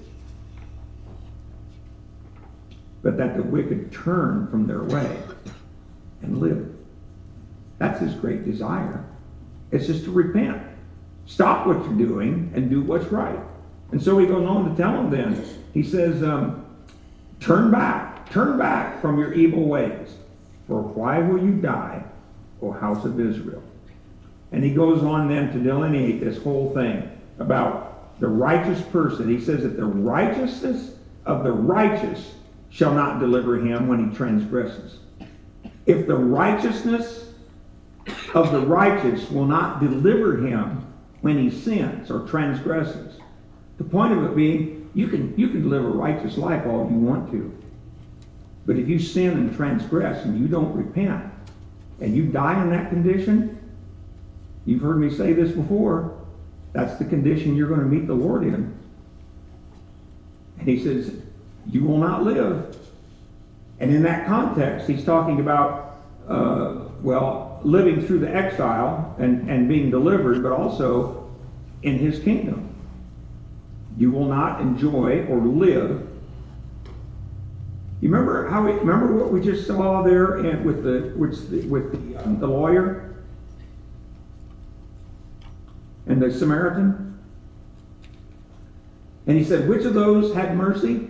but 3.01 3.15
that 3.17 3.37
the 3.37 3.43
wicked 3.43 3.93
turn 3.93 4.47
from 4.47 4.67
their 4.67 4.83
way 4.83 5.17
and 6.21 6.39
live. 6.39 6.75
That's 7.77 8.01
his 8.01 8.13
great 8.13 8.43
desire. 8.43 9.05
It's 9.71 9.87
just 9.87 10.03
to 10.03 10.11
repent. 10.11 10.61
Stop 11.25 11.65
what 11.65 11.77
you're 11.85 11.93
doing 11.93 12.51
and 12.53 12.69
do 12.69 12.81
what's 12.81 13.05
right. 13.05 13.39
And 13.91 14.03
so 14.03 14.17
he 14.17 14.25
goes 14.25 14.45
on 14.45 14.69
to 14.69 14.75
tell 14.75 14.91
them 14.91 15.09
then, 15.09 15.45
he 15.73 15.81
says, 15.81 16.21
um, 16.23 16.65
turn 17.39 17.71
back, 17.71 18.29
turn 18.29 18.57
back 18.57 19.01
from 19.01 19.17
your 19.17 19.33
evil 19.33 19.63
ways 19.65 20.15
for 20.71 20.81
why 20.81 21.19
will 21.19 21.43
you 21.43 21.51
die, 21.51 22.01
O 22.61 22.71
house 22.71 23.03
of 23.03 23.19
Israel? 23.19 23.61
And 24.53 24.63
he 24.63 24.73
goes 24.73 25.03
on 25.03 25.27
then 25.27 25.51
to 25.51 25.59
delineate 25.59 26.21
this 26.21 26.41
whole 26.41 26.73
thing 26.73 27.11
about 27.39 28.17
the 28.21 28.29
righteous 28.29 28.81
person. 28.83 29.27
He 29.27 29.43
says 29.43 29.63
that 29.63 29.75
the 29.75 29.83
righteousness 29.83 30.95
of 31.25 31.43
the 31.43 31.51
righteous 31.51 32.35
shall 32.69 32.93
not 32.93 33.19
deliver 33.19 33.59
him 33.59 33.89
when 33.89 34.09
he 34.09 34.15
transgresses. 34.15 34.99
If 35.87 36.07
the 36.07 36.15
righteousness 36.15 37.33
of 38.33 38.53
the 38.53 38.61
righteous 38.61 39.29
will 39.29 39.47
not 39.47 39.81
deliver 39.81 40.37
him 40.37 40.85
when 41.19 41.37
he 41.37 41.49
sins 41.49 42.09
or 42.09 42.25
transgresses, 42.29 43.19
the 43.77 43.83
point 43.83 44.13
of 44.13 44.23
it 44.23 44.37
being, 44.37 44.89
you 44.93 45.09
can, 45.09 45.33
you 45.37 45.49
can 45.49 45.69
live 45.69 45.83
a 45.83 45.89
righteous 45.89 46.37
life 46.37 46.65
all 46.65 46.89
you 46.89 46.97
want 46.97 47.29
to. 47.31 47.60
But 48.65 48.77
if 48.77 48.87
you 48.87 48.99
sin 48.99 49.31
and 49.31 49.55
transgress 49.55 50.23
and 50.25 50.39
you 50.39 50.47
don't 50.47 50.75
repent 50.75 51.31
and 51.99 52.15
you 52.15 52.27
die 52.27 52.61
in 52.61 52.69
that 52.71 52.89
condition, 52.89 53.59
you've 54.65 54.81
heard 54.81 54.99
me 54.99 55.09
say 55.09 55.33
this 55.33 55.51
before, 55.51 56.17
that's 56.73 56.97
the 56.97 57.05
condition 57.05 57.55
you're 57.55 57.67
going 57.67 57.81
to 57.81 57.85
meet 57.85 58.07
the 58.07 58.13
Lord 58.13 58.43
in. 58.43 58.73
And 60.59 60.67
he 60.67 60.81
says, 60.81 61.13
You 61.69 61.83
will 61.83 61.97
not 61.97 62.23
live. 62.23 62.77
And 63.79 63.93
in 63.93 64.03
that 64.03 64.27
context, 64.27 64.87
he's 64.87 65.03
talking 65.03 65.39
about, 65.39 65.97
uh, 66.27 66.83
well, 67.01 67.59
living 67.63 68.05
through 68.05 68.19
the 68.19 68.33
exile 68.33 69.15
and, 69.17 69.49
and 69.49 69.67
being 69.67 69.89
delivered, 69.89 70.43
but 70.43 70.51
also 70.51 71.29
in 71.81 71.97
his 71.97 72.19
kingdom. 72.19 72.69
You 73.97 74.11
will 74.11 74.25
not 74.25 74.61
enjoy 74.61 75.25
or 75.25 75.39
live 75.39 76.07
you 78.01 78.09
remember 78.09 78.49
how 78.49 78.65
we 78.65 78.71
remember 78.71 79.13
what 79.13 79.31
we 79.31 79.39
just 79.39 79.67
saw 79.67 80.01
there 80.01 80.37
and 80.37 80.65
with 80.65 80.83
the 80.83 81.13
with 81.15 81.51
the, 81.51 81.67
with 81.67 81.91
the, 81.91 82.23
um, 82.23 82.39
the 82.39 82.47
lawyer 82.47 83.13
and 86.07 86.19
the 86.19 86.31
Samaritan, 86.31 87.19
and 89.27 89.37
he 89.37 89.43
said, 89.43 89.69
"Which 89.69 89.85
of 89.85 89.93
those 89.93 90.33
had 90.33 90.57
mercy?" 90.57 91.09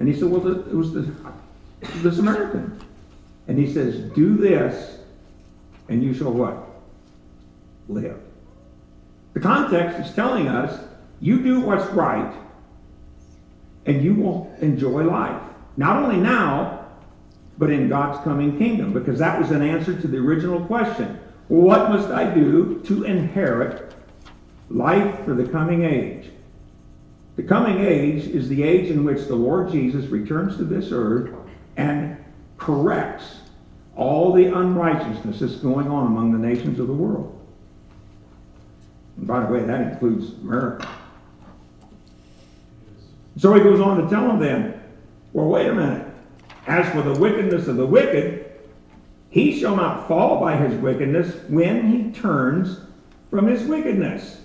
And 0.00 0.08
he 0.08 0.18
said, 0.18 0.30
"Well, 0.30 0.40
the, 0.40 0.60
it 0.60 0.74
was 0.74 0.94
the 0.94 1.12
the 2.02 2.10
Samaritan." 2.10 2.80
And 3.48 3.58
he 3.58 3.70
says, 3.70 4.10
"Do 4.12 4.34
this, 4.34 4.98
and 5.90 6.02
you 6.02 6.14
shall 6.14 6.32
what? 6.32 6.68
Live." 7.86 8.18
The 9.34 9.40
context 9.40 10.00
is 10.00 10.14
telling 10.14 10.48
us, 10.48 10.82
you 11.20 11.42
do 11.42 11.60
what's 11.60 11.86
right 11.92 12.34
and 13.88 14.02
you 14.02 14.14
will 14.14 14.54
enjoy 14.60 15.02
life. 15.02 15.40
Not 15.76 15.96
only 15.96 16.18
now, 16.18 16.86
but 17.56 17.70
in 17.70 17.88
God's 17.88 18.22
coming 18.22 18.58
kingdom, 18.58 18.92
because 18.92 19.18
that 19.18 19.40
was 19.40 19.50
an 19.50 19.62
answer 19.62 19.98
to 19.98 20.06
the 20.06 20.18
original 20.18 20.64
question. 20.66 21.18
What 21.48 21.88
must 21.88 22.10
I 22.10 22.32
do 22.32 22.80
to 22.84 23.04
inherit 23.04 23.94
life 24.68 25.24
for 25.24 25.34
the 25.34 25.48
coming 25.48 25.84
age? 25.84 26.30
The 27.36 27.42
coming 27.42 27.84
age 27.84 28.24
is 28.24 28.48
the 28.48 28.62
age 28.62 28.90
in 28.90 29.04
which 29.04 29.26
the 29.26 29.34
Lord 29.34 29.70
Jesus 29.70 30.06
returns 30.06 30.56
to 30.58 30.64
this 30.64 30.90
earth 30.92 31.34
and 31.76 32.16
corrects 32.58 33.40
all 33.96 34.32
the 34.32 34.46
unrighteousness 34.46 35.40
that's 35.40 35.56
going 35.56 35.88
on 35.88 36.08
among 36.08 36.32
the 36.32 36.38
nations 36.38 36.78
of 36.78 36.88
the 36.88 36.92
world. 36.92 37.34
And 39.16 39.26
by 39.26 39.40
the 39.40 39.52
way, 39.52 39.62
that 39.62 39.92
includes 39.92 40.32
America. 40.42 40.88
So 43.38 43.54
he 43.54 43.60
goes 43.60 43.80
on 43.80 44.02
to 44.02 44.10
tell 44.10 44.26
them 44.26 44.40
then, 44.40 44.82
well, 45.32 45.46
wait 45.46 45.68
a 45.68 45.74
minute. 45.74 46.06
As 46.66 46.90
for 46.92 47.02
the 47.02 47.18
wickedness 47.18 47.68
of 47.68 47.76
the 47.76 47.86
wicked, 47.86 48.50
he 49.30 49.58
shall 49.58 49.76
not 49.76 50.08
fall 50.08 50.40
by 50.40 50.56
his 50.56 50.74
wickedness 50.80 51.36
when 51.48 51.88
he 51.90 52.10
turns 52.10 52.80
from 53.30 53.46
his 53.46 53.62
wickedness. 53.62 54.40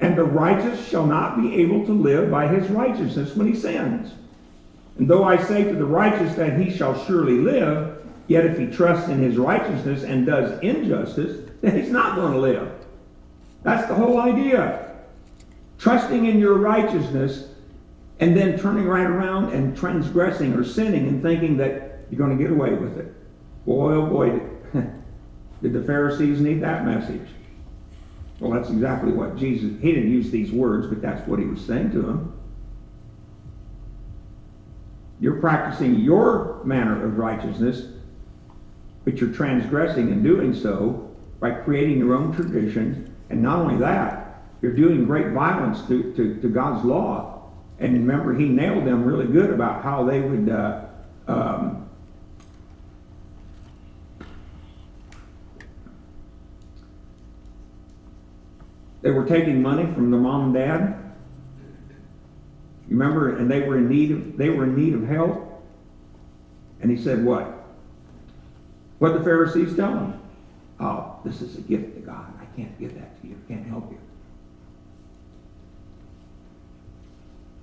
And 0.00 0.16
the 0.16 0.24
righteous 0.24 0.88
shall 0.88 1.06
not 1.06 1.40
be 1.40 1.54
able 1.62 1.84
to 1.84 1.92
live 1.92 2.30
by 2.30 2.46
his 2.46 2.68
righteousness 2.70 3.34
when 3.34 3.48
he 3.48 3.54
sins. 3.54 4.12
And 4.98 5.08
though 5.08 5.24
I 5.24 5.42
say 5.42 5.64
to 5.64 5.74
the 5.74 5.84
righteous 5.84 6.34
that 6.36 6.60
he 6.60 6.70
shall 6.70 7.04
surely 7.04 7.38
live, 7.38 8.04
yet 8.28 8.46
if 8.46 8.58
he 8.58 8.66
trusts 8.66 9.08
in 9.08 9.18
his 9.18 9.36
righteousness 9.36 10.04
and 10.04 10.26
does 10.26 10.60
injustice, 10.60 11.48
then 11.60 11.76
he's 11.80 11.90
not 11.90 12.16
going 12.16 12.32
to 12.32 12.38
live. 12.38 12.70
That's 13.62 13.88
the 13.88 13.94
whole 13.94 14.20
idea. 14.20 14.94
Trusting 15.78 16.26
in 16.26 16.38
your 16.38 16.54
righteousness 16.54 17.48
and 18.22 18.36
then 18.36 18.56
turning 18.56 18.86
right 18.86 19.04
around 19.04 19.52
and 19.52 19.76
transgressing 19.76 20.54
or 20.54 20.62
sinning 20.62 21.08
and 21.08 21.20
thinking 21.20 21.56
that 21.56 22.06
you're 22.08 22.18
going 22.18 22.38
to 22.38 22.40
get 22.40 22.52
away 22.52 22.72
with 22.72 22.96
it. 22.96 23.12
Boy, 23.66 23.94
oh 23.94 24.06
boy, 24.06 24.40
did 25.60 25.72
the 25.72 25.82
Pharisees 25.82 26.40
need 26.40 26.60
that 26.60 26.84
message. 26.84 27.28
Well, 28.38 28.52
that's 28.52 28.70
exactly 28.70 29.10
what 29.10 29.34
Jesus, 29.36 29.72
he 29.80 29.92
didn't 29.92 30.12
use 30.12 30.30
these 30.30 30.52
words, 30.52 30.86
but 30.86 31.02
that's 31.02 31.26
what 31.26 31.40
he 31.40 31.46
was 31.46 31.60
saying 31.66 31.90
to 31.90 32.02
them. 32.02 32.40
You're 35.18 35.40
practicing 35.40 35.96
your 35.96 36.62
manner 36.62 37.04
of 37.04 37.18
righteousness, 37.18 37.88
but 39.04 39.16
you're 39.16 39.32
transgressing 39.32 40.10
in 40.10 40.22
doing 40.22 40.54
so 40.54 41.10
by 41.40 41.50
creating 41.50 41.98
your 41.98 42.14
own 42.14 42.32
tradition. 42.32 43.12
And 43.30 43.42
not 43.42 43.58
only 43.58 43.78
that, 43.78 44.44
you're 44.60 44.76
doing 44.76 45.06
great 45.06 45.32
violence 45.32 45.80
to, 45.88 46.12
to, 46.14 46.40
to 46.40 46.48
God's 46.48 46.84
law. 46.84 47.31
And 47.82 47.94
remember, 47.94 48.32
he 48.32 48.48
nailed 48.48 48.86
them 48.86 49.04
really 49.04 49.26
good 49.26 49.50
about 49.50 49.82
how 49.82 50.04
they 50.04 50.20
would 50.20 50.48
uh, 50.48 50.84
um, 51.26 51.82
They 59.02 59.10
were 59.10 59.26
taking 59.26 59.60
money 59.60 59.92
from 59.94 60.12
their 60.12 60.20
mom 60.20 60.44
and 60.44 60.54
dad. 60.54 61.12
Remember, 62.88 63.36
and 63.36 63.50
they 63.50 63.62
were 63.62 63.76
in 63.76 63.88
need 63.88 64.12
of 64.12 64.36
they 64.36 64.48
were 64.48 64.62
in 64.62 64.76
need 64.76 64.94
of 64.94 65.04
help. 65.04 65.64
And 66.80 66.88
he 66.88 66.96
said, 66.96 67.24
"What? 67.24 67.66
What 69.00 69.14
the 69.14 69.24
Pharisees 69.24 69.74
tell 69.74 69.92
him? 69.92 70.20
Oh, 70.78 71.18
this 71.24 71.42
is 71.42 71.58
a 71.58 71.62
gift 71.62 71.96
to 71.96 72.00
God. 72.00 72.26
I 72.40 72.44
can't 72.56 72.78
give 72.78 72.94
that 72.94 73.20
to 73.20 73.26
you. 73.26 73.36
I 73.44 73.52
can't 73.52 73.66
help 73.66 73.90
you." 73.90 73.98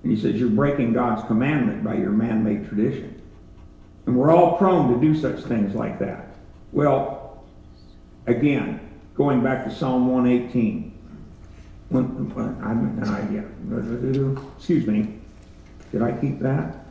And 0.02 0.12
he 0.12 0.20
says, 0.20 0.36
"You're 0.36 0.50
breaking 0.50 0.92
God's 0.92 1.26
commandment 1.26 1.84
by 1.84 1.94
your 1.94 2.10
man-made 2.10 2.68
tradition." 2.68 3.20
And 4.06 4.16
we're 4.16 4.30
all 4.30 4.56
prone 4.56 4.92
to 4.94 5.00
do 5.00 5.14
such 5.14 5.44
things 5.44 5.74
like 5.74 5.98
that. 5.98 6.34
Well, 6.72 7.44
again, 8.26 8.80
going 9.14 9.42
back 9.42 9.64
to 9.64 9.74
Psalm 9.74 10.08
118. 10.08 10.90
When, 11.90 12.34
when, 12.34 12.56
I'm, 12.62 12.98
excuse 14.56 14.86
me. 14.86 15.18
Did 15.92 16.02
I 16.02 16.12
keep 16.12 16.38
that? 16.40 16.86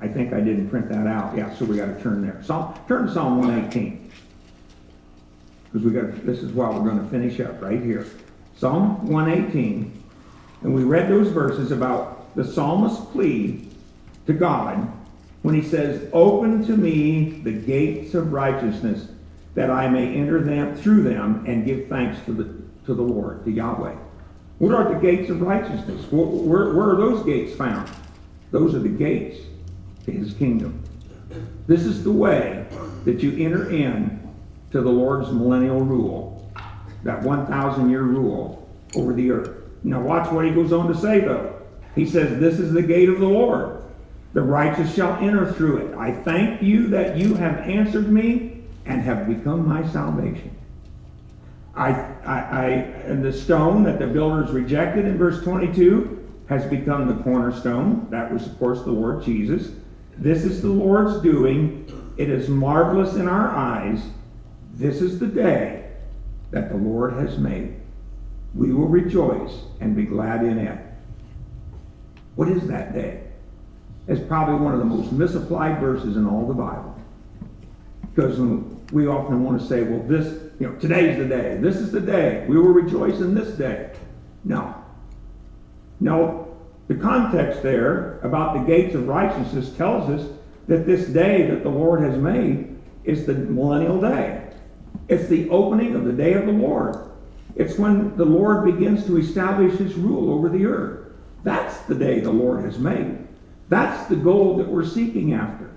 I 0.00 0.08
think 0.08 0.32
I 0.32 0.40
didn't 0.40 0.70
print 0.70 0.88
that 0.88 1.06
out. 1.06 1.36
Yeah, 1.36 1.54
so 1.56 1.64
we 1.64 1.76
got 1.76 1.86
to 1.86 2.02
turn 2.02 2.22
there. 2.22 2.40
Psalm, 2.44 2.78
turn 2.86 3.06
to 3.06 3.12
Psalm 3.12 3.38
118. 3.38 4.10
Because 5.64 5.84
we 5.84 5.92
got 5.92 6.24
this 6.24 6.38
is 6.38 6.52
why 6.52 6.70
we're 6.70 6.88
going 6.88 7.02
to 7.02 7.08
finish 7.10 7.40
up 7.40 7.60
right 7.60 7.82
here. 7.82 8.06
Psalm 8.56 9.06
118. 9.06 10.04
And 10.66 10.74
we 10.74 10.82
read 10.82 11.08
those 11.08 11.28
verses 11.28 11.70
about 11.70 12.34
the 12.34 12.44
psalmist's 12.44 13.06
plea 13.12 13.68
to 14.26 14.32
God 14.32 14.92
when 15.42 15.54
he 15.54 15.62
says, 15.62 16.10
Open 16.12 16.66
to 16.66 16.76
me 16.76 17.40
the 17.44 17.52
gates 17.52 18.14
of 18.14 18.32
righteousness, 18.32 19.06
that 19.54 19.70
I 19.70 19.88
may 19.88 20.12
enter 20.16 20.42
them 20.42 20.74
through 20.74 21.04
them 21.04 21.44
and 21.46 21.64
give 21.64 21.86
thanks 21.86 22.18
to 22.24 22.32
the 22.32 22.66
to 22.86 22.94
the 22.94 23.02
Lord, 23.02 23.44
to 23.44 23.50
Yahweh. 23.52 23.94
What 24.58 24.74
are 24.74 24.92
the 24.92 24.98
gates 24.98 25.30
of 25.30 25.40
righteousness? 25.40 26.04
Where, 26.10 26.26
where, 26.26 26.74
where 26.74 26.90
are 26.90 26.96
those 26.96 27.24
gates 27.24 27.54
found? 27.54 27.88
Those 28.50 28.74
are 28.74 28.80
the 28.80 28.88
gates 28.88 29.38
to 30.06 30.10
his 30.10 30.34
kingdom. 30.34 30.82
This 31.68 31.82
is 31.82 32.02
the 32.02 32.10
way 32.10 32.66
that 33.04 33.22
you 33.22 33.44
enter 33.44 33.70
in 33.70 34.20
to 34.72 34.80
the 34.80 34.90
Lord's 34.90 35.30
millennial 35.30 35.80
rule, 35.80 36.50
that 37.04 37.22
1,000 37.22 37.88
year 37.88 38.02
rule 38.02 38.68
over 38.96 39.12
the 39.12 39.30
earth. 39.30 39.65
Now, 39.82 40.00
watch 40.00 40.30
what 40.32 40.44
he 40.44 40.50
goes 40.50 40.72
on 40.72 40.88
to 40.88 40.94
say, 40.94 41.20
though. 41.20 41.54
He 41.94 42.06
says, 42.06 42.38
This 42.38 42.58
is 42.58 42.72
the 42.72 42.82
gate 42.82 43.08
of 43.08 43.20
the 43.20 43.28
Lord. 43.28 43.82
The 44.32 44.42
righteous 44.42 44.94
shall 44.94 45.14
enter 45.14 45.50
through 45.52 45.78
it. 45.78 45.96
I 45.96 46.12
thank 46.12 46.62
you 46.62 46.88
that 46.88 47.16
you 47.16 47.34
have 47.34 47.58
answered 47.60 48.12
me 48.12 48.64
and 48.84 49.00
have 49.00 49.26
become 49.26 49.66
my 49.66 49.86
salvation. 49.88 50.54
I, 51.74 51.90
I, 52.24 52.38
I, 52.38 52.64
and 53.04 53.24
the 53.24 53.32
stone 53.32 53.84
that 53.84 53.98
the 53.98 54.06
builders 54.06 54.50
rejected 54.50 55.04
in 55.04 55.18
verse 55.18 55.42
22 55.42 56.16
has 56.48 56.64
become 56.66 57.06
the 57.06 57.22
cornerstone. 57.22 58.08
That 58.10 58.32
was, 58.32 58.46
of 58.46 58.58
course, 58.58 58.82
the 58.82 58.92
Lord 58.92 59.22
Jesus. 59.22 59.72
This 60.18 60.44
is 60.44 60.62
the 60.62 60.68
Lord's 60.68 61.20
doing. 61.22 62.14
It 62.16 62.30
is 62.30 62.48
marvelous 62.48 63.14
in 63.14 63.28
our 63.28 63.48
eyes. 63.48 64.02
This 64.74 65.02
is 65.02 65.18
the 65.18 65.26
day 65.26 65.90
that 66.50 66.70
the 66.70 66.76
Lord 66.76 67.14
has 67.14 67.38
made. 67.38 67.74
We 68.54 68.72
will 68.72 68.88
rejoice 68.88 69.52
and 69.80 69.94
be 69.94 70.04
glad 70.04 70.44
in 70.44 70.58
it. 70.58 70.78
What 72.36 72.48
is 72.48 72.66
that 72.68 72.94
day? 72.94 73.22
It's 74.08 74.26
probably 74.26 74.56
one 74.56 74.72
of 74.72 74.78
the 74.78 74.84
most 74.84 75.12
misapplied 75.12 75.80
verses 75.80 76.16
in 76.16 76.26
all 76.26 76.46
the 76.46 76.54
Bible. 76.54 76.94
Because 78.14 78.38
we 78.92 79.06
often 79.08 79.42
want 79.44 79.60
to 79.60 79.66
say, 79.66 79.82
well, 79.82 80.02
this 80.06 80.42
you 80.58 80.68
know, 80.68 80.74
today's 80.76 81.18
the 81.18 81.26
day. 81.26 81.58
This 81.60 81.76
is 81.76 81.92
the 81.92 82.00
day. 82.00 82.46
We 82.48 82.56
will 82.56 82.68
rejoice 82.68 83.20
in 83.20 83.34
this 83.34 83.56
day. 83.56 83.92
No. 84.44 84.74
No. 86.00 86.56
The 86.88 86.94
context 86.94 87.62
there 87.62 88.20
about 88.20 88.54
the 88.54 88.60
gates 88.60 88.94
of 88.94 89.08
righteousness 89.08 89.70
tells 89.76 90.08
us 90.08 90.30
that 90.68 90.86
this 90.86 91.08
day 91.08 91.50
that 91.50 91.62
the 91.62 91.68
Lord 91.68 92.00
has 92.00 92.16
made 92.16 92.78
is 93.04 93.26
the 93.26 93.34
millennial 93.34 94.00
day. 94.00 94.48
It's 95.08 95.28
the 95.28 95.48
opening 95.50 95.94
of 95.94 96.04
the 96.04 96.12
day 96.12 96.32
of 96.34 96.46
the 96.46 96.52
Lord. 96.52 96.96
It's 97.56 97.78
when 97.78 98.16
the 98.16 98.24
Lord 98.24 98.64
begins 98.64 99.06
to 99.06 99.16
establish 99.16 99.78
his 99.78 99.94
rule 99.94 100.32
over 100.32 100.48
the 100.48 100.66
earth. 100.66 101.12
That's 101.42 101.78
the 101.82 101.94
day 101.94 102.20
the 102.20 102.30
Lord 102.30 102.64
has 102.64 102.78
made. 102.78 103.18
That's 103.68 104.08
the 104.08 104.16
goal 104.16 104.56
that 104.58 104.68
we're 104.68 104.84
seeking 104.84 105.32
after. 105.32 105.70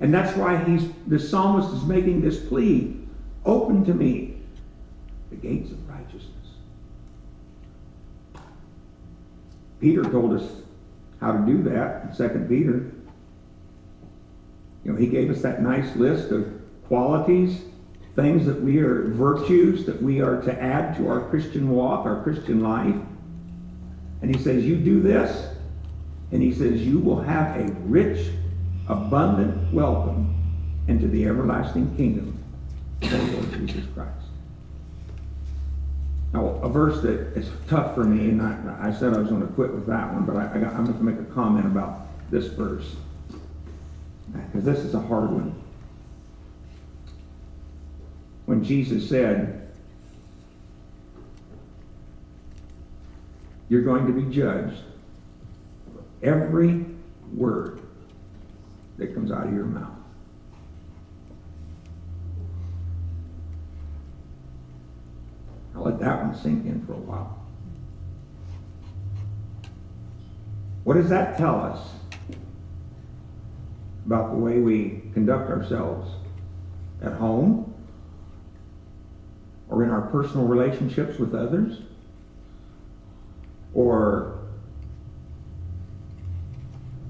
And 0.00 0.12
that's 0.12 0.36
why 0.36 0.62
he's 0.64 0.88
the 1.06 1.18
psalmist 1.18 1.72
is 1.72 1.84
making 1.84 2.20
this 2.20 2.38
plea 2.38 3.00
Open 3.44 3.84
to 3.84 3.92
me 3.92 4.38
the 5.30 5.36
gates 5.36 5.70
of 5.70 5.88
righteousness. 5.88 6.30
Peter 9.80 10.02
told 10.04 10.32
us 10.32 10.62
how 11.20 11.32
to 11.32 11.44
do 11.44 11.62
that 11.64 12.04
in 12.04 12.16
2 12.16 12.46
Peter. 12.48 12.90
You 14.82 14.92
know, 14.92 14.96
he 14.96 15.06
gave 15.06 15.30
us 15.30 15.42
that 15.42 15.62
nice 15.62 15.94
list 15.96 16.30
of 16.30 16.46
qualities, 16.86 17.62
things 18.14 18.46
that 18.46 18.60
we 18.60 18.78
are, 18.78 19.08
virtues 19.08 19.84
that 19.86 20.00
we 20.00 20.20
are 20.20 20.40
to 20.42 20.62
add 20.62 20.96
to 20.96 21.08
our 21.08 21.28
Christian 21.28 21.70
walk, 21.70 22.06
our 22.06 22.22
Christian 22.22 22.62
life. 22.62 22.94
And 24.22 24.34
he 24.34 24.40
says, 24.40 24.64
You 24.64 24.76
do 24.76 25.00
this, 25.00 25.54
and 26.32 26.42
he 26.42 26.52
says, 26.52 26.80
You 26.82 26.98
will 26.98 27.20
have 27.20 27.60
a 27.60 27.72
rich, 27.82 28.30
abundant 28.88 29.72
welcome 29.72 30.30
into 30.86 31.08
the 31.08 31.26
everlasting 31.26 31.96
kingdom 31.96 32.34
Lord 33.02 33.52
Jesus 33.52 33.84
Christ. 33.94 34.10
Now, 36.32 36.46
a 36.62 36.68
verse 36.68 37.00
that 37.02 37.36
is 37.36 37.48
tough 37.68 37.94
for 37.94 38.04
me, 38.04 38.30
and 38.30 38.42
I, 38.42 38.88
I 38.88 38.92
said 38.92 39.14
I 39.14 39.18
was 39.18 39.28
going 39.28 39.46
to 39.46 39.52
quit 39.54 39.72
with 39.72 39.86
that 39.86 40.12
one, 40.12 40.24
but 40.24 40.36
I, 40.36 40.52
I 40.54 40.58
got, 40.58 40.74
I'm 40.74 40.84
going 40.84 40.98
to 40.98 41.04
make 41.04 41.18
a 41.18 41.32
comment 41.32 41.66
about 41.66 42.08
this 42.30 42.46
verse. 42.46 42.96
Because 44.32 44.64
this 44.64 44.78
is 44.80 44.94
a 44.94 45.00
hard 45.00 45.30
one. 45.30 45.54
When 48.46 48.62
Jesus 48.62 49.08
said, 49.08 49.64
You're 53.68 53.82
going 53.82 54.06
to 54.06 54.12
be 54.12 54.32
judged 54.32 54.82
for 55.92 56.02
every 56.22 56.84
word 57.32 57.80
that 58.98 59.14
comes 59.14 59.32
out 59.32 59.46
of 59.46 59.52
your 59.52 59.64
mouth. 59.64 59.90
I'll 65.74 65.82
let 65.82 65.98
that 65.98 66.22
one 66.24 66.36
sink 66.36 66.66
in 66.66 66.86
for 66.86 66.92
a 66.92 66.98
while. 66.98 67.44
What 70.84 70.94
does 70.94 71.08
that 71.08 71.36
tell 71.36 71.60
us 71.60 71.80
about 74.06 74.30
the 74.30 74.36
way 74.36 74.60
we 74.60 75.02
conduct 75.14 75.50
ourselves 75.50 76.10
at 77.02 77.12
home 77.14 77.73
or 79.74 79.82
in 79.82 79.90
our 79.90 80.02
personal 80.02 80.46
relationships 80.46 81.18
with 81.18 81.34
others 81.34 81.80
or 83.74 84.38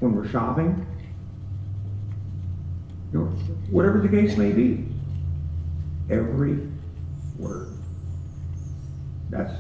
when 0.01 0.15
we're 0.15 0.27
shopping? 0.29 0.87
You 3.13 3.19
know, 3.19 3.25
whatever 3.71 4.01
the 4.01 4.09
case 4.09 4.39
may 4.39 4.51
be, 4.51 4.87
every 6.09 6.67
word. 7.39 7.69
That's 9.29 9.53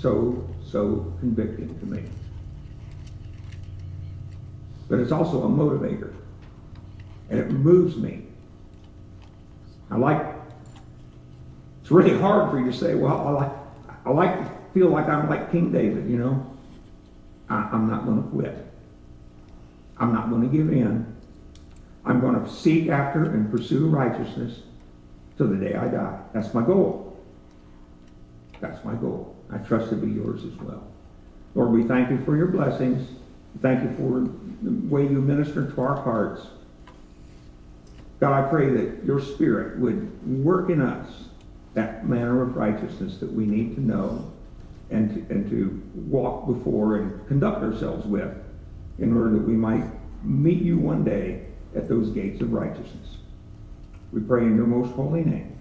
so, 0.00 0.48
so 0.64 1.12
convicting 1.20 1.78
to 1.78 1.86
me. 1.86 2.04
But 4.88 4.98
it's 4.98 5.12
also 5.12 5.44
a 5.44 5.48
motivator. 5.48 6.14
And 7.28 7.38
it 7.38 7.50
moves 7.50 7.96
me. 7.96 8.24
I 9.90 9.96
like, 9.96 10.39
it's 11.90 11.96
really 11.96 12.16
hard 12.20 12.52
for 12.52 12.60
you 12.60 12.66
to 12.66 12.72
say, 12.72 12.94
well, 12.94 13.18
I 13.26 13.30
like, 13.30 13.52
I 14.06 14.10
like 14.10 14.38
to 14.38 14.56
feel 14.72 14.90
like 14.90 15.08
I'm 15.08 15.28
like 15.28 15.50
King 15.50 15.72
David, 15.72 16.08
you 16.08 16.18
know? 16.18 16.56
I, 17.48 17.68
I'm 17.72 17.90
not 17.90 18.06
going 18.06 18.22
to 18.22 18.28
quit. 18.28 18.72
I'm 19.98 20.12
not 20.12 20.30
going 20.30 20.48
to 20.48 20.56
give 20.56 20.72
in. 20.72 21.04
I'm 22.04 22.20
going 22.20 22.40
to 22.40 22.48
seek 22.48 22.90
after 22.90 23.24
and 23.24 23.50
pursue 23.50 23.88
righteousness 23.88 24.60
to 25.38 25.48
the 25.48 25.56
day 25.56 25.74
I 25.74 25.88
die. 25.88 26.20
That's 26.32 26.54
my 26.54 26.62
goal. 26.62 27.20
That's 28.60 28.84
my 28.84 28.94
goal. 28.94 29.34
I 29.50 29.58
trust 29.58 29.88
it 29.88 29.96
to 29.96 30.06
be 30.06 30.12
yours 30.12 30.44
as 30.44 30.54
well. 30.60 30.86
Lord, 31.56 31.72
we 31.72 31.82
thank 31.82 32.08
you 32.08 32.24
for 32.24 32.36
your 32.36 32.46
blessings. 32.46 33.18
Thank 33.62 33.82
you 33.82 33.96
for 33.96 34.32
the 34.62 34.88
way 34.88 35.02
you 35.02 35.20
minister 35.20 35.68
to 35.68 35.80
our 35.80 36.00
hearts. 36.00 36.46
God, 38.20 38.32
I 38.32 38.48
pray 38.48 38.70
that 38.70 39.04
your 39.04 39.20
spirit 39.20 39.80
would 39.80 40.44
work 40.44 40.70
in 40.70 40.80
us 40.80 41.08
that 41.74 42.08
manner 42.08 42.42
of 42.42 42.56
righteousness 42.56 43.18
that 43.18 43.32
we 43.32 43.46
need 43.46 43.74
to 43.76 43.80
know 43.80 44.32
and 44.90 45.28
to, 45.28 45.34
and 45.34 45.48
to 45.50 45.82
walk 45.94 46.46
before 46.46 46.96
and 46.96 47.26
conduct 47.28 47.62
ourselves 47.62 48.06
with 48.06 48.36
in 48.98 49.16
order 49.16 49.30
that 49.30 49.42
we 49.42 49.54
might 49.54 49.84
meet 50.24 50.60
you 50.60 50.78
one 50.78 51.04
day 51.04 51.46
at 51.74 51.88
those 51.88 52.10
gates 52.10 52.40
of 52.40 52.52
righteousness. 52.52 53.16
We 54.12 54.20
pray 54.20 54.42
in 54.42 54.56
your 54.56 54.66
most 54.66 54.92
holy 54.92 55.24
name. 55.24 55.56